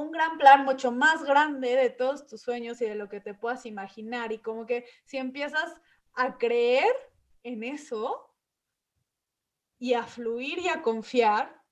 un 0.01 0.11
gran 0.11 0.38
plan 0.38 0.64
mucho 0.64 0.93
más 0.93 1.22
grande 1.24 1.76
de 1.76 1.90
todos 1.90 2.26
tus 2.26 2.40
sueños 2.40 2.80
y 2.80 2.86
de 2.86 2.95
lo 2.95 3.09
que 3.09 3.20
te 3.20 3.34
puedas 3.34 3.66
imaginar 3.66 4.32
y 4.32 4.38
como 4.38 4.66
que 4.66 4.86
si 5.05 5.18
empiezas 5.18 5.80
a 6.14 6.38
creer 6.38 6.95
en 7.43 7.62
eso 7.64 8.34
y 9.78 9.95
a 9.95 10.05
fluir 10.05 10.59
y 10.61 10.68
a 10.68 10.82
confiar, 10.82 11.62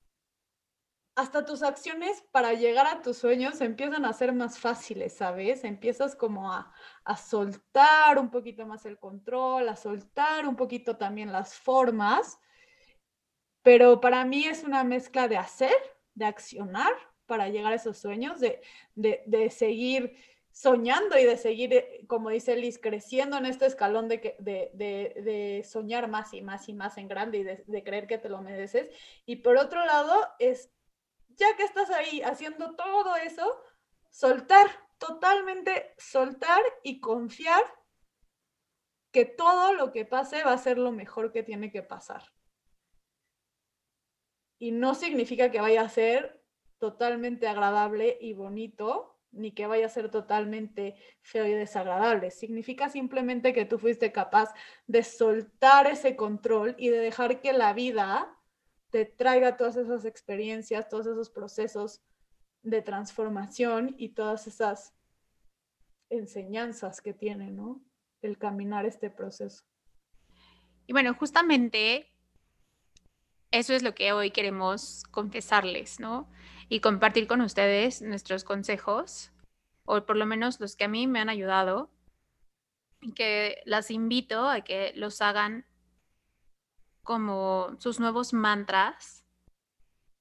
hasta 1.21 1.45
tus 1.45 1.63
acciones 1.63 2.23
para 2.33 2.55
llegar 2.55 2.87
a 2.87 3.03
tus 3.03 3.19
sueños 3.19 3.61
empiezan 3.61 4.05
a 4.05 4.13
ser 4.13 4.33
más 4.33 4.59
fáciles, 4.59 5.17
¿sabes? 5.17 5.65
Empiezas 5.65 6.17
como 6.17 6.53
a, 6.53 6.73
soltar 7.17 8.19
un 8.19 8.31
poquito 8.31 8.67
más 8.67 8.87
el 8.87 8.99
control, 8.99 9.69
a 9.69 9.77
soltar 9.77 10.47
un 10.47 10.57
poquito 10.57 10.97
también 10.97 11.33
las 11.33 11.55
formas, 11.55 12.39
pero 13.63 14.01
para 14.01 14.25
mí 14.25 14.45
es 14.45 14.65
una 14.65 14.83
mezcla 14.85 15.29
de 15.29 15.37
hacer, 15.37 15.75
de 16.15 16.25
accionar 16.25 16.93
para 17.31 17.49
llegar 17.49 17.73
a 17.73 17.77
esos 17.77 17.97
sueños, 17.97 18.41
de, 18.41 19.51
seguir 19.51 20.17
soñando 20.51 21.17
y 21.17 21.25
de 21.25 21.37
seguir, 21.37 21.73
eh, 21.73 22.05
como 22.09 22.31
dice 22.31 22.57
Liz, 22.57 22.81
creciendo 22.83 23.39
en 23.39 23.47
este 23.47 23.67
escalón 23.67 24.09
de, 24.09 24.37
de, 24.41 25.65
soñar 25.65 26.09
más 26.09 26.35
y 26.35 26.43
más 26.43 26.69
y 26.69 26.75
más 26.75 26.99
en 26.99 27.07
grande 27.07 27.39
y 27.39 27.45
de, 27.45 27.85
creer 27.85 28.09
que 28.09 28.19
te 28.19 28.29
lo 28.29 28.43
mereces. 28.43 28.91
Y 29.27 29.37
por 29.37 29.57
otro 29.59 29.87
lado, 29.87 30.13
es 30.41 30.73
ya 31.37 31.55
que 31.57 31.63
estás 31.63 31.89
ahí 31.91 32.21
haciendo 32.23 32.75
todo 32.75 33.15
eso, 33.15 33.63
soltar, 34.11 34.67
totalmente 34.99 35.95
soltar 35.99 36.61
y 36.83 36.99
confiar 36.99 37.63
que 39.13 39.25
todo 39.25 39.73
lo 39.73 39.93
que 39.93 40.05
pase 40.05 40.43
va 40.43 40.53
a 40.53 40.59
ser 40.59 40.79
lo 40.79 40.91
mejor 40.91 41.31
que 41.31 41.45
tiene 41.45 41.71
que 41.71 41.85
pasar. 41.85 42.25
Y 44.59 44.73
no 44.73 44.97
significa 44.97 45.53
que 45.53 45.61
vaya 45.61 45.83
a 45.83 45.89
ser 45.89 46.40
totalmente 46.81 47.47
agradable 47.47 48.19
y 48.21 48.33
bonito, 48.33 49.17
ni 49.33 49.53
que 49.53 49.69
vaya 49.69 49.87
a 49.87 49.91
ser 49.91 50.11
totalmente 50.11 50.97
feo 51.21 51.47
y 51.47 51.53
desagradable. 51.53 52.33
Significa 52.33 52.89
simplemente 52.89 53.53
que 53.53 53.65
tú 53.65 53.79
fuiste 53.79 54.11
capaz 54.11 54.53
de 54.89 55.05
soltar 55.05 55.87
ese 55.87 56.17
control 56.17 56.75
y 56.79 56.89
de 56.89 56.99
dejar 56.99 57.41
que 57.41 57.53
la 57.53 57.73
vida 57.73 58.37
te 58.91 59.05
traiga 59.05 59.57
todas 59.57 59.77
esas 59.77 60.05
experiencias, 60.05 60.89
todos 60.89 61.07
esos 61.07 61.31
procesos 61.31 62.03
de 62.63 62.83
transformación 62.83 63.95
y 63.97 64.11
todas 64.11 64.49
esas 64.49 64.97
enseñanzas 66.09 67.01
que 67.01 67.13
tiene, 67.13 67.51
¿no? 67.53 67.81
El 68.21 68.37
caminar 68.37 68.85
este 68.85 69.11
proceso. 69.11 69.65
Y 70.87 70.93
bueno, 70.93 71.15
justamente 71.15 72.09
eso 73.51 73.75
es 73.75 73.83
lo 73.83 73.95
que 73.95 74.13
hoy 74.13 74.31
queremos 74.31 75.05
confesarles, 75.11 76.01
¿no? 76.01 76.31
Y 76.69 76.81
compartir 76.81 77.27
con 77.27 77.41
ustedes 77.41 78.01
nuestros 78.03 78.45
consejos, 78.45 79.33
o 79.85 80.05
por 80.07 80.17
lo 80.17 80.27
menos 80.27 80.61
los 80.61 80.77
que 80.77 80.85
a 80.85 80.89
mí 80.89 81.07
me 81.07 81.21
han 81.21 81.29
ayudado, 81.29 81.91
y 83.01 83.13
que 83.13 83.63
las 83.65 83.91
invito 83.91 84.49
a 84.49 84.61
que 84.61 84.93
los 84.95 85.21
hagan 85.21 85.65
como 87.03 87.75
sus 87.79 87.99
nuevos 87.99 88.33
mantras, 88.33 89.25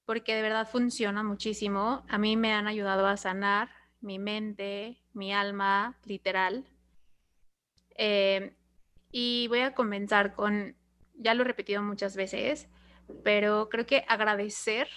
porque 0.05 0.33
de 0.33 0.41
verdad 0.41 0.67
funciona 0.67 1.21
muchísimo. 1.21 2.03
A 2.09 2.17
mí 2.17 2.35
me 2.35 2.53
han 2.53 2.67
ayudado 2.67 3.05
a 3.05 3.17
sanar 3.17 3.69
mi 4.01 4.17
mente, 4.17 4.97
mi 5.13 5.33
alma, 5.33 5.99
literal. 6.05 6.65
Eh, 7.95 8.55
y 9.11 9.47
voy 9.49 9.59
a 9.59 9.75
comenzar 9.75 10.33
con, 10.33 10.75
ya 11.13 11.35
lo 11.35 11.43
he 11.43 11.45
repetido 11.45 11.83
muchas 11.83 12.15
veces, 12.15 12.69
pero 13.23 13.69
creo 13.69 13.85
que 13.85 14.05
agradecer 14.07 14.87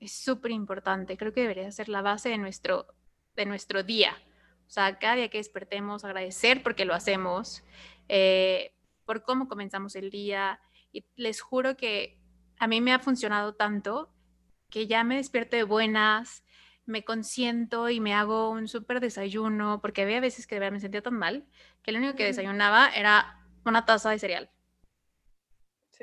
es 0.00 0.12
súper 0.12 0.50
importante. 0.50 1.16
Creo 1.16 1.32
que 1.32 1.42
debería 1.42 1.70
ser 1.70 1.88
la 1.88 2.02
base 2.02 2.28
de 2.28 2.38
nuestro, 2.38 2.86
de 3.36 3.46
nuestro 3.46 3.82
día. 3.82 4.14
O 4.66 4.70
sea, 4.70 4.98
cada 4.98 5.16
día 5.16 5.28
que 5.28 5.38
despertemos, 5.38 6.04
agradecer 6.04 6.62
porque 6.62 6.84
lo 6.84 6.94
hacemos, 6.94 7.62
eh, 8.08 8.74
por 9.04 9.22
cómo 9.22 9.48
comenzamos 9.48 9.94
el 9.96 10.10
día, 10.10 10.60
y 10.92 11.04
les 11.16 11.40
juro 11.40 11.76
que 11.76 12.18
a 12.58 12.66
mí 12.66 12.80
me 12.80 12.92
ha 12.92 12.98
funcionado 12.98 13.54
tanto 13.54 14.10
que 14.70 14.86
ya 14.86 15.04
me 15.04 15.16
despierto 15.16 15.56
de 15.56 15.64
buenas, 15.64 16.44
me 16.86 17.04
consiento 17.04 17.90
y 17.90 18.00
me 18.00 18.14
hago 18.14 18.50
un 18.50 18.68
súper 18.68 19.00
desayuno, 19.00 19.80
porque 19.80 20.02
había 20.02 20.20
veces 20.20 20.46
que 20.46 20.56
de 20.56 20.60
verdad 20.60 20.72
me 20.72 20.80
sentía 20.80 21.02
tan 21.02 21.14
mal 21.14 21.46
que 21.82 21.92
lo 21.92 21.98
único 21.98 22.14
que 22.14 22.24
desayunaba 22.24 22.88
era 22.88 23.38
una 23.64 23.84
taza 23.84 24.10
de 24.10 24.18
cereal. 24.18 24.50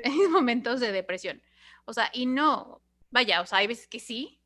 En 0.04 0.30
momentos 0.32 0.80
de 0.80 0.92
depresión. 0.92 1.42
O 1.84 1.92
sea, 1.92 2.10
y 2.12 2.26
no, 2.26 2.82
vaya, 3.10 3.40
o 3.40 3.46
sea, 3.46 3.58
hay 3.58 3.66
veces 3.66 3.86
que 3.86 4.00
sí, 4.00 4.40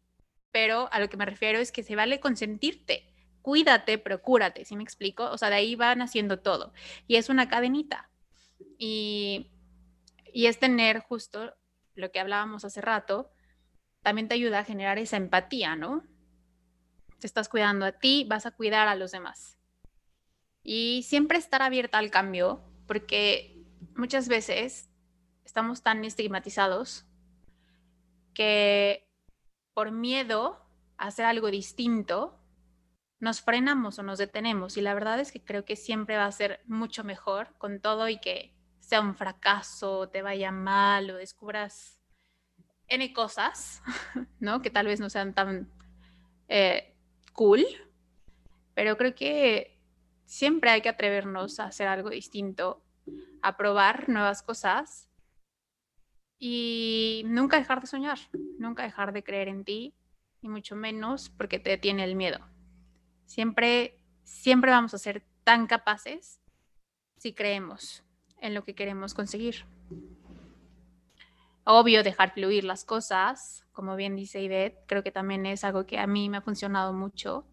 pero 0.51 0.89
a 0.93 1.01
lo 1.01 1.09
que 1.09 1.17
me 1.17 1.27
refiero 1.27 1.59
es 1.59 1.73
que 1.73 1.83
se 1.83 1.97
vale 1.97 2.21
consentirte. 2.21 3.11
Cuídate, 3.43 3.99
procúrate, 3.99 4.65
¿sí 4.65 4.77
me 4.77 4.83
explico? 4.83 5.25
O 5.31 5.37
sea, 5.37 5.51
de 5.51 5.57
ahí 5.57 5.75
van 5.75 6.01
haciendo 6.01 6.39
todo. 6.41 6.73
Y 7.07 7.17
es 7.17 7.29
una 7.29 7.49
cadenita. 7.49 8.11
Y 8.79 9.51
y 10.35 10.49
es 10.49 10.59
tener 10.59 10.99
justo 10.99 11.55
lo 11.95 12.11
que 12.11 12.19
hablábamos 12.19 12.65
hace 12.65 12.81
rato, 12.81 13.31
también 14.03 14.27
te 14.27 14.35
ayuda 14.35 14.59
a 14.59 14.65
generar 14.65 14.99
esa 14.99 15.17
empatía, 15.17 15.77
¿no? 15.77 16.03
Te 17.21 17.29
estás 17.29 17.49
cuidando 17.49 17.87
a 17.87 17.93
ti, 17.93 18.27
vas 18.29 18.45
a 18.45 18.51
cuidar 18.51 18.89
a 18.89 18.97
los 18.97 19.13
demás. 19.13 19.57
Y 20.65 21.05
siempre 21.07 21.39
estar 21.39 21.63
abierta 21.63 21.99
al 21.99 22.11
cambio, 22.11 22.65
porque 22.89 23.65
muchas 23.95 24.27
veces 24.27 24.91
estamos 25.45 25.83
tan 25.83 26.05
estigmatizados 26.05 27.07
que 28.35 29.09
por 29.73 29.91
miedo 29.91 30.61
a 30.97 31.07
hacer 31.07 31.25
algo 31.25 31.51
distinto, 31.51 32.39
nos 33.21 33.41
frenamos 33.41 33.99
o 33.99 34.03
nos 34.03 34.19
detenemos. 34.19 34.77
Y 34.77 34.81
la 34.81 34.95
verdad 34.95 35.21
es 35.21 35.33
que 35.33 35.43
creo 35.43 35.65
que 35.65 35.77
siempre 35.77 36.17
va 36.17 36.27
a 36.27 36.33
ser 36.33 36.61
mucho 36.67 37.05
mejor 37.05 37.55
con 37.59 37.81
todo 37.81 38.09
y 38.09 38.19
que 38.19 38.55
sea 38.81 39.01
un 39.01 39.15
fracaso, 39.15 40.09
te 40.09 40.23
vaya 40.23 40.53
mal 40.53 41.11
o 41.11 41.17
descubras 41.17 41.99
N 42.87 43.13
cosas, 43.13 43.83
¿no? 44.41 44.61
Que 44.61 44.71
tal 44.71 44.87
vez 44.87 45.01
no 45.01 45.09
sean 45.09 45.33
tan 45.35 45.71
eh, 46.49 46.95
cool, 47.33 47.65
pero 48.75 48.97
creo 48.97 49.15
que 49.15 49.81
siempre 50.27 50.71
hay 50.71 50.83
que 50.83 50.91
atrevernos 50.91 51.61
a 51.61 51.65
hacer 51.65 51.89
algo 51.89 52.11
distinto, 52.11 52.83
a 53.43 53.57
probar 53.57 54.09
nuevas 54.09 54.43
cosas 54.43 55.09
y 56.39 57.23
nunca 57.27 57.59
dejar 57.59 57.81
de 57.81 57.87
soñar, 57.87 58.19
nunca 58.59 58.83
dejar 58.83 59.13
de 59.13 59.23
creer 59.23 59.49
en 59.49 59.65
ti 59.65 59.95
y 60.41 60.49
mucho 60.49 60.77
menos 60.77 61.31
porque 61.31 61.59
te 61.59 61.71
detiene 61.71 62.05
el 62.05 62.17
miedo. 62.17 62.39
Siempre, 63.25 63.99
siempre 64.25 64.71
vamos 64.71 64.95
a 64.95 64.99
ser 64.99 65.25
tan 65.45 65.67
capaces 65.67 66.41
si 67.17 67.33
creemos 67.33 68.05
en 68.41 68.55
lo 68.55 68.65
que 68.65 68.75
queremos 68.75 69.15
conseguir. 69.15 69.65
obvio 71.65 72.03
dejar 72.03 72.35
fluir 72.35 72.65
las 72.65 72.85
cosas, 72.85 73.67
como 73.73 73.97
bien 73.97 74.17
dice 74.17 74.43
Ivette, 74.43 74.85
creo 74.87 75.03
que 75.03 75.11
también 75.11 75.47
es 75.47 75.65
algo 75.65 75.87
que 75.87 75.99
a 75.99 76.07
mí 76.07 76.29
me 76.29 76.37
ha 76.37 76.43
funcionado 76.43 76.93
mucho. 76.93 77.47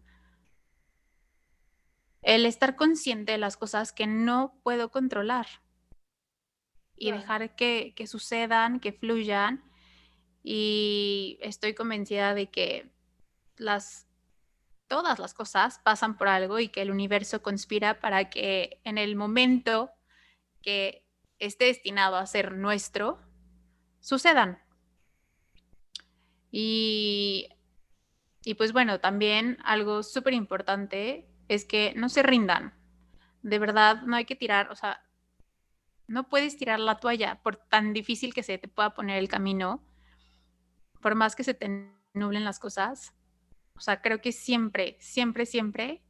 El 2.20 2.44
estar 2.44 2.76
consciente 2.76 3.32
de 3.32 3.38
las 3.38 3.56
cosas 3.56 3.92
que 3.92 4.06
no 4.06 4.60
puedo 4.62 4.90
controlar 4.90 5.46
y 7.02 7.10
dejar 7.10 7.56
que, 7.56 7.94
que 7.96 8.06
sucedan, 8.06 8.78
que 8.78 8.92
fluyan. 8.92 9.60
Y 10.44 11.36
estoy 11.40 11.74
convencida 11.74 12.32
de 12.32 12.48
que 12.48 12.92
las 13.56 14.06
todas 14.86 15.18
las 15.18 15.34
cosas 15.34 15.80
pasan 15.82 16.16
por 16.16 16.28
algo 16.28 16.60
y 16.60 16.68
que 16.68 16.80
el 16.80 16.92
universo 16.92 17.42
conspira 17.42 17.98
para 17.98 18.30
que 18.30 18.80
en 18.84 18.98
el 18.98 19.16
momento 19.16 19.90
que 20.62 21.04
esté 21.40 21.64
destinado 21.64 22.14
a 22.14 22.26
ser 22.26 22.52
nuestro, 22.52 23.18
sucedan. 23.98 24.62
Y, 26.52 27.48
y 28.44 28.54
pues 28.54 28.72
bueno, 28.72 29.00
también 29.00 29.58
algo 29.64 30.04
súper 30.04 30.34
importante 30.34 31.26
es 31.48 31.64
que 31.64 31.94
no 31.96 32.08
se 32.08 32.22
rindan. 32.22 32.74
De 33.42 33.58
verdad, 33.58 34.02
no 34.02 34.14
hay 34.14 34.24
que 34.24 34.36
tirar, 34.36 34.70
o 34.70 34.76
sea, 34.76 35.02
no 36.12 36.28
puedes 36.28 36.58
tirar 36.58 36.78
la 36.78 37.00
toalla 37.00 37.40
por 37.42 37.56
tan 37.56 37.94
difícil 37.94 38.34
que 38.34 38.42
se 38.42 38.58
te 38.58 38.68
pueda 38.68 38.94
poner 38.94 39.16
el 39.16 39.28
camino, 39.28 39.82
por 41.00 41.14
más 41.14 41.34
que 41.34 41.42
se 41.42 41.54
te 41.54 41.90
nublen 42.12 42.44
las 42.44 42.58
cosas. 42.58 43.14
O 43.74 43.80
sea, 43.80 44.02
creo 44.02 44.20
que 44.20 44.30
siempre, 44.30 44.98
siempre, 45.00 45.46
siempre, 45.46 46.02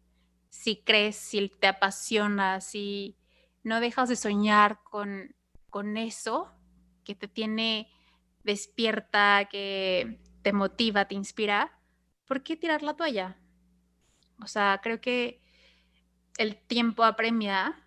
si 0.50 0.82
crees, 0.82 1.14
si 1.14 1.48
te 1.48 1.68
apasiona, 1.68 2.61
si 2.61 3.16
no 3.62 3.78
dejas 3.78 4.09
de 4.09 4.16
soñar 4.16 4.80
con, 4.82 5.36
con 5.70 5.96
eso 5.96 6.50
que 7.05 7.14
te 7.14 7.28
tiene 7.28 7.88
despierta, 8.42 9.48
que 9.48 10.20
te 10.42 10.53
motiva, 10.53 11.07
te 11.07 11.14
inspira, 11.14 11.78
¿por 12.26 12.42
qué 12.42 12.57
tirar 12.57 12.82
la 12.82 12.96
toalla? 12.96 13.38
O 14.42 14.48
sea, 14.48 14.80
creo 14.82 15.00
que 15.00 15.40
el 16.38 16.57
tiempo 16.57 17.05
apremia 17.05 17.78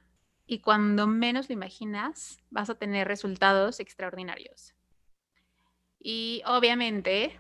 y 0.48 0.60
cuando 0.60 1.08
menos 1.08 1.50
lo 1.50 1.54
imaginas 1.54 2.40
vas 2.50 2.70
a 2.70 2.76
tener 2.76 3.08
resultados 3.08 3.80
extraordinarios. 3.80 4.74
Y 6.00 6.44
obviamente, 6.46 7.40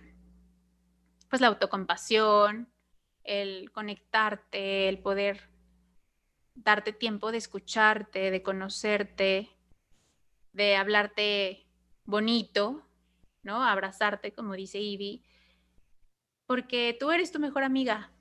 pues 1.30 1.42
la 1.42 1.48
autocompasión, 1.48 2.72
el 3.24 3.72
conectarte, 3.72 4.90
el 4.90 5.00
poder 5.00 5.50
darte 6.56 6.94
tiempo 6.94 7.32
de 7.32 7.38
escucharte, 7.38 8.32
de 8.32 8.42
conocerte, 8.42 9.50
de 10.54 10.76
hablarte 10.76 11.68
bonito, 12.06 12.88
¿no? 13.44 13.64
Abrazarte, 13.64 14.34
como 14.34 14.54
dice 14.54 14.80
Ivy, 14.80 15.24
porque 16.48 16.96
tú 17.00 17.12
eres 17.12 17.32
tu 17.32 17.40
mejor 17.40 17.64
amiga 17.64 18.12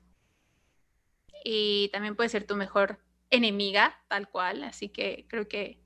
y 1.43 1.89
también 1.91 2.15
puedes 2.15 2.31
ser 2.31 2.45
tu 2.45 2.55
mejor 2.55 3.04
enemiga, 3.35 4.01
tal 4.07 4.29
cual, 4.29 4.63
así 4.63 4.89
que 4.89 5.25
creo 5.29 5.47
que, 5.47 5.81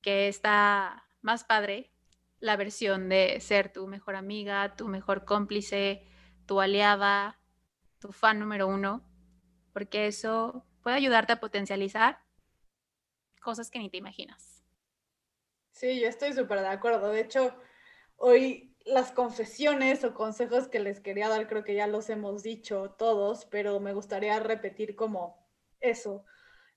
que 0.00 0.28
está 0.28 1.06
más 1.20 1.44
padre 1.44 1.92
la 2.38 2.56
versión 2.56 3.08
de 3.08 3.38
ser 3.40 3.72
tu 3.72 3.86
mejor 3.86 4.16
amiga, 4.16 4.74
tu 4.76 4.88
mejor 4.88 5.24
cómplice, 5.24 6.06
tu 6.46 6.60
aliada, 6.60 7.38
tu 7.98 8.12
fan 8.12 8.38
número 8.38 8.66
uno, 8.66 9.04
porque 9.72 10.06
eso 10.06 10.64
puede 10.82 10.96
ayudarte 10.96 11.34
a 11.34 11.40
potencializar 11.40 12.22
cosas 13.42 13.70
que 13.70 13.78
ni 13.78 13.90
te 13.90 13.98
imaginas. 13.98 14.64
Sí, 15.72 16.00
yo 16.00 16.08
estoy 16.08 16.32
súper 16.32 16.60
de 16.60 16.68
acuerdo. 16.68 17.10
De 17.10 17.20
hecho, 17.20 17.54
hoy 18.16 18.69
las 18.84 19.12
confesiones 19.12 20.04
o 20.04 20.14
consejos 20.14 20.68
que 20.68 20.80
les 20.80 21.00
quería 21.00 21.28
dar, 21.28 21.46
creo 21.46 21.64
que 21.64 21.74
ya 21.74 21.86
los 21.86 22.10
hemos 22.10 22.42
dicho 22.42 22.94
todos, 22.98 23.44
pero 23.46 23.80
me 23.80 23.92
gustaría 23.92 24.38
repetir 24.40 24.96
como 24.96 25.46
eso. 25.80 26.24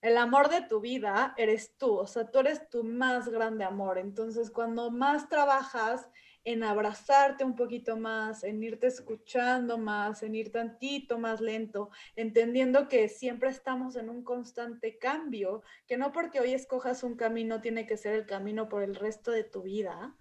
El 0.02 0.18
amor 0.18 0.50
de 0.50 0.62
tu 0.62 0.82
vida 0.82 1.34
eres 1.38 1.78
tú, 1.78 1.96
o 1.96 2.08
sea, 2.08 2.30
tú 2.30 2.40
eres 2.40 2.70
tu 2.70 2.84
más 2.84 3.30
grande 3.30 3.64
amor. 3.64 3.98
Entonces, 3.98 4.52
cuando 4.52 4.92
más 4.92 5.30
trabajas 5.30 6.10
en 6.44 6.64
abrazarte 6.64 7.46
un 7.46 7.56
poquito 7.56 7.96
más, 7.96 8.44
en 8.44 8.62
irte 8.62 8.88
escuchando 8.88 9.78
más, 9.78 10.24
en 10.24 10.36
ir 10.36 10.52
tantito 10.52 11.18
más 11.18 11.40
lento, 11.40 11.90
entendiendo 12.18 12.90
que 12.90 13.08
siempre 13.08 13.50
estamos 13.50 13.96
en 13.96 14.10
un 14.10 14.24
constante 14.24 14.98
cambio, 14.98 15.64
que 15.88 15.96
no 15.96 16.12
porque 16.12 16.42
hoy 16.42 16.54
escojas 16.54 17.04
un 17.04 17.16
camino 17.16 17.62
tiene 17.62 17.88
que 17.88 17.96
ser 17.96 18.14
el 18.14 18.26
camino 18.26 18.68
por 18.68 18.84
el 18.84 18.96
resto 18.96 19.32
de 19.32 19.46
tu 19.46 19.62
vida, 19.62 20.18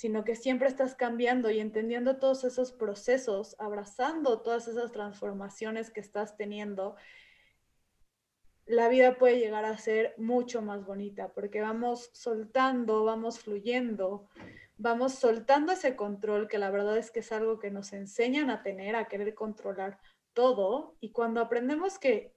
sino 0.00 0.24
que 0.24 0.34
siempre 0.34 0.66
estás 0.66 0.94
cambiando 0.94 1.50
y 1.50 1.60
entendiendo 1.60 2.16
todos 2.16 2.44
esos 2.44 2.72
procesos, 2.72 3.54
abrazando 3.58 4.40
todas 4.40 4.66
esas 4.66 4.92
transformaciones 4.92 5.90
que 5.90 6.00
estás 6.00 6.38
teniendo 6.38 6.96
la 8.64 8.88
vida 8.88 9.18
puede 9.18 9.38
llegar 9.38 9.66
a 9.66 9.76
ser 9.76 10.14
mucho 10.16 10.62
más 10.62 10.86
bonita 10.86 11.34
porque 11.34 11.60
vamos 11.60 12.08
soltando, 12.14 13.04
vamos 13.04 13.40
fluyendo, 13.40 14.26
vamos 14.78 15.16
soltando 15.16 15.72
ese 15.72 15.96
control 15.96 16.48
que 16.48 16.56
la 16.56 16.70
verdad 16.70 16.96
es 16.96 17.10
que 17.10 17.20
es 17.20 17.30
algo 17.30 17.58
que 17.58 17.70
nos 17.70 17.92
enseñan 17.92 18.48
a 18.48 18.62
tener, 18.62 18.96
a 18.96 19.06
querer 19.06 19.34
controlar 19.34 20.00
todo 20.32 20.96
y 21.00 21.12
cuando 21.12 21.42
aprendemos 21.42 21.98
que 21.98 22.34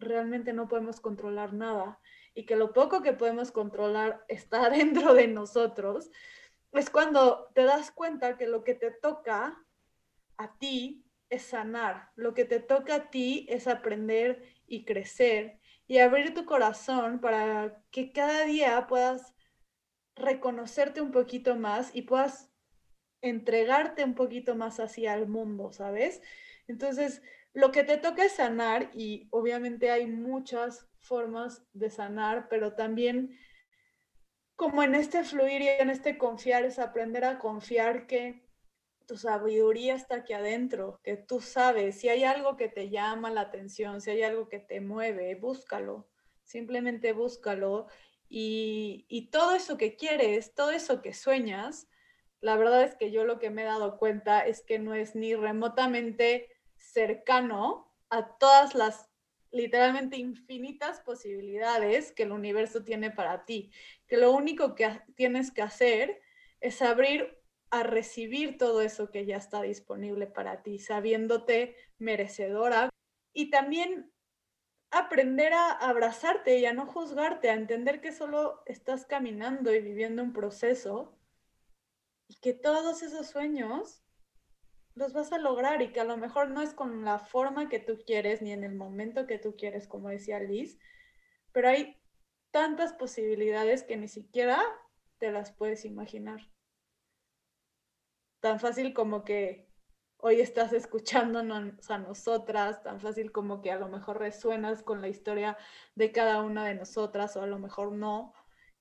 realmente 0.00 0.52
no 0.52 0.66
podemos 0.66 1.00
controlar 1.00 1.52
nada 1.52 2.00
y 2.34 2.46
que 2.46 2.56
lo 2.56 2.72
poco 2.72 3.00
que 3.00 3.12
podemos 3.12 3.52
controlar 3.52 4.24
está 4.26 4.68
dentro 4.70 5.14
de 5.14 5.28
nosotros, 5.28 6.10
es 6.78 6.90
cuando 6.90 7.50
te 7.54 7.64
das 7.64 7.90
cuenta 7.90 8.36
que 8.36 8.46
lo 8.46 8.64
que 8.64 8.74
te 8.74 8.90
toca 8.90 9.64
a 10.36 10.58
ti 10.58 11.04
es 11.28 11.42
sanar, 11.42 12.10
lo 12.14 12.34
que 12.34 12.44
te 12.44 12.60
toca 12.60 12.94
a 12.94 13.10
ti 13.10 13.46
es 13.48 13.66
aprender 13.66 14.42
y 14.66 14.84
crecer 14.84 15.60
y 15.86 15.98
abrir 15.98 16.34
tu 16.34 16.44
corazón 16.44 17.20
para 17.20 17.82
que 17.90 18.12
cada 18.12 18.44
día 18.44 18.86
puedas 18.88 19.34
reconocerte 20.14 21.00
un 21.00 21.10
poquito 21.10 21.56
más 21.56 21.94
y 21.94 22.02
puedas 22.02 22.50
entregarte 23.22 24.04
un 24.04 24.14
poquito 24.14 24.54
más 24.54 24.80
hacia 24.80 25.14
el 25.14 25.26
mundo, 25.26 25.72
¿sabes? 25.72 26.22
Entonces, 26.68 27.22
lo 27.52 27.72
que 27.72 27.84
te 27.84 27.96
toca 27.96 28.24
es 28.24 28.32
sanar 28.32 28.90
y 28.94 29.28
obviamente 29.30 29.90
hay 29.90 30.06
muchas 30.06 30.88
formas 31.00 31.64
de 31.72 31.90
sanar, 31.90 32.48
pero 32.48 32.74
también 32.74 33.38
como 34.56 34.82
en 34.82 34.94
este 34.94 35.22
fluir 35.22 35.62
y 35.62 35.68
en 35.68 35.90
este 35.90 36.18
confiar 36.18 36.64
es 36.64 36.78
aprender 36.78 37.24
a 37.24 37.38
confiar 37.38 38.06
que 38.06 38.42
tu 39.06 39.16
sabiduría 39.16 39.94
está 39.94 40.16
aquí 40.16 40.32
adentro, 40.32 40.98
que 41.04 41.16
tú 41.16 41.40
sabes, 41.40 42.00
si 42.00 42.08
hay 42.08 42.24
algo 42.24 42.56
que 42.56 42.68
te 42.68 42.90
llama 42.90 43.30
la 43.30 43.42
atención, 43.42 44.00
si 44.00 44.10
hay 44.10 44.22
algo 44.22 44.48
que 44.48 44.58
te 44.58 44.80
mueve, 44.80 45.36
búscalo, 45.36 46.08
simplemente 46.42 47.12
búscalo. 47.12 47.86
Y, 48.28 49.06
y 49.08 49.30
todo 49.30 49.54
eso 49.54 49.76
que 49.76 49.94
quieres, 49.94 50.54
todo 50.54 50.72
eso 50.72 51.02
que 51.02 51.14
sueñas, 51.14 51.86
la 52.40 52.56
verdad 52.56 52.82
es 52.82 52.96
que 52.96 53.12
yo 53.12 53.24
lo 53.24 53.38
que 53.38 53.50
me 53.50 53.62
he 53.62 53.66
dado 53.66 53.98
cuenta 53.98 54.40
es 54.44 54.62
que 54.62 54.80
no 54.80 54.94
es 54.94 55.14
ni 55.14 55.36
remotamente 55.36 56.48
cercano 56.74 57.94
a 58.10 58.36
todas 58.38 58.74
las 58.74 59.08
literalmente 59.56 60.16
infinitas 60.18 61.00
posibilidades 61.00 62.12
que 62.12 62.24
el 62.24 62.32
universo 62.32 62.84
tiene 62.84 63.10
para 63.10 63.44
ti, 63.44 63.70
que 64.06 64.16
lo 64.16 64.32
único 64.32 64.74
que 64.74 65.00
tienes 65.14 65.50
que 65.50 65.62
hacer 65.62 66.20
es 66.60 66.82
abrir 66.82 67.38
a 67.70 67.82
recibir 67.82 68.58
todo 68.58 68.80
eso 68.80 69.10
que 69.10 69.26
ya 69.26 69.36
está 69.36 69.62
disponible 69.62 70.26
para 70.26 70.62
ti, 70.62 70.78
sabiéndote 70.78 71.76
merecedora. 71.98 72.90
Y 73.32 73.50
también 73.50 74.12
aprender 74.90 75.52
a 75.52 75.70
abrazarte 75.70 76.58
y 76.58 76.66
a 76.66 76.72
no 76.72 76.86
juzgarte, 76.86 77.50
a 77.50 77.54
entender 77.54 78.00
que 78.00 78.12
solo 78.12 78.62
estás 78.66 79.04
caminando 79.04 79.74
y 79.74 79.80
viviendo 79.80 80.22
un 80.22 80.32
proceso 80.32 81.18
y 82.28 82.36
que 82.36 82.54
todos 82.54 83.02
esos 83.02 83.26
sueños 83.26 84.02
los 84.96 85.12
vas 85.12 85.32
a 85.32 85.38
lograr 85.38 85.80
y 85.82 85.92
que 85.92 86.00
a 86.00 86.04
lo 86.04 86.16
mejor 86.16 86.50
no 86.50 86.60
es 86.62 86.74
con 86.74 87.04
la 87.04 87.20
forma 87.20 87.68
que 87.68 87.78
tú 87.78 87.98
quieres 88.04 88.42
ni 88.42 88.52
en 88.52 88.64
el 88.64 88.74
momento 88.74 89.26
que 89.26 89.38
tú 89.38 89.54
quieres, 89.56 89.86
como 89.86 90.08
decía 90.08 90.40
Liz, 90.40 90.78
pero 91.52 91.68
hay 91.68 91.96
tantas 92.50 92.92
posibilidades 92.94 93.84
que 93.84 93.96
ni 93.96 94.08
siquiera 94.08 94.60
te 95.18 95.30
las 95.30 95.52
puedes 95.52 95.84
imaginar 95.84 96.40
tan 98.46 98.60
fácil 98.60 98.94
como 98.94 99.24
que 99.24 99.68
hoy 100.18 100.40
estás 100.40 100.72
escuchándonos 100.72 101.90
a 101.90 101.98
nosotras, 101.98 102.80
tan 102.82 103.00
fácil 103.00 103.32
como 103.32 103.60
que 103.60 103.72
a 103.72 103.78
lo 103.78 103.88
mejor 103.88 104.20
resuenas 104.20 104.84
con 104.84 105.00
la 105.00 105.08
historia 105.08 105.56
de 105.96 106.12
cada 106.12 106.42
una 106.42 106.64
de 106.64 106.76
nosotras 106.76 107.36
o 107.36 107.42
a 107.42 107.46
lo 107.46 107.58
mejor 107.58 107.90
no. 107.90 108.34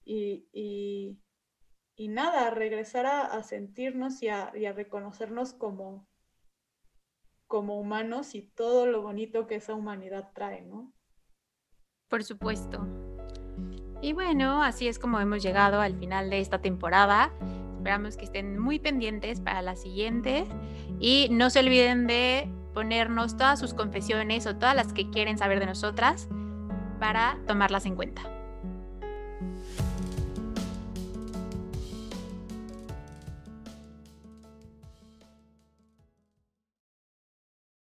Y, 0.03 0.47
y, 0.53 1.19
nada, 1.97 2.49
regresar 2.49 3.05
a, 3.05 3.41
sentirnos 3.43 4.21
y 4.21 4.29
a, 4.29 4.51
y 4.55 4.65
a, 4.65 4.73
reconocernos 4.73 5.53
como, 5.53 6.07
como 7.47 7.79
humanos 7.79 8.35
y 8.35 8.41
todo 8.41 8.85
lo 8.85 9.01
bonito 9.01 9.47
que 9.47 9.55
esa 9.55 9.73
humanidad 9.73 10.31
trae, 10.33 10.61
¿no? 10.61 10.93
Por 12.09 12.23
supuesto. 12.23 12.85
Y 14.01 14.13
bueno, 14.13 14.61
así 14.61 14.87
es 14.87 14.99
como 14.99 15.19
hemos 15.19 15.41
llegado 15.41 15.81
al 15.81 15.97
final 15.97 16.29
de 16.29 16.39
esta 16.39 16.61
temporada. 16.61 17.31
Esperamos 17.77 18.17
que 18.17 18.25
estén 18.25 18.59
muy 18.59 18.79
pendientes 18.79 19.39
para 19.39 19.61
la 19.61 19.75
siguiente 19.75 20.45
y 20.99 21.27
no 21.31 21.49
se 21.49 21.59
olviden 21.59 22.07
de 22.07 22.49
ponernos 22.73 23.37
todas 23.37 23.59
sus 23.59 23.73
confesiones 23.73 24.45
o 24.47 24.55
todas 24.57 24.75
las 24.75 24.91
que 24.91 25.09
quieren 25.09 25.37
saber 25.37 25.59
de 25.59 25.65
nosotras 25.65 26.27
para 26.99 27.39
tomarlas 27.47 27.85
en 27.85 27.95
cuenta. 27.95 28.34